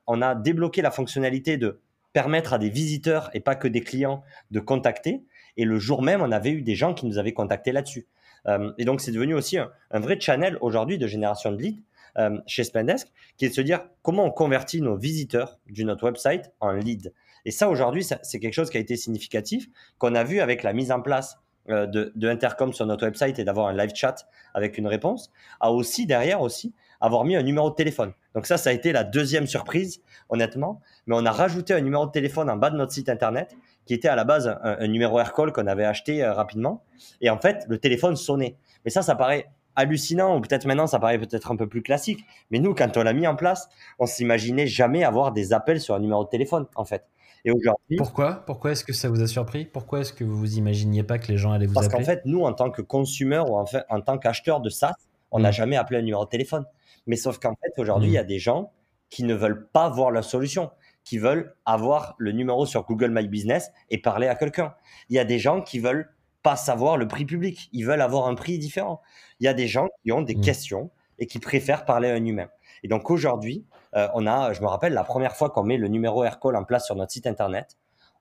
on 0.07 0.21
a, 0.21 0.35
débloqué 0.35 0.81
la 0.81 0.91
fonctionnalité 0.91 1.57
de 1.57 1.79
permettre 2.13 2.53
à 2.53 2.57
des 2.57 2.69
visiteurs 2.69 3.29
et 3.33 3.39
pas 3.39 3.55
que 3.55 3.67
des 3.67 3.81
clients 3.81 4.23
de 4.51 4.59
contacter. 4.59 5.23
Et 5.57 5.65
le 5.65 5.79
jour 5.79 6.01
même, 6.01 6.21
on 6.21 6.31
avait 6.31 6.51
eu 6.51 6.61
des 6.61 6.75
gens 6.75 6.93
qui 6.93 7.05
nous 7.05 7.17
avaient 7.17 7.33
contactés 7.33 7.71
là-dessus. 7.71 8.07
Euh, 8.47 8.71
et 8.77 8.85
donc, 8.85 9.01
c'est 9.01 9.11
devenu 9.11 9.33
aussi 9.33 9.57
un, 9.57 9.69
vrai 9.93 10.19
channel 10.19 10.57
aujourd'hui 10.61 10.97
de 10.97 11.07
génération 11.07 11.51
de 11.51 11.57
leads 11.57 11.83
euh, 12.17 12.37
chez 12.47 12.63
Spendesk, 12.63 13.07
qui 13.37 13.45
est 13.45 13.49
de 13.49 13.53
se 13.53 13.61
dire 13.61 13.85
comment 14.01 14.25
on 14.25 14.31
convertit 14.31 14.81
nos 14.81 14.97
visiteurs 14.97 15.59
du 15.67 15.85
notre 15.85 16.03
website 16.03 16.51
en 16.59 16.71
leads. 16.71 17.11
Et 17.45 17.51
ça, 17.51 17.69
aujourd'hui, 17.69 18.03
c'est 18.03 18.39
quelque 18.39 18.53
chose 18.53 18.69
qui 18.69 18.77
a 18.77 18.79
été 18.79 18.95
significatif, 18.95 19.67
qu'on 19.97 20.15
a 20.15 20.23
vu 20.23 20.41
avec 20.41 20.63
la 20.63 20.73
mise 20.73 20.91
en 20.91 21.01
place 21.01 21.37
euh, 21.69 21.85
de, 21.85 22.27
Intercom 22.27 22.73
sur 22.73 22.85
notre 22.85 23.05
website 23.05 23.37
et 23.37 23.43
d'avoir 23.43 23.67
un 23.67 23.73
live 23.73 23.91
chat 23.93 24.27
avec 24.53 24.77
une 24.77 24.87
réponse, 24.87 25.31
a 25.59 25.71
aussi 25.71 26.07
derrière 26.07 26.41
aussi 26.41 26.73
avoir 27.01 27.25
mis 27.25 27.35
un 27.35 27.43
numéro 27.43 27.69
de 27.69 27.75
téléphone. 27.75 28.13
Donc 28.35 28.45
ça, 28.45 28.57
ça 28.57 28.69
a 28.69 28.73
été 28.73 28.91
la 28.91 29.03
deuxième 29.03 29.47
surprise, 29.47 30.01
honnêtement. 30.29 30.81
Mais 31.07 31.15
on 31.17 31.25
a 31.25 31.31
rajouté 31.31 31.73
un 31.73 31.81
numéro 31.81 32.05
de 32.05 32.11
téléphone 32.11 32.49
en 32.49 32.55
bas 32.55 32.69
de 32.69 32.77
notre 32.77 32.93
site 32.93 33.09
internet, 33.09 33.55
qui 33.85 33.93
était 33.93 34.07
à 34.07 34.15
la 34.15 34.23
base 34.23 34.55
un, 34.63 34.87
numéro 34.87 35.19
AirCall 35.19 35.51
qu'on 35.51 35.67
avait 35.67 35.85
acheté 35.85 36.23
euh, 36.23 36.33
rapidement. 36.33 36.83
Et 37.19 37.29
en 37.29 37.37
fait, 37.37 37.65
le 37.67 37.77
téléphone 37.77 38.15
sonnait. 38.15 38.55
Mais 38.85 38.91
ça, 38.91 39.01
ça 39.01 39.15
paraît 39.15 39.49
hallucinant, 39.75 40.37
ou 40.37 40.41
peut-être 40.41 40.65
maintenant, 40.65 40.87
ça 40.87 40.99
paraît 40.99 41.17
peut-être 41.17 41.51
un 41.51 41.55
peu 41.55 41.67
plus 41.67 41.81
classique. 41.81 42.23
Mais 42.51 42.59
nous, 42.59 42.75
quand 42.75 42.95
on 42.97 43.03
l'a 43.03 43.13
mis 43.13 43.25
en 43.25 43.35
place, 43.35 43.69
on 43.99 44.05
s'imaginait 44.05 44.67
jamais 44.67 45.03
avoir 45.03 45.31
des 45.31 45.53
appels 45.53 45.81
sur 45.81 45.95
un 45.95 45.99
numéro 45.99 46.23
de 46.23 46.29
téléphone, 46.29 46.67
en 46.75 46.85
fait. 46.85 47.05
Et 47.43 47.51
aujourd'hui. 47.51 47.97
Pourquoi? 47.97 48.43
Pourquoi 48.45 48.71
est-ce 48.71 48.83
que 48.83 48.93
ça 48.93 49.09
vous 49.09 49.21
a 49.21 49.27
surpris? 49.27 49.65
Pourquoi 49.65 50.01
est-ce 50.01 50.13
que 50.13 50.23
vous 50.23 50.37
vous 50.37 50.57
imaginiez 50.57 51.03
pas 51.03 51.17
que 51.17 51.27
les 51.27 51.37
gens 51.37 51.51
allaient 51.51 51.65
vous 51.65 51.77
appeler 51.77 51.89
Parce 51.89 52.05
qu'en 52.05 52.05
fait, 52.05 52.21
nous, 52.25 52.43
en 52.43 52.53
tant 52.53 52.69
que 52.69 52.83
consommateurs 52.83 53.49
ou 53.49 53.57
en, 53.57 53.65
fait, 53.65 53.83
en 53.89 54.01
tant 54.01 54.19
qu'acheteurs 54.19 54.61
de 54.61 54.69
SaaS, 54.69 54.93
on 55.31 55.39
n'a 55.39 55.49
mm. 55.49 55.53
jamais 55.53 55.75
appelé 55.77 55.99
un 55.99 56.03
numéro 56.03 56.23
de 56.23 56.29
téléphone. 56.29 56.65
Mais 57.07 57.15
sauf 57.15 57.39
qu'en 57.39 57.55
fait, 57.61 57.81
aujourd'hui, 57.81 58.09
il 58.09 58.13
y 58.13 58.17
a 58.17 58.23
mm. 58.23 58.27
des 58.27 58.39
gens 58.39 58.71
qui 59.09 59.23
ne 59.23 59.33
veulent 59.33 59.67
pas 59.69 59.89
voir 59.89 60.11
la 60.11 60.21
solution, 60.21 60.71
qui 61.03 61.17
veulent 61.17 61.55
avoir 61.65 62.15
le 62.17 62.31
numéro 62.31 62.65
sur 62.65 62.85
Google 62.85 63.11
My 63.11 63.27
Business 63.27 63.71
et 63.89 63.97
parler 63.97 64.27
à 64.27 64.35
quelqu'un. 64.35 64.73
Il 65.09 65.15
y 65.15 65.19
a 65.19 65.25
des 65.25 65.39
gens 65.39 65.61
qui 65.61 65.79
veulent 65.79 66.13
pas 66.43 66.55
savoir 66.55 66.97
le 66.97 67.07
prix 67.07 67.25
public, 67.25 67.69
ils 67.71 67.85
veulent 67.85 68.01
avoir 68.01 68.27
un 68.27 68.35
prix 68.35 68.57
différent. 68.57 69.01
Il 69.39 69.45
y 69.45 69.47
a 69.47 69.53
des 69.53 69.67
gens 69.67 69.87
qui 70.03 70.11
ont 70.11 70.21
des 70.21 70.35
mmh. 70.35 70.41
questions 70.41 70.91
et 71.19 71.27
qui 71.27 71.39
préfèrent 71.39 71.85
parler 71.85 72.09
à 72.09 72.13
un 72.15 72.25
humain. 72.25 72.47
Et 72.83 72.87
donc 72.87 73.11
aujourd'hui, 73.11 73.65
euh, 73.95 74.07
on 74.15 74.25
a, 74.25 74.53
je 74.53 74.61
me 74.61 74.67
rappelle, 74.67 74.93
la 74.93 75.03
première 75.03 75.35
fois 75.35 75.49
qu'on 75.49 75.63
met 75.63 75.77
le 75.77 75.87
numéro 75.87 76.23
Aircall 76.23 76.55
en 76.55 76.63
place 76.63 76.85
sur 76.85 76.95
notre 76.95 77.11
site 77.11 77.27
internet, 77.27 77.77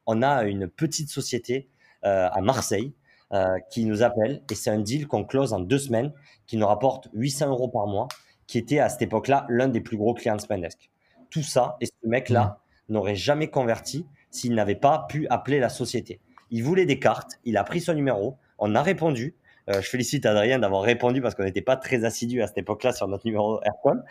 on 0.07 0.23
a 0.23 0.45
une 0.45 0.69
petite 0.69 1.09
société 1.09 1.69
euh, 2.05 2.29
à 2.31 2.41
Marseille 2.41 2.95
euh, 3.33 3.47
qui 3.71 3.85
nous 3.85 4.03
appelle 4.03 4.43
et 4.51 4.55
c'est 4.55 4.71
un 4.71 4.81
deal 4.81 5.07
qu'on 5.07 5.25
close 5.25 5.53
en 5.53 5.61
deux 5.61 5.79
semaines 5.79 6.13
qui 6.47 6.57
nous 6.57 6.67
rapporte 6.67 7.09
800 7.15 7.49
euros 7.49 7.69
par 7.69 7.87
mois, 7.87 8.09
qui 8.51 8.59
était 8.59 8.81
à 8.81 8.89
cette 8.89 9.03
époque-là 9.03 9.47
l'un 9.49 9.69
des 9.69 9.81
plus 9.81 9.97
gros 9.97 10.13
clients 10.13 10.35
de 10.35 10.41
Spendesk. 10.41 10.91
Tout 11.31 11.45
ça, 11.45 11.77
et 11.81 11.87
ce 11.87 11.93
mec-là 12.03 12.59
mmh. 12.89 12.93
n'aurait 12.93 13.15
jamais 13.15 13.47
converti 13.47 14.07
s'il 14.33 14.57
n'avait 14.57 14.75
pas 14.75 15.07
pu 15.09 15.29
appeler 15.29 15.61
la 15.61 15.69
société. 15.69 16.19
Il 16.51 16.65
voulait 16.65 16.85
des 16.85 16.99
cartes, 16.99 17.39
il 17.45 17.57
a 17.57 17.63
pris 17.63 17.81
son 17.81 17.95
numéro, 17.95 18.39
on 18.59 18.75
a 18.75 18.83
répondu. 18.83 19.37
je 19.69 19.79
félicite 19.81 20.27
Adrien 20.27 20.59
d'avoir 20.59 20.83
répondu 20.83 21.23
parce 21.23 21.37
qu'on 21.37 21.45
n'était 21.45 21.63
pas 21.63 21.77
très 21.77 22.05
assidu 22.05 22.43
à 22.43 22.49
cette 22.49 22.59
époque-là 22.59 22.93
sur 22.93 23.07
notre 23.07 23.25
numéro 23.25 23.61
Aircall 23.63 24.03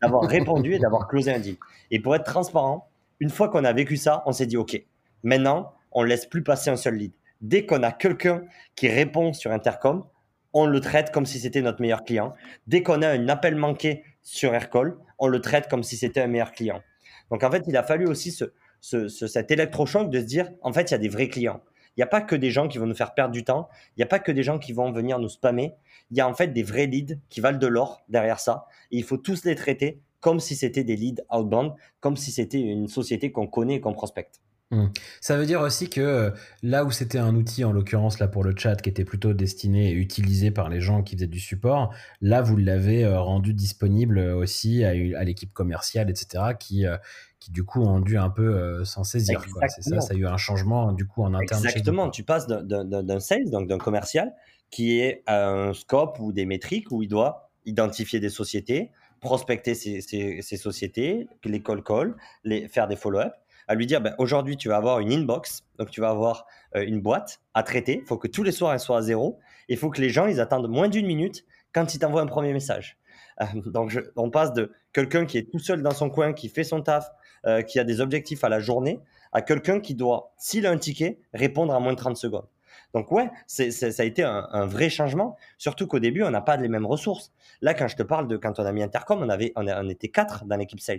d'avoir 0.00 0.22
répondu 0.22 0.72
et 0.72 0.78
d'avoir 0.78 1.06
closé 1.06 1.30
un 1.34 1.38
deal. 1.38 1.56
Et 1.90 2.00
pour 2.00 2.16
être 2.16 2.24
transparent, 2.24 2.88
une 3.20 3.28
fois 3.28 3.50
qu'on 3.50 3.62
a 3.62 3.74
vécu 3.74 3.98
ça, 3.98 4.22
on 4.24 4.32
s'est 4.32 4.46
dit, 4.46 4.56
OK, 4.56 4.82
maintenant, 5.22 5.74
on 5.90 6.02
ne 6.02 6.08
laisse 6.08 6.24
plus 6.24 6.42
passer 6.42 6.70
un 6.70 6.76
seul 6.76 6.94
lead. 6.94 7.12
Dès 7.42 7.66
qu'on 7.66 7.82
a 7.82 7.92
quelqu'un 7.92 8.42
qui 8.74 8.88
répond 8.88 9.34
sur 9.34 9.52
Intercom, 9.52 10.04
on 10.52 10.66
le 10.66 10.80
traite 10.80 11.10
comme 11.10 11.26
si 11.26 11.38
c'était 11.38 11.62
notre 11.62 11.80
meilleur 11.80 12.04
client. 12.04 12.34
Dès 12.66 12.82
qu'on 12.82 13.02
a 13.02 13.08
un 13.08 13.28
appel 13.28 13.56
manqué 13.56 14.04
sur 14.22 14.54
Aircall, 14.54 14.96
on 15.18 15.28
le 15.28 15.40
traite 15.40 15.68
comme 15.68 15.82
si 15.82 15.96
c'était 15.96 16.20
un 16.20 16.26
meilleur 16.26 16.52
client. 16.52 16.82
Donc 17.30 17.44
en 17.44 17.50
fait, 17.50 17.64
il 17.66 17.76
a 17.76 17.82
fallu 17.82 18.06
aussi 18.06 18.30
ce, 18.30 19.08
cet 19.08 19.50
électrochoc 19.50 20.10
de 20.10 20.20
se 20.20 20.24
dire, 20.24 20.50
en 20.62 20.72
fait, 20.72 20.90
il 20.90 20.92
y 20.92 20.94
a 20.94 20.98
des 20.98 21.08
vrais 21.08 21.28
clients. 21.28 21.62
Il 21.96 22.00
n'y 22.00 22.04
a 22.04 22.06
pas 22.06 22.22
que 22.22 22.34
des 22.34 22.50
gens 22.50 22.68
qui 22.68 22.78
vont 22.78 22.86
nous 22.86 22.94
faire 22.94 23.14
perdre 23.14 23.32
du 23.32 23.44
temps. 23.44 23.68
Il 23.96 24.00
n'y 24.00 24.04
a 24.04 24.06
pas 24.06 24.18
que 24.18 24.32
des 24.32 24.42
gens 24.42 24.58
qui 24.58 24.72
vont 24.72 24.90
venir 24.92 25.18
nous 25.18 25.28
spammer. 25.28 25.74
Il 26.10 26.16
y 26.16 26.20
a 26.20 26.28
en 26.28 26.34
fait 26.34 26.48
des 26.48 26.62
vrais 26.62 26.86
leads 26.86 27.16
qui 27.28 27.40
valent 27.40 27.58
de 27.58 27.66
l'or 27.66 28.02
derrière 28.08 28.40
ça. 28.40 28.66
Et 28.90 28.96
il 28.96 29.04
faut 29.04 29.18
tous 29.18 29.44
les 29.44 29.54
traiter 29.54 30.00
comme 30.20 30.40
si 30.40 30.54
c'était 30.56 30.84
des 30.84 30.96
leads 30.96 31.22
outbound, 31.30 31.72
comme 32.00 32.16
si 32.16 32.30
c'était 32.30 32.60
une 32.60 32.88
société 32.88 33.30
qu'on 33.30 33.46
connaît 33.46 33.74
et 33.74 33.80
qu'on 33.80 33.92
prospecte. 33.92 34.40
Hmm. 34.72 34.86
Ça 35.20 35.36
veut 35.36 35.44
dire 35.44 35.60
aussi 35.60 35.90
que 35.90 36.00
euh, 36.00 36.30
là 36.62 36.86
où 36.86 36.90
c'était 36.90 37.18
un 37.18 37.36
outil, 37.36 37.62
en 37.62 37.72
l'occurrence 37.72 38.18
là 38.18 38.26
pour 38.26 38.42
le 38.42 38.54
chat, 38.56 38.76
qui 38.76 38.88
était 38.88 39.04
plutôt 39.04 39.34
destiné 39.34 39.90
et 39.90 39.92
utilisé 39.92 40.50
par 40.50 40.70
les 40.70 40.80
gens 40.80 41.02
qui 41.02 41.14
faisaient 41.14 41.26
du 41.26 41.40
support, 41.40 41.94
là 42.22 42.40
vous 42.40 42.56
l'avez 42.56 43.04
euh, 43.04 43.20
rendu 43.20 43.52
disponible 43.52 44.18
aussi 44.18 44.82
à, 44.82 44.94
l'équipe 45.24 45.52
commerciale, 45.52 46.08
etc., 46.08 46.54
qui, 46.58 46.86
euh, 46.86 46.96
qui 47.38 47.50
du 47.50 47.64
coup 47.64 47.82
ont 47.82 48.00
dû 48.00 48.16
un 48.16 48.30
peu 48.30 48.82
s'en 48.84 49.04
saisir. 49.04 49.44
C'est 49.68 49.82
ça, 49.82 50.00
ça 50.00 50.14
a 50.14 50.16
eu 50.16 50.26
un 50.26 50.38
changement 50.38 50.92
du 50.92 51.06
coup 51.06 51.22
en 51.22 51.34
interne. 51.34 51.62
Exactement, 51.66 52.08
tu 52.08 52.22
passes 52.22 52.46
d'un 52.46 53.20
sales, 53.20 53.50
donc 53.50 53.68
d'un 53.68 53.78
commercial, 53.78 54.32
qui 54.70 55.00
est 55.00 55.22
un 55.26 55.74
scope 55.74 56.18
ou 56.18 56.32
des 56.32 56.46
métriques 56.46 56.90
où 56.90 57.02
il 57.02 57.08
doit 57.08 57.50
identifier 57.66 58.20
des 58.20 58.30
sociétés, 58.30 58.90
prospecter 59.20 59.74
ces, 59.74 60.00
ces, 60.00 60.56
sociétés, 60.56 61.28
les 61.44 61.62
call 61.62 61.82
call, 61.84 62.16
les, 62.44 62.68
faire 62.68 62.88
des 62.88 62.96
follow-up, 62.96 63.34
à 63.72 63.74
lui 63.74 63.86
dire 63.86 64.02
ben, 64.02 64.14
aujourd'hui 64.18 64.58
tu 64.58 64.68
vas 64.68 64.76
avoir 64.76 65.00
une 65.00 65.10
inbox, 65.10 65.64
donc 65.78 65.90
tu 65.90 66.02
vas 66.02 66.10
avoir 66.10 66.46
euh, 66.76 66.84
une 66.84 67.00
boîte 67.00 67.40
à 67.54 67.62
traiter. 67.62 68.00
Il 68.02 68.06
faut 68.06 68.18
que 68.18 68.28
tous 68.28 68.42
les 68.42 68.52
soirs 68.52 68.74
elle 68.74 68.80
soit 68.80 68.98
à 68.98 69.02
zéro. 69.02 69.38
Il 69.68 69.78
faut 69.78 69.88
que 69.88 70.00
les 70.00 70.10
gens 70.10 70.26
ils 70.26 70.40
attendent 70.40 70.68
moins 70.68 70.88
d'une 70.88 71.06
minute 71.06 71.46
quand 71.72 71.94
ils 71.94 71.98
t'envoient 71.98 72.20
un 72.20 72.26
premier 72.26 72.52
message. 72.52 72.98
Euh, 73.40 73.46
donc 73.64 73.98
on 74.16 74.28
passe 74.28 74.52
de 74.52 74.72
quelqu'un 74.92 75.24
qui 75.24 75.38
est 75.38 75.50
tout 75.50 75.58
seul 75.58 75.82
dans 75.82 75.92
son 75.92 76.10
coin, 76.10 76.34
qui 76.34 76.50
fait 76.50 76.64
son 76.64 76.82
taf, 76.82 77.10
euh, 77.46 77.62
qui 77.62 77.78
a 77.78 77.84
des 77.84 78.02
objectifs 78.02 78.44
à 78.44 78.50
la 78.50 78.60
journée, 78.60 79.00
à 79.32 79.40
quelqu'un 79.40 79.80
qui 79.80 79.94
doit, 79.94 80.34
s'il 80.36 80.66
a 80.66 80.70
un 80.70 80.76
ticket, 80.76 81.18
répondre 81.32 81.72
en 81.72 81.80
moins 81.80 81.94
de 81.94 81.98
30 81.98 82.18
secondes. 82.18 82.46
Donc 82.92 83.10
ouais, 83.10 83.30
ça 83.46 83.64
a 83.98 84.04
été 84.04 84.22
un, 84.22 84.66
vrai 84.66 84.90
changement, 84.90 85.36
surtout 85.56 85.86
qu'au 85.86 85.98
début, 85.98 86.22
on 86.24 86.30
n'a 86.30 86.42
pas 86.42 86.58
les 86.58 86.68
mêmes 86.68 86.84
ressources. 86.84 87.32
Là, 87.62 87.72
quand 87.72 87.88
je 87.88 87.96
te 87.96 88.02
parle 88.02 88.28
de 88.28 88.36
quand 88.36 88.58
on 88.60 88.66
a 88.66 88.72
mis 88.72 88.82
Intercom, 88.82 89.22
on, 89.22 89.30
avait, 89.30 89.52
on, 89.56 89.88
était 89.88 90.08
quatre 90.08 90.44
dans 90.44 90.56
l'équipe 90.56 90.80
sales. 90.80 90.98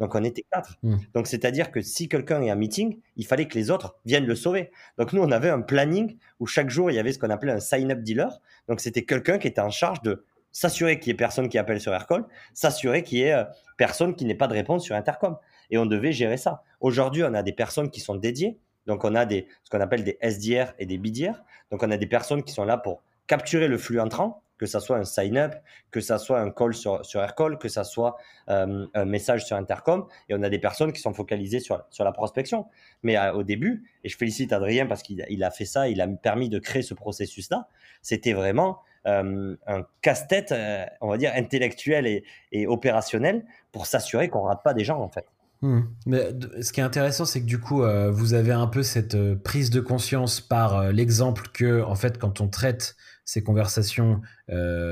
Donc 0.00 0.14
on 0.14 0.24
était 0.24 0.44
quatre. 0.50 0.78
Hmm. 0.82 0.96
Donc 1.14 1.26
c'est-à-dire 1.26 1.70
que 1.70 1.80
si 1.80 2.08
quelqu'un 2.08 2.42
est 2.42 2.50
en 2.52 2.56
meeting, 2.56 2.98
il 3.16 3.26
fallait 3.26 3.46
que 3.46 3.54
les 3.54 3.70
autres 3.70 3.96
viennent 4.04 4.26
le 4.26 4.34
sauver. 4.34 4.70
Donc 4.98 5.12
nous, 5.12 5.22
on 5.22 5.30
avait 5.30 5.50
un 5.50 5.60
planning 5.60 6.16
où 6.40 6.46
chaque 6.46 6.70
jour, 6.70 6.90
il 6.90 6.94
y 6.94 6.98
avait 6.98 7.12
ce 7.12 7.18
qu'on 7.18 7.30
appelait 7.30 7.52
un 7.52 7.60
sign-up 7.60 8.00
dealer. 8.00 8.40
Donc 8.68 8.80
c'était 8.80 9.04
quelqu'un 9.04 9.38
qui 9.38 9.48
était 9.48 9.60
en 9.60 9.70
charge 9.70 10.02
de 10.02 10.24
s'assurer 10.52 10.98
qu'il 10.98 11.08
y 11.08 11.10
ait 11.12 11.16
personne 11.16 11.48
qui 11.48 11.58
appelle 11.58 11.80
sur 11.80 11.92
Aircall, 11.92 12.24
s'assurer 12.54 13.02
qu'il 13.02 13.18
y 13.18 13.22
ait 13.22 13.32
euh, 13.32 13.44
personne 13.76 14.14
qui 14.14 14.24
n'ait 14.24 14.34
pas 14.34 14.48
de 14.48 14.52
réponse 14.52 14.84
sur 14.84 14.94
Intercom. 14.94 15.36
Et 15.70 15.78
on 15.78 15.86
devait 15.86 16.12
gérer 16.12 16.36
ça. 16.36 16.62
Aujourd'hui, 16.80 17.24
on 17.24 17.32
a 17.34 17.42
des 17.42 17.52
personnes 17.52 17.90
qui 17.90 18.00
sont 18.00 18.14
dédiées. 18.14 18.58
Donc, 18.86 19.04
on 19.04 19.14
a 19.14 19.24
des, 19.24 19.46
ce 19.64 19.70
qu'on 19.70 19.80
appelle 19.80 20.04
des 20.04 20.18
SDR 20.20 20.74
et 20.78 20.86
des 20.86 20.98
BDR. 20.98 21.42
Donc, 21.70 21.82
on 21.82 21.90
a 21.90 21.96
des 21.96 22.06
personnes 22.06 22.42
qui 22.42 22.52
sont 22.52 22.64
là 22.64 22.76
pour 22.76 23.02
capturer 23.26 23.68
le 23.68 23.78
flux 23.78 24.00
entrant, 24.00 24.41
que 24.62 24.68
ça 24.68 24.78
soit 24.78 24.96
un 24.96 25.04
sign-up, 25.04 25.56
que 25.90 26.00
ça 26.00 26.18
soit 26.18 26.38
un 26.38 26.52
call 26.52 26.72
sur, 26.72 27.04
sur 27.04 27.20
AirCall, 27.20 27.58
que 27.58 27.66
ça 27.66 27.82
soit 27.82 28.16
euh, 28.48 28.86
un 28.94 29.04
message 29.04 29.44
sur 29.44 29.56
Intercom. 29.56 30.06
Et 30.28 30.36
on 30.36 30.42
a 30.44 30.48
des 30.48 30.60
personnes 30.60 30.92
qui 30.92 31.00
sont 31.00 31.12
focalisées 31.12 31.58
sur, 31.58 31.82
sur 31.90 32.04
la 32.04 32.12
prospection. 32.12 32.66
Mais 33.02 33.16
euh, 33.16 33.32
au 33.32 33.42
début, 33.42 33.90
et 34.04 34.08
je 34.08 34.16
félicite 34.16 34.52
Adrien 34.52 34.86
parce 34.86 35.02
qu'il 35.02 35.26
il 35.28 35.42
a 35.42 35.50
fait 35.50 35.64
ça, 35.64 35.88
il 35.88 36.00
a 36.00 36.06
permis 36.06 36.48
de 36.48 36.60
créer 36.60 36.82
ce 36.82 36.94
processus-là, 36.94 37.66
c'était 38.02 38.34
vraiment 38.34 38.78
euh, 39.08 39.56
un 39.66 39.84
casse-tête, 40.00 40.54
on 41.00 41.08
va 41.08 41.16
dire, 41.16 41.32
intellectuel 41.34 42.06
et, 42.06 42.22
et 42.52 42.68
opérationnel 42.68 43.44
pour 43.72 43.86
s'assurer 43.86 44.28
qu'on 44.28 44.42
rate 44.42 44.62
pas 44.62 44.74
des 44.74 44.84
gens, 44.84 45.00
en 45.00 45.08
fait. 45.08 45.26
Hmm. 45.62 45.80
Mais 46.06 46.28
ce 46.60 46.72
qui 46.72 46.78
est 46.78 46.84
intéressant, 46.84 47.24
c'est 47.24 47.40
que 47.40 47.46
du 47.46 47.58
coup, 47.58 47.82
vous 48.10 48.34
avez 48.34 48.52
un 48.52 48.68
peu 48.68 48.84
cette 48.84 49.16
prise 49.42 49.70
de 49.70 49.80
conscience 49.80 50.40
par 50.40 50.92
l'exemple 50.92 51.48
que, 51.52 51.82
en 51.82 51.96
fait, 51.96 52.18
quand 52.18 52.40
on 52.40 52.46
traite 52.46 52.94
ces 53.24 53.42
conversations, 53.42 54.20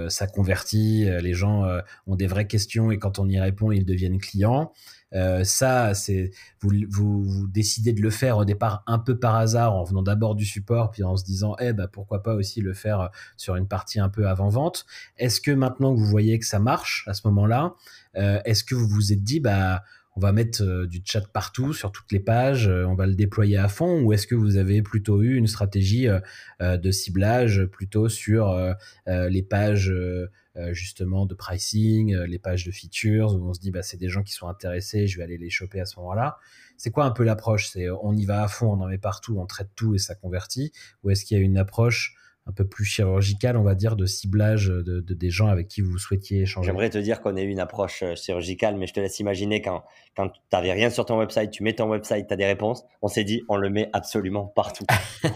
ça 0.08 0.26
convertit, 0.26 1.06
les 1.20 1.34
gens 1.34 1.64
ont 2.06 2.16
des 2.16 2.26
vraies 2.26 2.46
questions 2.46 2.90
et 2.90 2.98
quand 2.98 3.18
on 3.18 3.28
y 3.28 3.38
répond, 3.38 3.72
ils 3.72 3.84
deviennent 3.84 4.18
clients. 4.18 4.72
ça, 5.42 5.94
c'est 5.94 6.30
vous, 6.60 6.70
vous, 6.88 7.46
décidez 7.48 7.92
de 7.92 8.00
le 8.00 8.10
faire 8.10 8.38
au 8.38 8.44
départ 8.44 8.82
un 8.86 8.98
peu 8.98 9.18
par 9.18 9.34
hasard 9.34 9.74
en 9.74 9.84
venant 9.84 10.02
d'abord 10.02 10.34
du 10.34 10.44
support, 10.44 10.90
puis 10.90 11.02
en 11.02 11.16
se 11.16 11.24
disant, 11.24 11.56
eh 11.60 11.72
ben 11.72 11.88
pourquoi 11.88 12.22
pas 12.22 12.34
aussi 12.34 12.60
le 12.60 12.72
faire 12.72 13.10
sur 13.36 13.56
une 13.56 13.68
partie 13.68 14.00
un 14.00 14.08
peu 14.08 14.28
avant 14.28 14.48
vente. 14.48 14.86
Est-ce 15.18 15.40
que 15.40 15.50
maintenant 15.50 15.94
que 15.94 15.98
vous 15.98 16.06
voyez 16.06 16.38
que 16.38 16.46
ça 16.46 16.60
marche 16.60 17.04
à 17.08 17.14
ce 17.14 17.26
moment-là, 17.26 17.74
est-ce 18.14 18.64
que 18.64 18.74
vous 18.74 18.88
vous 18.88 19.12
êtes 19.12 19.24
dit, 19.24 19.40
bah 19.40 19.82
on 20.16 20.20
va 20.20 20.32
mettre 20.32 20.62
euh, 20.62 20.86
du 20.86 21.02
chat 21.04 21.26
partout 21.32 21.72
sur 21.72 21.92
toutes 21.92 22.10
les 22.12 22.20
pages, 22.20 22.68
euh, 22.68 22.84
on 22.84 22.94
va 22.94 23.06
le 23.06 23.14
déployer 23.14 23.56
à 23.56 23.68
fond 23.68 24.02
ou 24.02 24.12
est-ce 24.12 24.26
que 24.26 24.34
vous 24.34 24.56
avez 24.56 24.82
plutôt 24.82 25.22
eu 25.22 25.36
une 25.36 25.46
stratégie 25.46 26.08
euh, 26.08 26.76
de 26.76 26.90
ciblage 26.90 27.64
plutôt 27.66 28.08
sur 28.08 28.54
les 29.06 29.42
pages 29.42 29.92
justement 30.72 31.26
de 31.26 31.34
pricing, 31.34 32.14
les 32.14 32.38
pages 32.38 32.64
de 32.64 32.70
features 32.70 33.34
où 33.34 33.48
on 33.48 33.54
se 33.54 33.60
dit 33.60 33.70
bah 33.70 33.82
c'est 33.82 33.96
des 33.96 34.08
gens 34.08 34.22
qui 34.22 34.32
sont 34.32 34.48
intéressés, 34.48 35.06
je 35.06 35.16
vais 35.18 35.24
aller 35.24 35.38
les 35.38 35.50
choper 35.50 35.80
à 35.80 35.86
ce 35.86 35.98
moment-là. 36.00 36.38
C'est 36.76 36.90
quoi 36.90 37.04
un 37.04 37.10
peu 37.10 37.24
l'approche? 37.24 37.68
C'est 37.68 37.88
on 37.90 38.14
y 38.14 38.26
va 38.26 38.42
à 38.42 38.48
fond, 38.48 38.72
on 38.72 38.80
en 38.80 38.88
met 38.88 38.98
partout, 38.98 39.38
on 39.38 39.46
traite 39.46 39.70
tout 39.74 39.94
et 39.94 39.98
ça 39.98 40.14
convertit? 40.14 40.72
Ou 41.02 41.10
est-ce 41.10 41.24
qu'il 41.24 41.38
y 41.38 41.40
a 41.40 41.42
une 41.42 41.58
approche 41.58 42.14
un 42.46 42.52
peu 42.52 42.66
plus 42.66 42.84
chirurgical, 42.84 43.56
on 43.56 43.62
va 43.62 43.74
dire, 43.74 43.96
de 43.96 44.06
ciblage 44.06 44.66
de, 44.66 45.00
des 45.00 45.30
gens 45.30 45.46
avec 45.46 45.68
qui 45.68 45.82
vous 45.82 45.98
souhaitiez 45.98 46.42
échanger 46.42 46.66
J'aimerais 46.66 46.90
te 46.90 46.98
dire 46.98 47.20
qu'on 47.20 47.36
a 47.36 47.42
eu 47.42 47.48
une 47.48 47.60
approche 47.60 48.02
euh, 48.02 48.14
chirurgicale, 48.16 48.76
mais 48.76 48.86
je 48.86 48.94
te 48.94 49.00
laisse 49.00 49.20
imaginer 49.20 49.60
quand, 49.62 49.84
quand 50.16 50.30
tu 50.30 50.40
n'avais 50.52 50.72
rien 50.72 50.90
sur 50.90 51.04
ton 51.04 51.18
website, 51.18 51.50
tu 51.50 51.62
mets 51.62 51.74
ton 51.74 51.88
website, 51.88 52.26
tu 52.26 52.32
as 52.32 52.36
des 52.36 52.46
réponses, 52.46 52.84
on 53.02 53.08
s'est 53.08 53.24
dit, 53.24 53.42
on 53.48 53.56
le 53.56 53.70
met 53.70 53.90
absolument 53.92 54.46
partout. 54.46 54.84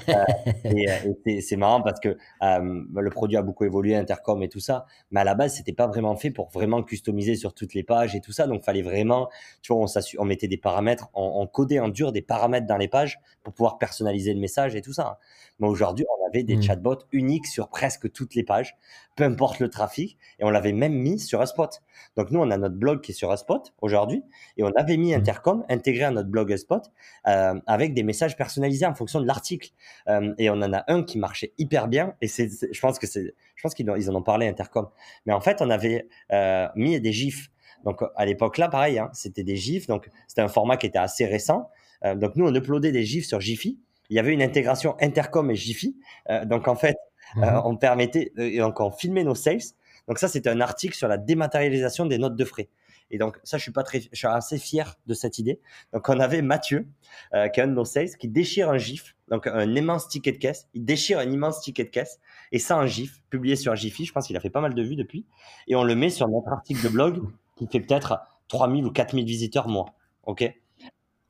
Euh, 0.08 0.24
et, 0.64 0.90
euh, 0.90 1.40
c'est 1.40 1.56
marrant 1.56 1.80
parce 1.80 1.98
que 2.00 2.16
le 2.40 3.10
produit 3.10 3.36
a 3.36 3.42
beaucoup 3.42 3.64
évolué, 3.64 3.94
Intercom 3.96 4.42
et 4.42 4.48
tout 4.48 4.60
ça, 4.60 4.86
mais 5.10 5.20
à 5.20 5.24
la 5.24 5.34
base, 5.34 5.54
c'était 5.56 5.72
pas 5.72 5.86
vraiment 5.86 6.16
fait 6.16 6.30
pour 6.30 6.50
vraiment 6.50 6.82
customiser 6.82 7.36
sur 7.36 7.54
toutes 7.54 7.74
les 7.74 7.82
pages 7.82 8.14
et 8.14 8.20
tout 8.20 8.32
ça, 8.32 8.46
donc 8.46 8.64
fallait 8.64 8.82
vraiment, 8.82 9.28
tu 9.62 9.72
vois, 9.72 9.82
on, 9.82 9.86
on 10.18 10.24
mettait 10.24 10.48
des 10.48 10.56
paramètres, 10.56 11.08
on, 11.14 11.40
on 11.40 11.46
codait 11.46 11.80
en 11.80 11.88
dur 11.88 12.12
des 12.12 12.22
paramètres 12.22 12.66
dans 12.66 12.76
les 12.76 12.88
pages 12.88 13.18
pour 13.42 13.54
pouvoir 13.54 13.78
personnaliser 13.78 14.34
le 14.34 14.40
message 14.40 14.74
et 14.74 14.82
tout 14.82 14.92
ça. 14.92 15.18
Mais 15.58 15.68
aujourd'hui, 15.68 16.04
on 16.08 16.28
avait 16.28 16.42
des 16.42 16.56
mmh. 16.56 16.62
chatbots 16.62 16.93
uniques 17.12 17.46
sur 17.46 17.68
presque 17.68 18.10
toutes 18.12 18.34
les 18.34 18.44
pages, 18.44 18.76
peu 19.16 19.24
importe 19.24 19.60
le 19.60 19.68
trafic, 19.68 20.18
et 20.38 20.44
on 20.44 20.50
l'avait 20.50 20.72
même 20.72 20.94
mis 20.94 21.18
sur 21.18 21.40
HubSpot. 21.40 21.68
Donc 22.16 22.30
nous, 22.30 22.40
on 22.40 22.50
a 22.50 22.56
notre 22.56 22.74
blog 22.74 23.00
qui 23.00 23.12
est 23.12 23.14
sur 23.14 23.30
HubSpot 23.30 23.62
aujourd'hui, 23.80 24.22
et 24.56 24.64
on 24.64 24.72
avait 24.76 24.96
mis 24.96 25.12
mmh. 25.12 25.18
Intercom 25.18 25.64
intégré 25.68 26.04
à 26.04 26.10
notre 26.10 26.28
blog 26.28 26.50
HubSpot 26.50 26.82
euh, 27.26 27.60
avec 27.66 27.94
des 27.94 28.02
messages 28.02 28.36
personnalisés 28.36 28.86
en 28.86 28.94
fonction 28.94 29.20
de 29.20 29.26
l'article. 29.26 29.70
Euh, 30.08 30.34
et 30.38 30.50
on 30.50 30.54
en 30.54 30.72
a 30.72 30.84
un 30.88 31.02
qui 31.02 31.18
marchait 31.18 31.52
hyper 31.58 31.88
bien, 31.88 32.14
et 32.20 32.28
c'est, 32.28 32.48
je 32.72 32.80
pense 32.80 32.98
que 32.98 33.06
c'est, 33.06 33.34
je 33.56 33.62
pense 33.62 33.74
qu'ils 33.74 33.92
ils 33.96 34.10
en 34.10 34.14
ont 34.14 34.22
parlé 34.22 34.48
Intercom. 34.48 34.88
Mais 35.26 35.32
en 35.32 35.40
fait, 35.40 35.60
on 35.60 35.70
avait 35.70 36.08
euh, 36.32 36.68
mis 36.76 37.00
des 37.00 37.12
gifs. 37.12 37.50
Donc 37.84 38.02
à 38.16 38.24
l'époque 38.24 38.58
là, 38.58 38.68
pareil, 38.68 38.98
hein, 38.98 39.10
c'était 39.12 39.44
des 39.44 39.56
gifs. 39.56 39.86
Donc 39.86 40.08
c'était 40.26 40.40
un 40.40 40.48
format 40.48 40.76
qui 40.76 40.86
était 40.86 40.98
assez 40.98 41.26
récent. 41.26 41.70
Euh, 42.04 42.14
donc 42.14 42.36
nous, 42.36 42.46
on 42.46 42.54
uploadait 42.54 42.92
des 42.92 43.04
gifs 43.04 43.26
sur 43.26 43.40
Jiffy 43.40 43.78
il 44.10 44.16
y 44.16 44.18
avait 44.18 44.32
une 44.32 44.42
intégration 44.42 44.96
Intercom 45.00 45.50
et 45.50 45.56
Jiffy. 45.56 45.96
Euh, 46.30 46.44
donc 46.44 46.68
en 46.68 46.76
fait, 46.76 46.96
euh, 47.36 47.40
mhm. 47.40 47.62
on 47.64 47.76
permettait, 47.76 48.32
et 48.36 48.58
donc 48.58 48.80
on 48.80 48.90
filmait 48.90 49.24
nos 49.24 49.34
sales. 49.34 49.60
Donc 50.08 50.18
ça, 50.18 50.28
c'était 50.28 50.50
un 50.50 50.60
article 50.60 50.94
sur 50.94 51.08
la 51.08 51.16
dématérialisation 51.16 52.06
des 52.06 52.18
notes 52.18 52.36
de 52.36 52.44
frais. 52.44 52.68
Et 53.10 53.18
donc, 53.18 53.38
ça, 53.44 53.58
je 53.58 53.62
suis, 53.62 53.72
pas 53.72 53.82
très, 53.82 54.00
je 54.00 54.16
suis 54.16 54.26
assez 54.26 54.58
fier 54.58 54.96
de 55.06 55.14
cette 55.14 55.38
idée. 55.38 55.60
Donc, 55.92 56.08
on 56.08 56.18
avait 56.18 56.42
Mathieu, 56.42 56.88
euh, 57.34 57.48
qui 57.48 57.60
est 57.60 57.62
un 57.62 57.68
de 57.68 57.72
nos 57.72 57.84
sales, 57.84 58.16
qui 58.18 58.28
déchire 58.28 58.70
un 58.70 58.78
GIF, 58.78 59.14
donc 59.28 59.46
un 59.46 59.72
immense 59.74 60.08
ticket 60.08 60.32
de 60.32 60.38
caisse. 60.38 60.68
Il 60.74 60.84
déchire 60.84 61.18
un 61.18 61.30
immense 61.30 61.60
ticket 61.60 61.84
de 61.84 61.90
caisse, 61.90 62.18
et 62.50 62.58
ça, 62.58 62.76
un 62.76 62.86
GIF, 62.86 63.20
publié 63.30 63.56
sur 63.56 63.76
Jiffy. 63.76 64.04
Je 64.04 64.12
pense 64.12 64.26
qu'il 64.26 64.36
a 64.36 64.40
fait 64.40 64.50
pas 64.50 64.60
mal 64.60 64.74
de 64.74 64.82
vues 64.82 64.96
depuis. 64.96 65.26
Et 65.68 65.76
on 65.76 65.84
le 65.84 65.94
met 65.94 66.10
sur 66.10 66.28
notre 66.28 66.48
article 66.48 66.82
de 66.82 66.88
blog, 66.88 67.22
qui 67.56 67.66
fait 67.66 67.80
peut-être 67.80 68.20
3000 68.48 68.84
ou 68.84 68.90
4000 68.90 69.24
visiteurs 69.24 69.68
mois. 69.68 69.94
OK? 70.24 70.42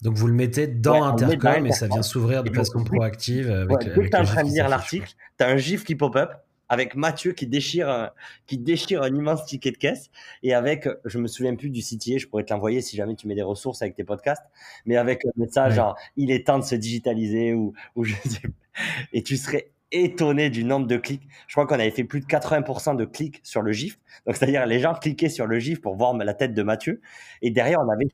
Donc 0.04 0.14
vous 0.16 0.26
le 0.26 0.34
mettez 0.34 0.66
dans 0.66 1.02
Intercom 1.02 1.66
et 1.66 1.72
ça 1.72 1.88
vient 1.88 2.02
s'ouvrir 2.02 2.44
de 2.44 2.52
façon 2.52 2.84
proactive. 2.84 3.50
Avec, 3.50 3.70
ouais, 3.70 3.94
que 3.94 4.00
tu 4.00 4.06
es 4.08 4.16
en 4.16 4.24
train 4.24 4.44
de 4.44 4.50
lire 4.50 4.68
l'article, 4.68 5.10
tu 5.38 5.44
as 5.44 5.48
un 5.48 5.56
GIF 5.56 5.82
qui 5.84 5.94
pop-up 5.96 6.30
avec 6.68 6.94
Mathieu 6.94 7.32
qui 7.32 7.46
déchire, 7.46 8.10
qui 8.46 8.58
déchire 8.58 9.02
un 9.02 9.14
immense 9.14 9.44
ticket 9.46 9.70
de 9.70 9.76
caisse 9.76 10.10
et 10.42 10.54
avec, 10.54 10.88
je 11.04 11.18
me 11.18 11.26
souviens 11.26 11.54
plus 11.56 11.70
du 11.70 11.80
CTA, 11.80 12.18
je 12.18 12.26
pourrais 12.26 12.44
te 12.44 12.52
l'envoyer 12.52 12.82
si 12.82 12.96
jamais 12.96 13.14
tu 13.16 13.26
mets 13.26 13.34
des 13.34 13.42
ressources 13.42 13.82
avec 13.82 13.94
tes 13.94 14.04
podcasts, 14.04 14.44
mais 14.86 14.96
avec 14.96 15.24
un 15.24 15.30
message 15.36 15.74
genre 15.74 15.96
il 16.16 16.30
est 16.30 16.46
temps 16.46 16.58
de 16.58 16.64
se 16.64 16.74
digitaliser 16.74 17.54
ou, 17.54 17.72
ou 17.96 18.04
je 18.04 18.14
sais 18.24 18.42
et 19.12 19.22
tu 19.22 19.36
serais 19.36 19.70
étonné 19.92 20.50
du 20.50 20.64
nombre 20.64 20.86
de 20.86 20.96
clics. 20.96 21.22
Je 21.46 21.54
crois 21.54 21.66
qu'on 21.66 21.74
avait 21.74 21.90
fait 21.90 22.04
plus 22.04 22.20
de 22.20 22.26
80% 22.26 22.96
de 22.96 23.04
clics 23.04 23.40
sur 23.44 23.62
le 23.62 23.72
GIF. 23.72 23.98
Donc, 24.26 24.36
c'est-à-dire, 24.36 24.66
les 24.66 24.80
gens 24.80 24.94
cliquaient 24.94 25.28
sur 25.28 25.46
le 25.46 25.58
GIF 25.60 25.80
pour 25.80 25.94
voir 25.94 26.14
la 26.16 26.34
tête 26.34 26.52
de 26.52 26.62
Mathieu. 26.64 27.00
Et 27.42 27.50
derrière, 27.50 27.80
on 27.80 27.88
avait 27.88 28.08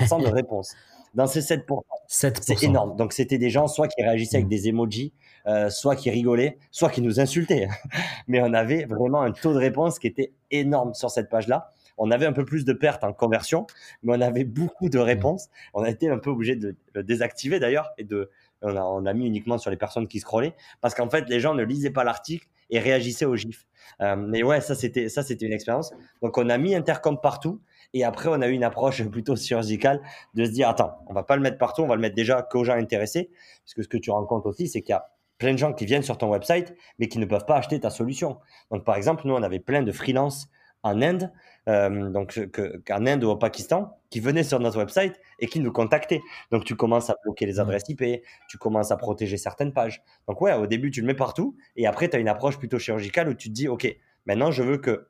7% 0.00 0.22
de 0.24 0.28
réponses. 0.28 0.74
Dans 1.14 1.26
ces 1.26 1.40
7%, 1.40 1.64
7%. 2.08 2.38
c'est 2.40 2.62
énorme. 2.62 2.96
Donc, 2.96 3.12
c'était 3.12 3.38
des 3.38 3.50
gens 3.50 3.66
soit 3.66 3.88
qui 3.88 4.02
réagissaient 4.02 4.36
avec 4.36 4.46
mm. 4.46 4.50
des 4.50 4.68
emojis, 4.68 5.12
euh, 5.46 5.70
soit 5.70 5.96
qui 5.96 6.10
rigolaient, 6.10 6.58
soit 6.70 6.90
qui 6.90 7.02
nous 7.02 7.20
insultaient. 7.20 7.68
Mais 8.28 8.40
on 8.40 8.52
avait 8.52 8.84
vraiment 8.84 9.22
un 9.22 9.32
taux 9.32 9.52
de 9.52 9.58
réponse 9.58 9.98
qui 9.98 10.06
était 10.06 10.32
énorme 10.50 10.94
sur 10.94 11.10
cette 11.10 11.28
page-là. 11.28 11.72
On 12.02 12.10
avait 12.10 12.26
un 12.26 12.32
peu 12.32 12.46
plus 12.46 12.64
de 12.64 12.72
pertes 12.72 13.04
en 13.04 13.12
conversion, 13.12 13.66
mais 14.02 14.16
on 14.16 14.20
avait 14.22 14.44
beaucoup 14.44 14.88
de 14.88 14.98
réponses. 14.98 15.50
On 15.74 15.82
a 15.82 15.90
été 15.90 16.08
un 16.08 16.16
peu 16.16 16.30
obligé 16.30 16.56
de 16.56 16.74
le 16.94 17.02
désactiver 17.02 17.60
d'ailleurs 17.60 17.90
et 17.98 18.04
de, 18.04 18.30
on 18.62 18.74
a, 18.74 18.80
on 18.80 19.04
a 19.04 19.12
mis 19.12 19.26
uniquement 19.26 19.58
sur 19.58 19.70
les 19.70 19.76
personnes 19.76 20.08
qui 20.08 20.18
scrollaient 20.18 20.54
parce 20.80 20.94
qu'en 20.94 21.10
fait, 21.10 21.28
les 21.28 21.40
gens 21.40 21.52
ne 21.52 21.62
lisaient 21.62 21.90
pas 21.90 22.02
l'article 22.02 22.46
et 22.70 22.78
réagissaient 22.78 23.26
au 23.26 23.36
GIF. 23.36 23.66
Euh, 24.00 24.16
mais 24.16 24.42
ouais, 24.42 24.60
ça 24.60 24.74
c'était 24.74 25.08
ça 25.08 25.22
c'était 25.22 25.44
une 25.46 25.52
expérience. 25.52 25.92
Donc 26.22 26.38
on 26.38 26.48
a 26.48 26.56
mis 26.56 26.74
Intercom 26.74 27.20
partout 27.20 27.60
et 27.94 28.04
après 28.04 28.28
on 28.28 28.40
a 28.40 28.48
eu 28.48 28.52
une 28.52 28.64
approche 28.64 29.02
plutôt 29.10 29.36
chirurgicale 29.36 30.00
de 30.34 30.44
se 30.44 30.50
dire 30.50 30.68
attends, 30.68 30.98
on 31.06 31.14
va 31.14 31.22
pas 31.22 31.36
le 31.36 31.42
mettre 31.42 31.58
partout, 31.58 31.82
on 31.82 31.86
va 31.88 31.94
le 31.96 32.00
mettre 32.00 32.16
déjà 32.16 32.42
qu'aux 32.42 32.64
gens 32.64 32.74
intéressés 32.74 33.30
parce 33.64 33.74
que 33.74 33.82
ce 33.82 33.88
que 33.88 33.98
tu 33.98 34.10
compte 34.10 34.46
aussi 34.46 34.68
c'est 34.68 34.82
qu'il 34.82 34.90
y 34.90 34.94
a 34.94 35.10
plein 35.40 35.52
de 35.52 35.58
gens 35.58 35.72
qui 35.72 35.86
viennent 35.86 36.04
sur 36.04 36.18
ton 36.18 36.30
website, 36.30 36.76
mais 37.00 37.08
qui 37.08 37.18
ne 37.18 37.24
peuvent 37.24 37.46
pas 37.46 37.56
acheter 37.56 37.80
ta 37.80 37.90
solution. 37.90 38.38
Donc, 38.70 38.84
par 38.84 38.94
exemple, 38.94 39.26
nous, 39.26 39.34
on 39.34 39.42
avait 39.42 39.58
plein 39.58 39.82
de 39.82 39.90
freelance 39.90 40.48
en 40.82 41.02
Inde, 41.02 41.32
euh, 41.68 42.10
donc 42.10 42.38
qu'en 42.86 43.06
Inde 43.06 43.24
ou 43.24 43.30
au 43.30 43.36
Pakistan, 43.36 43.98
qui 44.10 44.20
venaient 44.20 44.44
sur 44.44 44.60
notre 44.60 44.78
website 44.78 45.18
et 45.40 45.46
qui 45.46 45.60
nous 45.60 45.72
contactaient. 45.72 46.20
Donc, 46.50 46.64
tu 46.64 46.76
commences 46.76 47.10
à 47.10 47.16
bloquer 47.24 47.46
les 47.46 47.58
adresses 47.58 47.88
IP, 47.88 48.22
tu 48.48 48.58
commences 48.58 48.90
à 48.90 48.96
protéger 48.96 49.38
certaines 49.38 49.72
pages. 49.72 50.02
Donc, 50.28 50.40
ouais, 50.42 50.52
au 50.52 50.66
début, 50.66 50.90
tu 50.90 51.00
le 51.00 51.06
mets 51.06 51.14
partout, 51.14 51.56
et 51.74 51.86
après, 51.86 52.08
tu 52.08 52.16
as 52.16 52.20
une 52.20 52.28
approche 52.28 52.58
plutôt 52.58 52.78
chirurgicale 52.78 53.28
où 53.28 53.34
tu 53.34 53.48
te 53.48 53.54
dis, 53.54 53.66
OK, 53.66 53.88
maintenant, 54.26 54.50
je 54.50 54.62
veux 54.62 54.76
que 54.76 55.08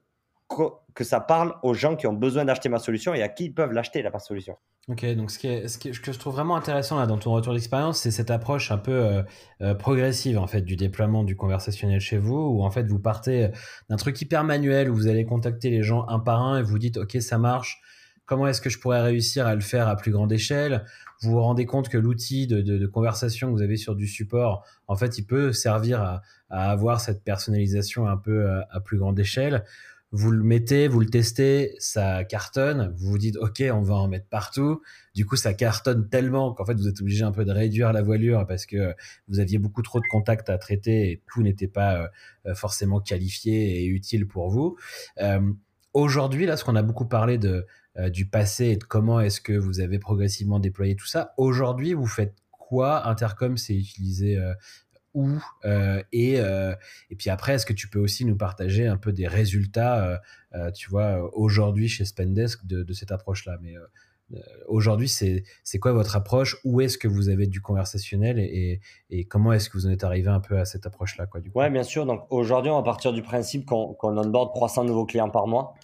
que 0.94 1.04
ça 1.04 1.20
parle 1.20 1.54
aux 1.62 1.74
gens 1.74 1.96
qui 1.96 2.06
ont 2.06 2.12
besoin 2.12 2.44
d'acheter 2.44 2.68
ma 2.68 2.78
solution 2.78 3.14
et 3.14 3.22
à 3.22 3.28
qui 3.28 3.46
ils 3.46 3.54
peuvent 3.54 3.72
l'acheter, 3.72 4.02
la 4.02 4.18
solution. 4.18 4.56
Ok, 4.88 5.04
donc 5.14 5.30
ce, 5.30 5.38
que 5.38 6.12
je 6.12 6.18
trouve 6.18 6.34
vraiment 6.34 6.56
intéressant 6.56 6.98
là 6.98 7.06
dans 7.06 7.18
ton 7.18 7.32
retour 7.32 7.52
d'expérience, 7.52 8.00
c'est 8.00 8.10
cette 8.10 8.30
approche 8.30 8.72
un 8.72 8.78
peu 8.78 8.92
euh, 8.92 9.22
euh, 9.62 9.74
progressive 9.74 10.38
en 10.38 10.48
fait 10.48 10.62
du 10.62 10.74
déploiement 10.74 11.22
du 11.22 11.36
conversationnel 11.36 12.00
chez 12.00 12.18
vous, 12.18 12.36
où 12.36 12.64
en 12.64 12.70
fait 12.70 12.88
vous 12.88 12.98
partez 12.98 13.50
d'un 13.88 13.96
truc 13.96 14.20
hyper 14.20 14.42
manuel 14.42 14.90
où 14.90 14.94
vous 14.94 15.06
allez 15.06 15.24
contacter 15.24 15.70
les 15.70 15.82
gens 15.82 16.06
un 16.08 16.18
par 16.18 16.42
un 16.42 16.58
et 16.58 16.62
vous 16.62 16.78
dites 16.78 16.96
ok 16.96 17.18
ça 17.20 17.38
marche, 17.38 17.80
comment 18.30 18.46
est-ce 18.46 18.60
que 18.60 18.70
je 18.70 18.78
pourrais 18.78 19.02
réussir 19.02 19.46
à 19.46 19.56
le 19.56 19.60
faire 19.60 19.88
à 19.88 19.96
plus 19.96 20.12
grande 20.12 20.32
échelle? 20.32 20.84
Vous 21.20 21.32
vous 21.32 21.40
rendez 21.40 21.66
compte 21.66 21.88
que 21.88 21.98
l'outil 21.98 22.46
de, 22.46 22.86
conversation 22.86 23.48
que 23.48 23.52
vous 23.52 23.62
avez 23.62 23.76
sur 23.76 23.96
du 23.96 24.06
support, 24.06 24.64
en 24.86 24.94
fait, 24.94 25.18
il 25.18 25.24
peut 25.24 25.52
servir 25.52 26.00
à, 26.00 26.22
avoir 26.48 27.00
cette 27.00 27.24
personnalisation 27.24 28.06
un 28.06 28.16
peu 28.16 28.46
euh, 28.46 28.60
à 28.70 28.80
plus 28.80 28.98
grande 28.98 29.18
échelle 29.18 29.64
vous 30.12 30.32
le 30.32 30.42
mettez, 30.42 30.88
vous 30.88 31.00
le 31.00 31.06
testez, 31.06 31.74
ça 31.78 32.24
cartonne, 32.24 32.92
vous 32.96 33.10
vous 33.10 33.18
dites 33.18 33.36
ok, 33.36 33.62
on 33.72 33.82
va 33.82 33.94
en 33.94 34.08
mettre 34.08 34.26
partout. 34.26 34.82
Du 35.14 35.24
coup, 35.24 35.36
ça 35.36 35.54
cartonne 35.54 36.08
tellement 36.08 36.52
qu'en 36.52 36.64
fait 36.64 36.74
vous 36.74 36.88
êtes 36.88 37.00
obligé 37.00 37.22
un 37.22 37.30
peu 37.30 37.44
de 37.44 37.52
réduire 37.52 37.92
la 37.92 38.02
voilure 38.02 38.46
parce 38.46 38.66
que 38.66 38.94
vous 39.28 39.38
aviez 39.38 39.58
beaucoup 39.58 39.82
trop 39.82 40.00
de 40.00 40.06
contacts 40.10 40.50
à 40.50 40.58
traiter 40.58 41.10
et 41.10 41.22
tout 41.32 41.42
n'était 41.42 41.68
pas 41.68 42.10
euh, 42.46 42.54
forcément 42.54 43.00
qualifié 43.00 43.82
et 43.82 43.86
utile 43.86 44.26
pour 44.26 44.50
vous. 44.50 44.76
Euh, 45.20 45.52
aujourd'hui, 45.94 46.44
là, 46.46 46.56
ce 46.56 46.64
qu'on 46.64 46.76
a 46.76 46.82
beaucoup 46.82 47.06
parlé 47.06 47.38
de 47.38 47.66
euh, 47.96 48.08
du 48.10 48.26
passé 48.26 48.66
et 48.66 48.76
de 48.76 48.84
comment 48.84 49.20
est-ce 49.20 49.40
que 49.40 49.52
vous 49.52 49.80
avez 49.80 49.98
progressivement 49.98 50.58
déployé 50.58 50.96
tout 50.96 51.06
ça. 51.06 51.34
Aujourd'hui, 51.36 51.92
vous 51.92 52.06
faites 52.06 52.34
quoi? 52.50 53.08
Intercom, 53.08 53.56
c'est 53.56 53.74
utilisé 53.74 54.38
où 55.14 55.28
euh, 55.64 56.02
et, 56.12 56.40
euh, 56.40 56.74
et 57.10 57.16
puis 57.16 57.30
après 57.30 57.54
est-ce 57.54 57.66
que 57.66 57.72
tu 57.72 57.88
peux 57.88 57.98
aussi 57.98 58.24
nous 58.24 58.36
partager 58.36 58.86
un 58.86 58.96
peu 58.96 59.12
des 59.12 59.26
résultats 59.26 60.20
euh, 60.54 60.70
tu 60.72 60.88
vois 60.88 61.30
aujourd'hui 61.34 61.88
chez 61.88 62.04
Spendesk 62.04 62.66
de, 62.66 62.92
cette 62.92 63.12
approche 63.12 63.44
là 63.46 63.56
mais 63.60 63.74
aujourd'hui 64.68 65.08
c'est 65.08 65.78
quoi 65.80 65.92
votre 65.92 66.16
approche? 66.16 66.58
Où 66.64 66.80
est-ce 66.80 66.98
que 66.98 67.08
vous 67.08 67.28
avez 67.28 67.46
du 67.46 67.60
conversationnel 67.60 68.38
et, 68.38 68.80
et, 69.10 69.24
comment 69.24 69.52
est-ce 69.52 69.68
que 69.68 69.76
vous 69.76 69.86
en 69.86 69.90
êtes 69.90 70.04
arrivé 70.04 70.28
un 70.28 70.40
peu 70.40 70.58
à 70.58 70.64
cette 70.64 70.86
approche 70.86 71.16
là 71.16 71.26
quoi 71.26 71.40
bien 71.70 71.82
sûr. 71.82 72.06
Donc 72.06 72.26
aujourd'hui 72.30 72.70
on 72.70 72.76
va 72.76 72.82
partir 72.82 73.12
du 73.12 73.22
principe 73.22 73.66
qu'on 73.66 73.94
qu'on 73.94 74.16
onboard 74.16 74.54
300 74.54 74.84
nouveaux 74.84 75.06
clients 75.06 75.30
par 75.30 75.46
mois 75.46 75.74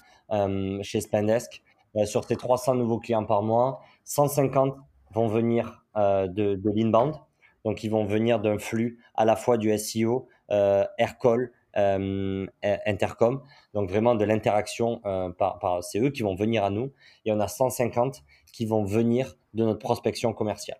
chez 0.83 1.01
Spendesk. 1.01 1.62
Sur 2.05 2.25
ces 2.25 2.37
300 2.37 2.75
nouveaux 2.75 2.99
clients 2.99 3.25
par 3.25 3.43
mois 3.43 3.81
150 4.05 4.77
vont 5.12 5.29
venir 5.29 5.85
de, 5.97 6.55
de 6.55 6.71
l'inbound 6.75 7.15
donc, 7.67 7.83
ils 7.83 7.91
vont 7.91 8.05
venir 8.05 8.39
d'un 8.39 8.61
flux 8.61 9.01
à 9.17 9.25
la 9.25 9.35
fois 9.35 9.59
du 9.59 9.77
SEO, 9.77 10.29
euh, 10.53 10.85
Aircall, 10.99 11.51
euh, 11.77 12.47
Intercom. 12.63 13.43
Donc, 13.75 13.91
vraiment 13.91 14.15
de 14.15 14.25
l'interaction. 14.25 15.01
Euh, 15.05 15.33
c'est 15.83 15.99
eux 15.99 16.11
qui 16.11 16.23
vont 16.23 16.37
venir 16.37 16.63
à 16.63 16.71
nous. 16.71 16.93
Et 17.25 17.33
on 17.33 17.41
a 17.41 17.49
150 17.49 18.23
qui 18.53 18.67
vont 18.67 18.85
venir 18.85 19.35
de 19.55 19.65
notre 19.65 19.81
prospection 19.81 20.33
commerciale. 20.33 20.79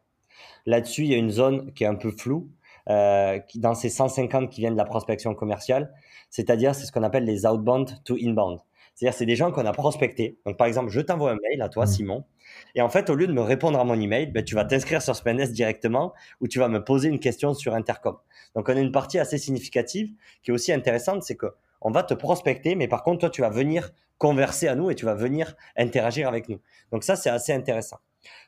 Là-dessus, 0.65 1.03
il 1.03 1.09
y 1.09 1.15
a 1.15 1.19
une 1.19 1.31
zone 1.31 1.73
qui 1.73 1.83
est 1.83 1.89
un 1.89 1.97
peu 1.97 2.13
floue. 2.13 2.53
Dans 2.87 3.75
ces 3.75 3.89
150 3.89 4.49
qui 4.49 4.61
viennent 4.61 4.75
de 4.75 4.79
la 4.79 4.85
prospection 4.85 5.35
commerciale, 5.35 5.93
c'est-à-dire 6.31 6.73
c'est 6.73 6.87
ce 6.87 6.93
qu'on 6.93 7.03
appelle 7.03 7.25
les 7.25 7.47
outbound 7.47 8.01
to 8.05 8.15
inbound. 8.15 8.61
C'est-à-dire, 8.97 9.17
c'est 9.17 9.27
des 9.27 9.37
gens 9.37 9.53
qu'on 9.53 9.67
a 9.67 9.73
prospectés. 9.73 10.39
Donc, 10.47 10.57
par 10.57 10.67
exemple, 10.67 10.91
je 10.91 11.01
t'envoie 11.03 11.31
un 11.31 11.37
mail 11.51 11.61
à 11.61 11.69
toi, 11.69 11.85
mmh. 11.85 11.89
Simon. 11.89 12.25
Et 12.75 12.81
en 12.81 12.89
fait, 12.89 13.11
au 13.11 13.15
lieu 13.15 13.27
de 13.27 13.33
me 13.33 13.43
répondre 13.43 13.79
à 13.79 13.85
mon 13.85 14.01
email, 14.01 14.27
ben, 14.27 14.43
tu 14.43 14.55
vas 14.55 14.65
t'inscrire 14.65 15.03
sur 15.03 15.15
Spendesk 15.15 15.53
directement 15.53 16.15
ou 16.41 16.49
tu 16.49 16.59
vas 16.59 16.69
me 16.69 16.83
poser 16.83 17.09
une 17.09 17.21
question 17.21 17.53
sur 17.53 17.75
Intercom. 17.75 18.17
Donc, 18.55 18.71
on 18.71 18.77
a 18.77 18.81
une 18.81 18.93
partie 18.93 19.19
assez 19.19 19.37
significative 19.37 20.13
qui 20.43 20.51
est 20.51 20.55
aussi 20.55 20.73
intéressante, 20.73 21.23
c'est 21.23 21.37
que 21.37 21.47
on 21.83 21.91
va 21.91 22.03
te 22.03 22.15
prospecter, 22.15 22.75
mais 22.75 22.89
par 22.89 23.03
contre, 23.03 23.21
toi, 23.21 23.31
tu 23.31 23.43
vas 23.43 23.51
venir 23.51 23.91
converser 24.17 24.67
à 24.67 24.75
nous 24.75 24.91
et 24.91 24.95
tu 24.95 25.05
vas 25.05 25.15
venir 25.15 25.55
interagir 25.77 26.27
avec 26.27 26.49
nous. 26.49 26.59
Donc, 26.91 27.05
ça, 27.05 27.17
c'est 27.17 27.29
assez 27.29 27.53
intéressant. 27.53 27.99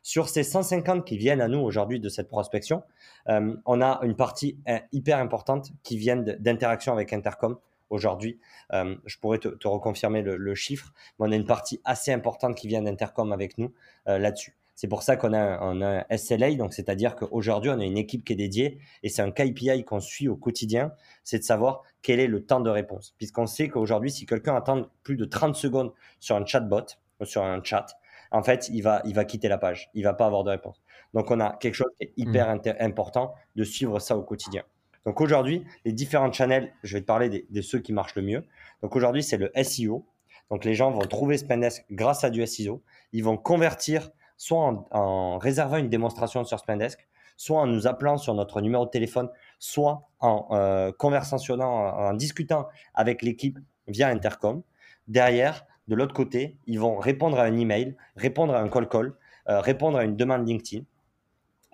Sur 0.03 0.31
ces 0.31 0.43
150 0.43 1.05
qui 1.05 1.19
viennent 1.19 1.43
à 1.43 1.49
nous 1.49 1.61
aujourd'hui 1.61 2.01
de 2.01 2.09
cette 2.09 2.29
prospection, 2.29 2.83
euh, 3.29 3.55
on 3.67 3.83
a 3.83 4.01
une 4.03 4.17
partie 4.17 4.59
euh, 4.67 4.79
hyper 4.93 5.19
importante 5.19 5.73
qui 5.83 5.99
vient 5.99 6.17
d'interaction 6.17 6.95
avec 6.95 7.13
Intercom 7.13 7.59
aujourd'hui. 7.91 8.39
Euh, 8.73 8.97
je 9.07 9.19
pourrais 9.19 9.39
te, 9.39 9.69
reconfirmer 9.69 10.23
le, 10.23 10.55
chiffre, 10.55 10.93
mais 11.19 11.29
on 11.29 11.33
a 11.33 11.37
une 11.37 11.47
partie 11.47 11.81
assez 11.85 12.13
importante 12.13 12.57
qui 12.57 12.69
vient 12.69 12.83
d'Intercom 12.83 13.33
avec 13.33 13.59
nous 13.59 13.73
euh, 14.09 14.19
là-dessus. 14.19 14.57
C'est 14.75 14.87
pour 14.87 15.03
ça 15.03 15.17
qu'on 15.17 15.33
a, 15.33 15.59
un 15.61 16.17
SLA, 16.17 16.55
donc 16.55 16.73
c'est-à-dire 16.73 17.17
qu'aujourd'hui, 17.17 17.71
on 17.71 17.81
a 17.81 17.85
une 17.85 17.99
équipe 17.99 18.25
qui 18.25 18.35
est 18.35 18.37
dédiée 18.37 18.79
et 19.03 19.09
c'est 19.09 19.23
un 19.23 19.33
KPI 19.33 19.85
qu'on 19.85 19.99
suit 19.99 20.29
au 20.29 20.37
quotidien, 20.37 20.93
c'est 21.25 21.41
de 21.41 21.43
savoir 21.43 21.83
quel 22.01 22.21
est 22.21 22.29
le 22.29 22.47
temps 22.47 22.61
de 22.61 22.71
réponse. 22.71 23.13
Puisqu'on 23.19 23.49
sait 23.49 23.69
qu'aujourd'hui, 23.69 24.13
si 24.13 24.25
quelqu'un 24.25 24.55
attend 24.55 24.87
plus 25.03 25.17
de 25.17 25.25
30 25.25 25.57
secondes 25.57 25.93
sur 26.21 26.37
un 26.37 26.47
chatbot 26.47 26.85
ou 27.21 27.25
sur 27.25 27.43
un 27.43 27.61
chat, 27.61 27.87
en 28.31 28.45
fait, 28.45 28.69
il 28.69 28.83
va, 28.83 29.03
il 29.05 29.15
va 29.15 29.25
quitter 29.25 29.49
la 29.49 29.59
page, 29.59 29.91
il 29.95 30.05
va 30.05 30.15
pas 30.15 30.27
avoir 30.27 30.45
de 30.45 30.51
réponse. 30.51 30.81
Donc, 31.13 31.31
on 31.33 31.41
a 31.41 31.57
quelque 31.57 31.75
chose 31.75 31.91
qui 31.99 32.05
est 32.05 32.13
hyper 32.17 32.55
mmh. 32.55 32.61
important 32.79 33.35
de 33.57 33.65
suivre 33.65 33.99
ça 33.99 34.17
au 34.17 34.23
quotidien. 34.23 34.63
Donc 35.05 35.21
aujourd'hui, 35.21 35.65
les 35.85 35.93
différents 35.93 36.33
channels, 36.33 36.73
je 36.83 36.95
vais 36.97 37.01
te 37.01 37.07
parler 37.07 37.47
de, 37.49 37.61
ceux 37.63 37.79
qui 37.79 37.93
marchent 37.93 38.15
le 38.15 38.23
mieux. 38.23 38.45
Donc 38.83 38.97
aujourd'hui, 38.97 39.23
c'est 39.23 39.37
le 39.37 39.51
SEO. 39.63 40.07
Donc 40.51 40.65
les 40.65 40.75
gens 40.75 40.91
vont 40.91 41.01
trouver 41.01 41.39
Spendesk 41.39 41.85
grâce 41.91 42.25
à 42.25 42.31
du 42.31 42.47
SEO. 42.47 42.83
Ils 43.13 43.25
vont 43.25 43.37
convertir 43.37 44.11
soit 44.37 44.87
en, 44.91 45.39
réservant 45.39 45.77
une 45.77 45.89
démonstration 45.89 46.45
sur 46.45 46.59
Spendesk, 46.59 47.07
soit 47.37 47.61
en 47.61 47.67
nous 47.67 47.87
appelant 47.87 48.17
sur 48.17 48.35
notre 48.35 48.61
numéro 48.61 48.85
de 48.87 48.91
téléphone, 48.91 49.29
soit 49.59 50.09
en 50.21 50.49
euh, 50.53 50.93
en, 51.01 52.15
discutant 52.15 52.69
avec 52.95 53.23
l'équipe 53.23 53.59
via 53.89 54.09
Intercom. 54.09 54.63
Derrière, 55.09 55.67
de 55.89 55.95
l'autre 55.95 56.15
côté, 56.15 56.57
ils 56.67 56.79
vont 56.79 56.99
répondre 56.99 57.39
à 57.39 57.45
un 57.45 57.57
email, 57.57 57.97
répondre 58.17 58.55
à 58.55 58.61
un 58.61 58.69
call 58.69 58.89
call, 58.89 59.15
euh, 59.49 59.61
répondre 59.61 59.99
à 59.99 60.05
une 60.05 60.17
demande 60.17 60.47
LinkedIn. 60.47 60.85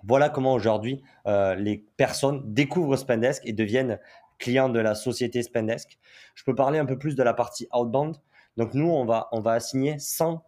Voilà 0.07 0.29
comment 0.29 0.53
aujourd'hui 0.53 1.03
euh, 1.27 1.55
les 1.55 1.85
personnes 1.97 2.41
découvrent 2.53 2.95
Spendesk 2.95 3.41
et 3.45 3.53
deviennent 3.53 3.99
clients 4.37 4.69
de 4.69 4.79
la 4.79 4.95
société 4.95 5.41
Spendesk. 5.43 5.97
Je 6.35 6.43
peux 6.43 6.55
parler 6.55 6.79
un 6.79 6.85
peu 6.85 6.97
plus 6.97 7.15
de 7.15 7.23
la 7.23 7.33
partie 7.33 7.67
outbound. 7.73 8.15
Donc 8.57 8.73
nous, 8.73 8.89
on 8.89 9.05
va, 9.05 9.27
on 9.31 9.41
va 9.41 9.53
assigner 9.53 9.99
100 9.99 10.43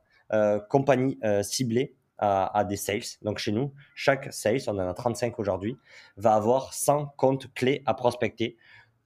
compagnie 0.69 1.17
ciblée 1.41 1.97
à, 2.17 2.63
des 2.67 2.77
sales. 2.77 3.01
Donc 3.21 3.37
chez 3.37 3.51
nous, 3.51 3.73
chaque 3.95 4.33
sales, 4.33 4.61
on 4.67 4.77
en 4.77 4.87
a 4.87 4.93
35 4.93 5.39
aujourd'hui, 5.39 5.77
va 6.17 6.33
avoir 6.33 6.73
100 6.73 7.13
comptes 7.17 7.53
clés 7.53 7.83
à 7.85 7.93
prospecter. 7.93 8.57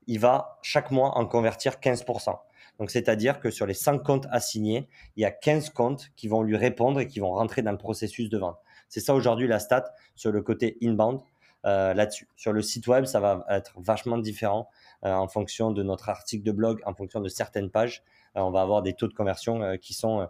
Il 0.07 0.19
va 0.19 0.59
chaque 0.61 0.91
mois 0.91 1.17
en 1.17 1.25
convertir 1.25 1.73
15%. 1.73 2.37
Donc 2.79 2.89
c'est-à-dire 2.89 3.39
que 3.39 3.51
sur 3.51 3.65
les 3.65 3.73
100 3.73 3.99
comptes 3.99 4.27
assignés, 4.31 4.87
il 5.15 5.21
y 5.21 5.25
a 5.25 5.31
15 5.31 5.69
comptes 5.71 6.09
qui 6.15 6.27
vont 6.27 6.41
lui 6.41 6.55
répondre 6.55 6.99
et 6.99 7.07
qui 7.07 7.19
vont 7.19 7.33
rentrer 7.33 7.61
dans 7.61 7.71
le 7.71 7.77
processus 7.77 8.29
de 8.29 8.37
vente. 8.37 8.57
C'est 8.91 8.99
ça 8.99 9.15
aujourd'hui 9.15 9.47
la 9.47 9.59
stat 9.59 9.85
sur 10.15 10.33
le 10.33 10.41
côté 10.41 10.77
inbound. 10.83 11.21
Euh, 11.63 11.93
là-dessus. 11.93 12.27
Sur 12.35 12.53
le 12.53 12.63
site 12.63 12.87
web, 12.87 13.05
ça 13.05 13.19
va 13.19 13.45
être 13.47 13.73
vachement 13.77 14.17
différent 14.17 14.67
euh, 15.05 15.13
en 15.13 15.27
fonction 15.27 15.69
de 15.69 15.83
notre 15.83 16.09
article 16.09 16.43
de 16.43 16.51
blog, 16.51 16.81
en 16.87 16.95
fonction 16.95 17.21
de 17.21 17.29
certaines 17.29 17.69
pages. 17.69 18.01
Euh, 18.35 18.41
on 18.41 18.49
va 18.49 18.63
avoir 18.63 18.81
des 18.81 18.93
taux 18.93 19.07
de 19.07 19.13
conversion 19.13 19.77
qui 19.77 19.93
sont 19.93 20.27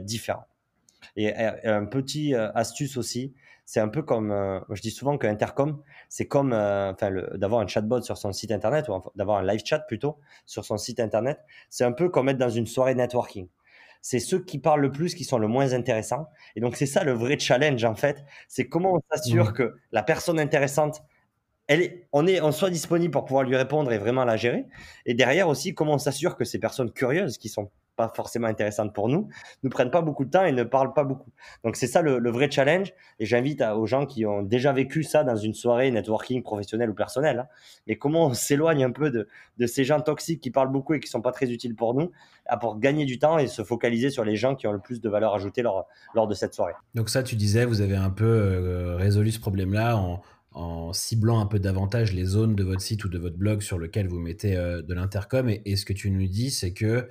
différents. 0.00 0.44
Et, 1.16 1.34
un 1.34 1.86
petit 1.86 2.34
astuce 2.34 2.98
aussi, 2.98 3.32
c'est 3.64 3.80
un 3.80 3.88
peu 3.88 4.02
comme, 4.02 4.30
je 4.70 4.82
dis 4.82 4.90
souvent 4.90 5.16
qu'Intercom, 5.16 5.82
c'est 6.10 6.26
comme 6.26 6.50
d'avoir 6.50 7.60
un 7.62 7.66
chatbot 7.66 8.02
sur 8.02 8.18
son 8.18 8.32
site 8.32 8.52
internet, 8.52 8.88
ou 8.88 9.00
d'avoir 9.14 9.38
un 9.38 9.46
live 9.46 9.62
chat 9.64 9.78
plutôt 9.80 10.18
sur 10.44 10.64
son 10.64 10.76
site 10.76 11.00
internet. 11.00 11.40
C'est 11.70 11.84
un 11.84 11.92
peu 11.92 12.10
comme 12.10 12.28
être 12.28 12.38
dans 12.38 12.50
une 12.50 12.66
soirée 12.66 12.94
networking 12.94 13.48
c'est 14.08 14.20
ceux 14.20 14.38
qui 14.38 14.60
parlent 14.60 14.82
le 14.82 14.92
plus 14.92 15.16
qui 15.16 15.24
sont 15.24 15.36
le 15.36 15.48
moins 15.48 15.72
intéressants. 15.72 16.28
Et 16.54 16.60
donc, 16.60 16.76
c'est 16.76 16.86
ça 16.86 17.02
le 17.02 17.10
vrai 17.10 17.40
challenge, 17.40 17.84
en 17.84 17.96
fait. 17.96 18.24
C'est 18.46 18.68
comment 18.68 18.94
on 18.94 19.00
s'assure 19.10 19.52
que 19.52 19.74
la 19.90 20.04
personne 20.04 20.38
intéressante, 20.38 21.02
elle 21.66 21.82
est, 21.82 22.06
on, 22.12 22.24
est, 22.28 22.40
on 22.40 22.52
soit 22.52 22.70
disponible 22.70 23.10
pour 23.10 23.24
pouvoir 23.24 23.42
lui 23.42 23.56
répondre 23.56 23.90
et 23.90 23.98
vraiment 23.98 24.24
la 24.24 24.36
gérer. 24.36 24.66
Et 25.06 25.14
derrière 25.14 25.48
aussi, 25.48 25.74
comment 25.74 25.94
on 25.94 25.98
s'assure 25.98 26.36
que 26.36 26.44
ces 26.44 26.60
personnes 26.60 26.92
curieuses 26.92 27.36
qui 27.36 27.48
sont 27.48 27.72
pas 27.96 28.12
forcément 28.14 28.46
intéressantes 28.46 28.94
pour 28.94 29.08
nous, 29.08 29.28
ne 29.62 29.68
prennent 29.68 29.90
pas 29.90 30.02
beaucoup 30.02 30.24
de 30.24 30.30
temps 30.30 30.44
et 30.44 30.52
ne 30.52 30.62
parlent 30.62 30.92
pas 30.92 31.04
beaucoup. 31.04 31.30
Donc 31.64 31.76
c'est 31.76 31.86
ça 31.86 32.02
le, 32.02 32.30
vrai 32.30 32.50
challenge. 32.50 32.92
Et 33.18 33.26
j'invite 33.26 33.62
aux 33.62 33.86
gens 33.86 34.06
qui 34.06 34.26
ont 34.26 34.42
déjà 34.42 34.72
vécu 34.72 35.02
ça 35.02 35.24
dans 35.24 35.36
une 35.36 35.54
soirée 35.54 35.90
networking 35.90 36.42
professionnelle 36.42 36.90
ou 36.90 36.94
personnelle. 36.94 37.48
Hein. 37.88 37.94
Comment 37.98 38.26
on 38.26 38.34
s'éloigne 38.34 38.84
un 38.84 38.90
peu 38.90 39.10
de, 39.10 39.26
ces 39.66 39.84
gens 39.84 40.00
toxiques 40.00 40.40
qui 40.40 40.50
parlent 40.50 40.70
beaucoup 40.70 40.94
et 40.94 41.00
qui 41.00 41.08
sont 41.08 41.22
pas 41.22 41.32
très 41.32 41.50
utiles 41.50 41.74
pour 41.74 41.94
nous, 41.94 42.12
pour 42.60 42.78
gagner 42.78 43.06
du 43.06 43.18
temps 43.18 43.38
et 43.38 43.46
se 43.46 43.62
focaliser 43.62 44.10
sur 44.10 44.24
les 44.24 44.36
gens 44.36 44.54
qui 44.54 44.66
ont 44.66 44.72
le 44.72 44.78
plus 44.78 45.00
de 45.00 45.08
valeur 45.08 45.34
ajoutée 45.34 45.62
lors, 45.62 45.86
de 46.28 46.34
cette 46.34 46.54
soirée. 46.54 46.74
Donc 46.94 47.08
ça, 47.08 47.22
tu 47.22 47.36
disais, 47.36 47.64
vous 47.64 47.80
avez 47.80 47.96
un 47.96 48.10
peu 48.10 48.24
euh, 48.24 48.96
résolu 48.96 49.30
ce 49.30 49.40
problème-là 49.40 49.96
en, 49.96 50.20
en 50.56 50.92
ciblant 50.94 51.40
un 51.40 51.46
peu 51.46 51.58
davantage 51.58 52.12
les 52.14 52.24
zones 52.24 52.56
de 52.56 52.64
votre 52.64 52.80
site 52.80 53.04
ou 53.04 53.08
de 53.08 53.18
votre 53.18 53.36
blog 53.36 53.60
sur 53.60 53.78
lequel 53.78 54.08
vous 54.08 54.18
mettez 54.18 54.56
euh, 54.56 54.82
de 54.82 54.94
l'intercom. 54.94 55.48
et, 55.48 55.76
ce 55.76 55.84
que 55.84 55.92
tu 55.92 56.10
nous 56.10 56.26
dis, 56.26 56.50
c'est 56.50 56.72
que 56.72 57.08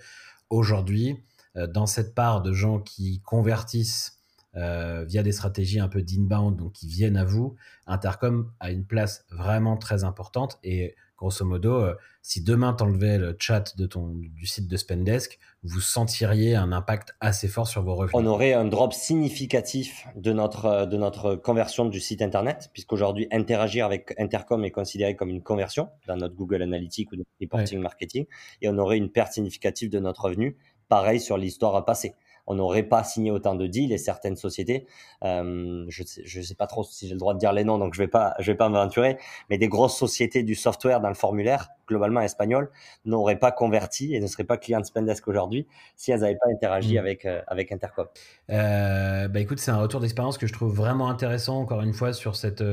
aujourd'hui, 0.50 1.18
euh, 1.58 1.68
dans 1.68 1.86
cette 1.86 2.16
part 2.16 2.42
de 2.42 2.54
gens 2.54 2.80
qui 2.80 3.22
convertissent 3.22 4.20
euh, 4.56 5.04
via 5.06 5.22
des 5.22 5.34
stratégies 5.34 5.80
un 5.80 5.90
peu 5.90 6.02
d'inbound, 6.02 6.56
donc 6.56 6.74
qui 6.74 6.88
viennent 6.88 7.18
à 7.18 7.26
vous, 7.26 7.56
Intercom 7.88 8.52
a 8.60 8.72
une 8.72 8.86
place 8.86 9.26
vraiment 9.30 9.76
très 9.76 10.04
importante. 10.04 10.60
Et 10.64 10.96
grosso 11.18 11.46
modo, 11.46 11.82
euh, 11.82 11.96
si 12.22 12.44
demain 12.44 12.74
tu 12.74 12.84
enlevais 12.84 13.18
le 13.18 13.36
chat 13.40 13.78
de 13.78 13.86
ton, 13.86 14.14
du 14.16 14.46
site 14.46 14.68
de 14.68 14.78
Spendesk, 14.78 15.40
vous 15.64 15.80
sentiriez 15.80 16.56
un 16.56 16.72
impact 16.72 17.16
assez 17.20 17.48
fort 17.48 17.68
sur 17.68 17.84
vos 17.84 17.96
revenus. 17.96 18.14
On 18.16 18.26
aurait 18.26 18.54
un 18.54 18.66
drop 18.66 18.94
significatif 18.94 20.08
de 20.16 20.34
notre, 20.34 20.86
de 20.86 20.98
notre 20.98 21.36
conversion 21.36 21.86
du 21.86 22.00
site 22.00 22.22
internet, 22.22 22.70
puisqu'aujourd'hui, 22.74 23.28
interagir 23.32 23.86
avec 23.86 24.14
Intercom 24.18 24.64
est 24.66 24.72
considéré 24.72 25.16
comme 25.16 25.30
une 25.30 25.44
conversion 25.44 25.90
dans 26.08 26.18
notre 26.18 26.36
Google 26.36 26.62
Analytics 26.62 27.12
ou 27.12 27.16
notre 27.16 27.30
reporting 27.40 27.80
marketing, 27.80 28.26
et 28.62 28.70
on 28.70 28.78
aurait 28.78 28.98
une 28.98 29.12
perte 29.12 29.34
significative 29.34 29.90
de 29.90 30.00
notre 30.00 30.26
revenu. 30.26 30.58
Pareil 30.88 31.20
sur 31.20 31.38
l'histoire 31.38 31.84
passée 31.84 32.14
on 32.48 32.56
n'aurait 32.56 32.84
pas 32.84 33.04
signé 33.04 33.32
autant 33.32 33.56
de 33.56 33.68
deals 33.68 33.92
et 33.92 33.98
certaines 33.98 34.36
sociétés, 34.36 34.86
euh, 35.24 35.86
je 35.90 36.04
ne 36.38 36.44
sais, 36.44 36.56
pas 36.56 36.68
trop 36.68 36.84
si 36.84 37.08
j'ai 37.08 37.14
le 37.14 37.20
droit 37.20 37.34
de 37.34 37.40
dire 37.40 37.54
les 37.54 37.64
noms, 37.64 37.78
donc 37.78 37.94
je 37.94 38.02
ne 38.02 38.06
vais 38.06 38.12
pas, 38.12 38.36
je 38.40 38.52
vais 38.52 38.58
pas 38.58 38.70
m'aventurer, 38.70 39.18
mais 39.50 39.58
des 39.58 39.68
grosses 39.68 39.98
sociétés 39.98 40.44
du 40.44 40.56
software 40.56 41.02
dans 41.02 41.10
le 41.10 41.16
formulaire, 41.16 41.70
globalement 41.88 42.22
espagnol, 42.22 42.72
n'auraient 43.06 43.40
pas 43.40 43.52
converti 43.52 44.16
et 44.16 44.20
ne 44.20 44.28
seraient 44.28 44.44
pas 44.44 44.58
clients 44.58 44.80
de 44.80 44.86
Spendesk 44.86 45.28
aujourd'hui 45.28 45.68
si 45.96 46.12
elles 46.12 46.22
n'avaient 46.22 46.38
pas 46.38 46.50
interagi 46.52 46.96
mmh. 46.96 47.00
avec, 47.00 47.26
euh, 47.26 47.42
avec 47.48 47.72
Intercom. 47.72 48.08
Euh, 48.50 49.28
bah 49.28 49.40
écoute, 49.40 49.60
c'est 49.60 49.72
un 49.72 49.80
retour 49.80 50.00
d'expérience 50.00 50.38
que 50.38 50.48
je 50.48 50.54
trouve 50.54 50.74
vraiment 50.74 51.10
intéressant, 51.10 51.60
encore 51.60 51.82
une 51.82 51.94
fois, 51.94 52.14
sur 52.14 52.36
cette 52.36 52.64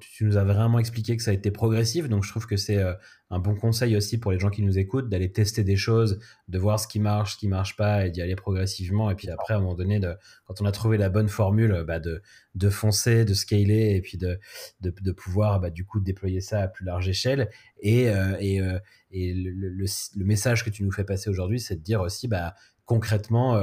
tu 0.00 0.24
nous 0.24 0.36
as 0.36 0.44
vraiment 0.44 0.78
expliqué 0.78 1.16
que 1.16 1.22
ça 1.22 1.30
a 1.30 1.34
été 1.34 1.50
progressif, 1.50 2.08
donc 2.08 2.24
je 2.24 2.30
trouve 2.30 2.46
que 2.46 2.56
c'est 2.56 2.78
euh, 2.78 2.94
un 3.30 3.38
bon 3.38 3.54
conseil 3.54 3.96
aussi 3.96 4.18
pour 4.18 4.32
les 4.32 4.38
gens 4.38 4.50
qui 4.50 4.62
nous 4.62 4.78
écoutent 4.78 5.08
d'aller 5.08 5.30
tester 5.30 5.62
des 5.64 5.76
choses, 5.76 6.18
de 6.48 6.58
voir 6.58 6.80
ce 6.80 6.88
qui 6.88 6.98
marche, 6.98 7.34
ce 7.34 7.38
qui 7.38 7.48
marche 7.48 7.76
pas, 7.76 8.06
et 8.06 8.10
d'y 8.10 8.20
aller 8.20 8.36
progressivement. 8.36 9.10
Et 9.10 9.14
puis 9.14 9.30
après, 9.30 9.54
à 9.54 9.58
un 9.58 9.60
moment 9.60 9.74
donné, 9.74 10.00
quand 10.46 10.60
on 10.60 10.64
a 10.64 10.72
trouvé 10.72 10.98
la 10.98 11.08
bonne 11.08 11.28
formule, 11.28 11.84
bah 11.86 12.00
de, 12.00 12.22
de 12.54 12.70
foncer, 12.70 13.24
de 13.24 13.34
scaler, 13.34 13.94
et 13.96 14.00
puis 14.00 14.18
de, 14.18 14.38
de, 14.80 14.92
de 15.00 15.12
pouvoir 15.12 15.60
bah, 15.60 15.70
du 15.70 15.84
coup 15.84 16.00
déployer 16.00 16.40
ça 16.40 16.62
à 16.62 16.68
plus 16.68 16.84
large 16.84 17.08
échelle. 17.08 17.48
Et, 17.80 18.08
euh, 18.08 18.36
et, 18.40 18.60
euh, 18.60 18.78
et 19.10 19.34
le, 19.34 19.50
le, 19.50 19.70
le, 19.70 20.24
message 20.24 20.64
que 20.64 20.70
tu 20.70 20.82
nous 20.82 20.92
fais 20.92 21.04
passer 21.04 21.30
aujourd'hui, 21.30 21.60
c'est 21.60 21.76
de 21.76 21.82
dire 21.82 22.00
aussi 22.00 22.28
bah, 22.28 22.54
concrètement 22.84 23.56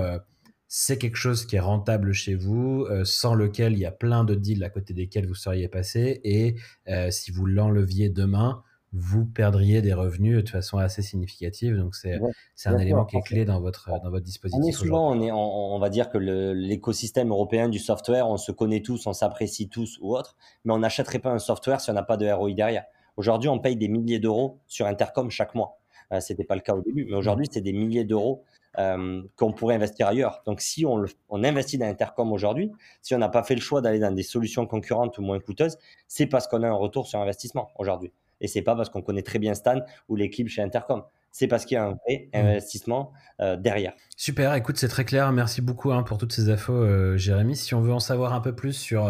c'est 0.76 0.97
quelque 0.97 1.17
chose 1.17 1.45
qui 1.45 1.55
est 1.55 1.59
rentable 1.59 2.13
chez 2.13 2.34
vous, 2.34 2.88
euh, 2.89 3.05
sans 3.05 3.36
lequel 3.36 3.74
il 3.74 3.80
y 3.80 3.86
a 3.86 3.91
plein 3.91 4.24
de 4.24 4.34
deals 4.34 4.63
à 4.63 4.71
côté 4.71 4.95
desquels 4.95 5.28
vous 5.28 5.36
seriez 5.36 5.67
passé, 5.67 6.19
et 6.24 6.55
euh, 6.88 7.11
si 7.11 7.30
vous 7.30 7.45
l'enleviez 7.45 8.09
demain, 8.09 8.63
vous 8.91 9.24
perdriez 9.24 9.84
des 9.84 9.93
revenus 9.93 10.43
de 10.43 10.49
façon 10.49 10.80
assez 10.80 11.03
significative. 11.03 11.78
Donc 11.78 11.93
c'est 11.93 12.19
un 12.65 12.78
élément 12.80 13.05
qui 13.05 13.17
est 13.17 13.21
clé 13.21 13.45
dans 13.45 13.61
votre, 13.61 13.91
dans 14.03 14.09
votre 14.09 14.26
dispositif. 14.26 14.63
On 14.63 14.71
souvent, 14.71 15.11
on, 15.11 15.21
est, 15.21 15.32
on, 15.32 15.78
va 15.78 15.91
dire 15.91 16.09
que 16.09 16.17
l'écosystème 16.17 17.30
européen 17.30 17.69
du 17.69 17.78
software, 17.78 18.28
on 18.28 18.38
se 18.38 18.51
connaît 18.51 18.82
tous, 18.82 19.05
on 19.05 19.13
s'apprécie 19.13 19.69
tous 19.69 19.99
ou 20.01 20.15
autre, 20.15 20.36
mais 20.65 20.74
on 20.74 20.80
n'achèterait 20.80 21.19
pas 21.19 21.32
un 21.32 21.39
software 21.39 21.82
si 21.82 21.91
on 21.91 21.93
n'a 21.93 22.01
pas 22.01 22.17
de 22.17 22.28
ROI 22.28 22.53
derrière. 22.53 22.86
Aujourd'hui, 23.15 23.47
on 23.47 23.59
paye 23.59 23.76
des 23.76 23.89
milliers 23.89 24.19
d'euros 24.19 24.57
sur 24.65 24.88
Intercom 24.88 25.30
chaque 25.30 25.53
mois. 25.53 25.78
Euh, 26.11 26.19
Ce 26.19 26.34
n'était 26.34 26.45
pas 26.45 26.55
le 26.55 26.61
cas 26.61 26.74
au 26.74 26.82
début, 26.82 27.05
mais 27.05 27.15
aujourd'hui, 27.15 27.47
c'est 27.51 27.61
des 27.61 27.74
milliers 27.74 28.05
d'euros 28.05 28.43
euh, 28.80 29.21
qu'on 29.36 29.53
pourrait 29.53 29.76
investir 29.76 30.07
ailleurs. 30.07 30.41
Donc, 30.45 30.61
si 30.61 30.86
on, 30.86 31.03
on 31.30 31.43
investit 31.43 31.78
dans 31.78 31.86
Intercom 31.86 32.32
aujourd'hui, 32.32 32.71
si 33.01 33.13
on 33.15 33.17
n'a 33.17 33.30
pas 33.30 33.43
fait 33.43 33.55
le 33.55 33.61
choix 33.61 33.82
d'aller 33.82 33.99
dans 33.99 34.11
des 34.11 34.24
solutions 34.24 34.65
concurrentes 34.65 35.17
ou 35.17 35.21
moins 35.21 35.39
coûteuses, 35.39 35.78
c'est 36.07 36.26
parce 36.26 36.47
qu'on 36.47 36.63
a 36.63 36.67
un 36.67 36.74
retour 36.74 37.07
sur 37.07 37.19
investissement 37.19 37.69
aujourd'hui. 37.78 38.11
Et 38.41 38.47
c'est 38.47 38.61
pas 38.61 38.76
parce 38.76 38.89
qu'on 38.89 39.01
connaît 39.01 39.21
très 39.21 39.39
bien 39.39 39.53
Stan 39.53 39.80
ou 40.09 40.15
l'équipe 40.15 40.47
chez 40.47 40.61
Intercom. 40.61 41.03
C'est 41.32 41.47
parce 41.47 41.65
qu'il 41.65 41.76
y 41.76 41.78
a 41.78 41.86
un 41.86 41.97
vrai 42.05 42.30
mmh. 42.34 42.38
investissement 42.38 43.11
euh, 43.39 43.55
derrière. 43.55 43.93
Super, 44.17 44.53
écoute, 44.53 44.78
c'est 44.78 44.88
très 44.88 45.05
clair. 45.05 45.32
Merci 45.32 45.61
beaucoup 45.61 45.91
hein, 45.91 46.03
pour 46.03 46.19
toutes 46.19 46.34
ces 46.34 46.49
infos, 46.49 46.74
euh, 46.74 47.17
Jérémy. 47.17 47.55
Si 47.55 47.74
on 47.74 47.82
veut 47.82 47.93
en 47.93 47.99
savoir 47.99 48.34
un 48.34 48.41
peu 48.41 48.53
plus 48.53 48.74
sur 48.74 49.07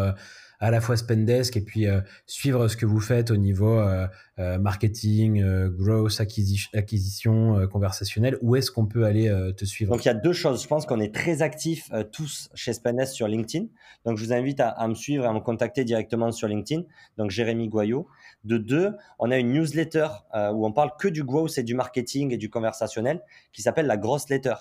à 0.64 0.72
la 0.72 0.80
fois 0.80 0.96
Spendesk 0.96 1.58
et 1.58 1.62
puis 1.62 1.88
euh, 1.88 2.00
suivre 2.26 2.70
ce 2.70 2.78
que 2.78 2.86
vous 2.86 3.02
faites 3.02 3.32
au 3.32 3.36
niveau 3.36 3.80
euh, 3.80 4.08
euh, 4.40 4.58
marketing, 4.58 5.44
growth, 5.72 6.22
acquisition, 6.22 7.68
conversationnelle. 7.68 8.38
Où 8.42 8.56
est-ce 8.56 8.72
qu'on 8.72 8.86
peut 8.86 9.04
aller 9.04 9.30
te 9.58 9.66
suivre? 9.66 9.92
Donc 9.92 10.06
il 10.06 10.08
y 10.08 10.12
a 10.12 10.14
deux 10.14 10.32
choses. 10.32 10.64
Je 10.64 10.68
pense 10.68 10.86
qu'on 10.86 11.02
est 11.02 11.14
très 11.14 11.42
actifs 11.42 11.92
tous 12.14 12.50
chez 12.56 12.72
Spendesk 12.72 13.14
sur 13.14 13.28
LinkedIn. 13.28 13.66
Donc 14.06 14.18
je 14.18 14.24
vous 14.24 14.32
invite 14.32 14.62
à, 14.62 14.88
me 14.88 14.96
suivre 14.96 15.26
et 15.26 15.28
à 15.28 15.34
me 15.34 15.42
contacter 15.42 15.84
directement 15.84 16.32
sur 16.32 16.48
LinkedIn. 16.48 16.84
Donc 17.18 17.30
Jérémy 17.30 17.68
Goyot. 17.68 18.08
De 18.46 18.58
deux, 18.58 18.94
on 19.20 19.32
a 19.32 19.38
une 19.38 19.52
newsletter 19.52 20.08
où 20.34 20.66
on 20.66 20.72
parle 20.72 20.92
que 20.98 21.10
du 21.10 21.24
growth 21.24 21.58
et 21.58 21.64
du 21.64 21.76
marketing 21.76 22.32
et 22.32 22.38
du 22.38 22.50
conversationnel 22.50 23.22
qui 23.52 23.62
s'appelle 23.62 23.86
la 23.86 23.98
grosse 23.98 24.30
letter. 24.30 24.56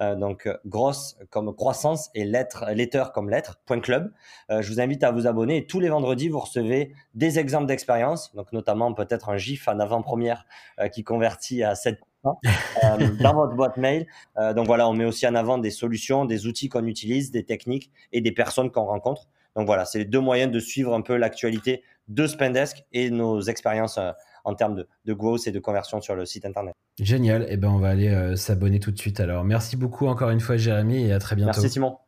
Euh, 0.00 0.14
donc 0.14 0.46
euh, 0.46 0.56
grosse 0.66 1.16
comme 1.30 1.54
croissance 1.54 2.10
et 2.14 2.24
lettre, 2.24 2.66
letter 2.72 3.04
comme 3.14 3.30
lettre, 3.30 3.60
point 3.64 3.80
club. 3.80 4.12
Euh, 4.50 4.60
je 4.60 4.70
vous 4.70 4.80
invite 4.80 5.02
à 5.04 5.10
vous 5.10 5.26
abonner 5.26 5.66
tous 5.66 5.80
les 5.80 5.88
vendredis, 5.88 6.28
vous 6.28 6.40
recevez 6.40 6.92
des 7.14 7.38
exemples 7.38 7.66
d'expérience, 7.66 8.34
donc 8.34 8.52
notamment 8.52 8.92
peut-être 8.92 9.30
un 9.30 9.38
GIF 9.38 9.68
en 9.68 9.78
avant-première 9.78 10.44
qui 10.92 11.04
convertit 11.04 11.62
à 11.62 11.74
7 11.74 11.98
dans 13.20 13.34
votre 13.34 13.54
boîte 13.54 13.76
mail. 13.76 14.06
donc 14.54 14.66
voilà, 14.66 14.88
on 14.88 14.92
met 14.92 15.04
aussi 15.04 15.26
en 15.26 15.34
avant 15.34 15.58
des 15.58 15.70
solutions, 15.70 16.24
des 16.24 16.46
outils 16.46 16.68
qu'on 16.68 16.86
utilise, 16.86 17.30
des 17.30 17.44
techniques 17.44 17.92
et 18.12 18.20
des 18.20 18.32
personnes 18.32 18.70
qu'on 18.70 18.84
rencontre. 18.84 19.28
Donc 19.54 19.66
voilà, 19.66 19.84
c'est 19.84 19.98
les 19.98 20.04
deux 20.04 20.20
moyens 20.20 20.52
de 20.52 20.58
suivre 20.58 20.92
un 20.92 21.02
peu 21.02 21.16
l'actualité 21.16 21.82
de 22.08 22.26
Spendesk 22.26 22.84
et 22.92 23.10
nos 23.10 23.40
expériences 23.42 23.98
en 24.44 24.54
termes 24.54 24.74
de, 24.74 24.88
de, 25.04 25.14
growth 25.14 25.46
et 25.46 25.52
de 25.52 25.60
conversion 25.60 26.00
sur 26.00 26.14
le 26.14 26.26
site 26.26 26.44
internet. 26.44 26.74
Génial. 26.98 27.42
Et 27.42 27.48
eh 27.50 27.56
ben, 27.56 27.68
on 27.68 27.78
va 27.78 27.90
aller 27.90 28.08
euh, 28.08 28.36
s'abonner 28.36 28.80
tout 28.80 28.90
de 28.90 28.98
suite. 28.98 29.20
Alors, 29.20 29.44
merci 29.44 29.76
beaucoup 29.76 30.06
encore 30.06 30.30
une 30.30 30.40
fois, 30.40 30.56
Jérémy, 30.56 31.04
et 31.04 31.12
à 31.12 31.18
très 31.18 31.36
bientôt. 31.36 31.60
Merci, 31.60 31.70
Simon. 31.70 31.98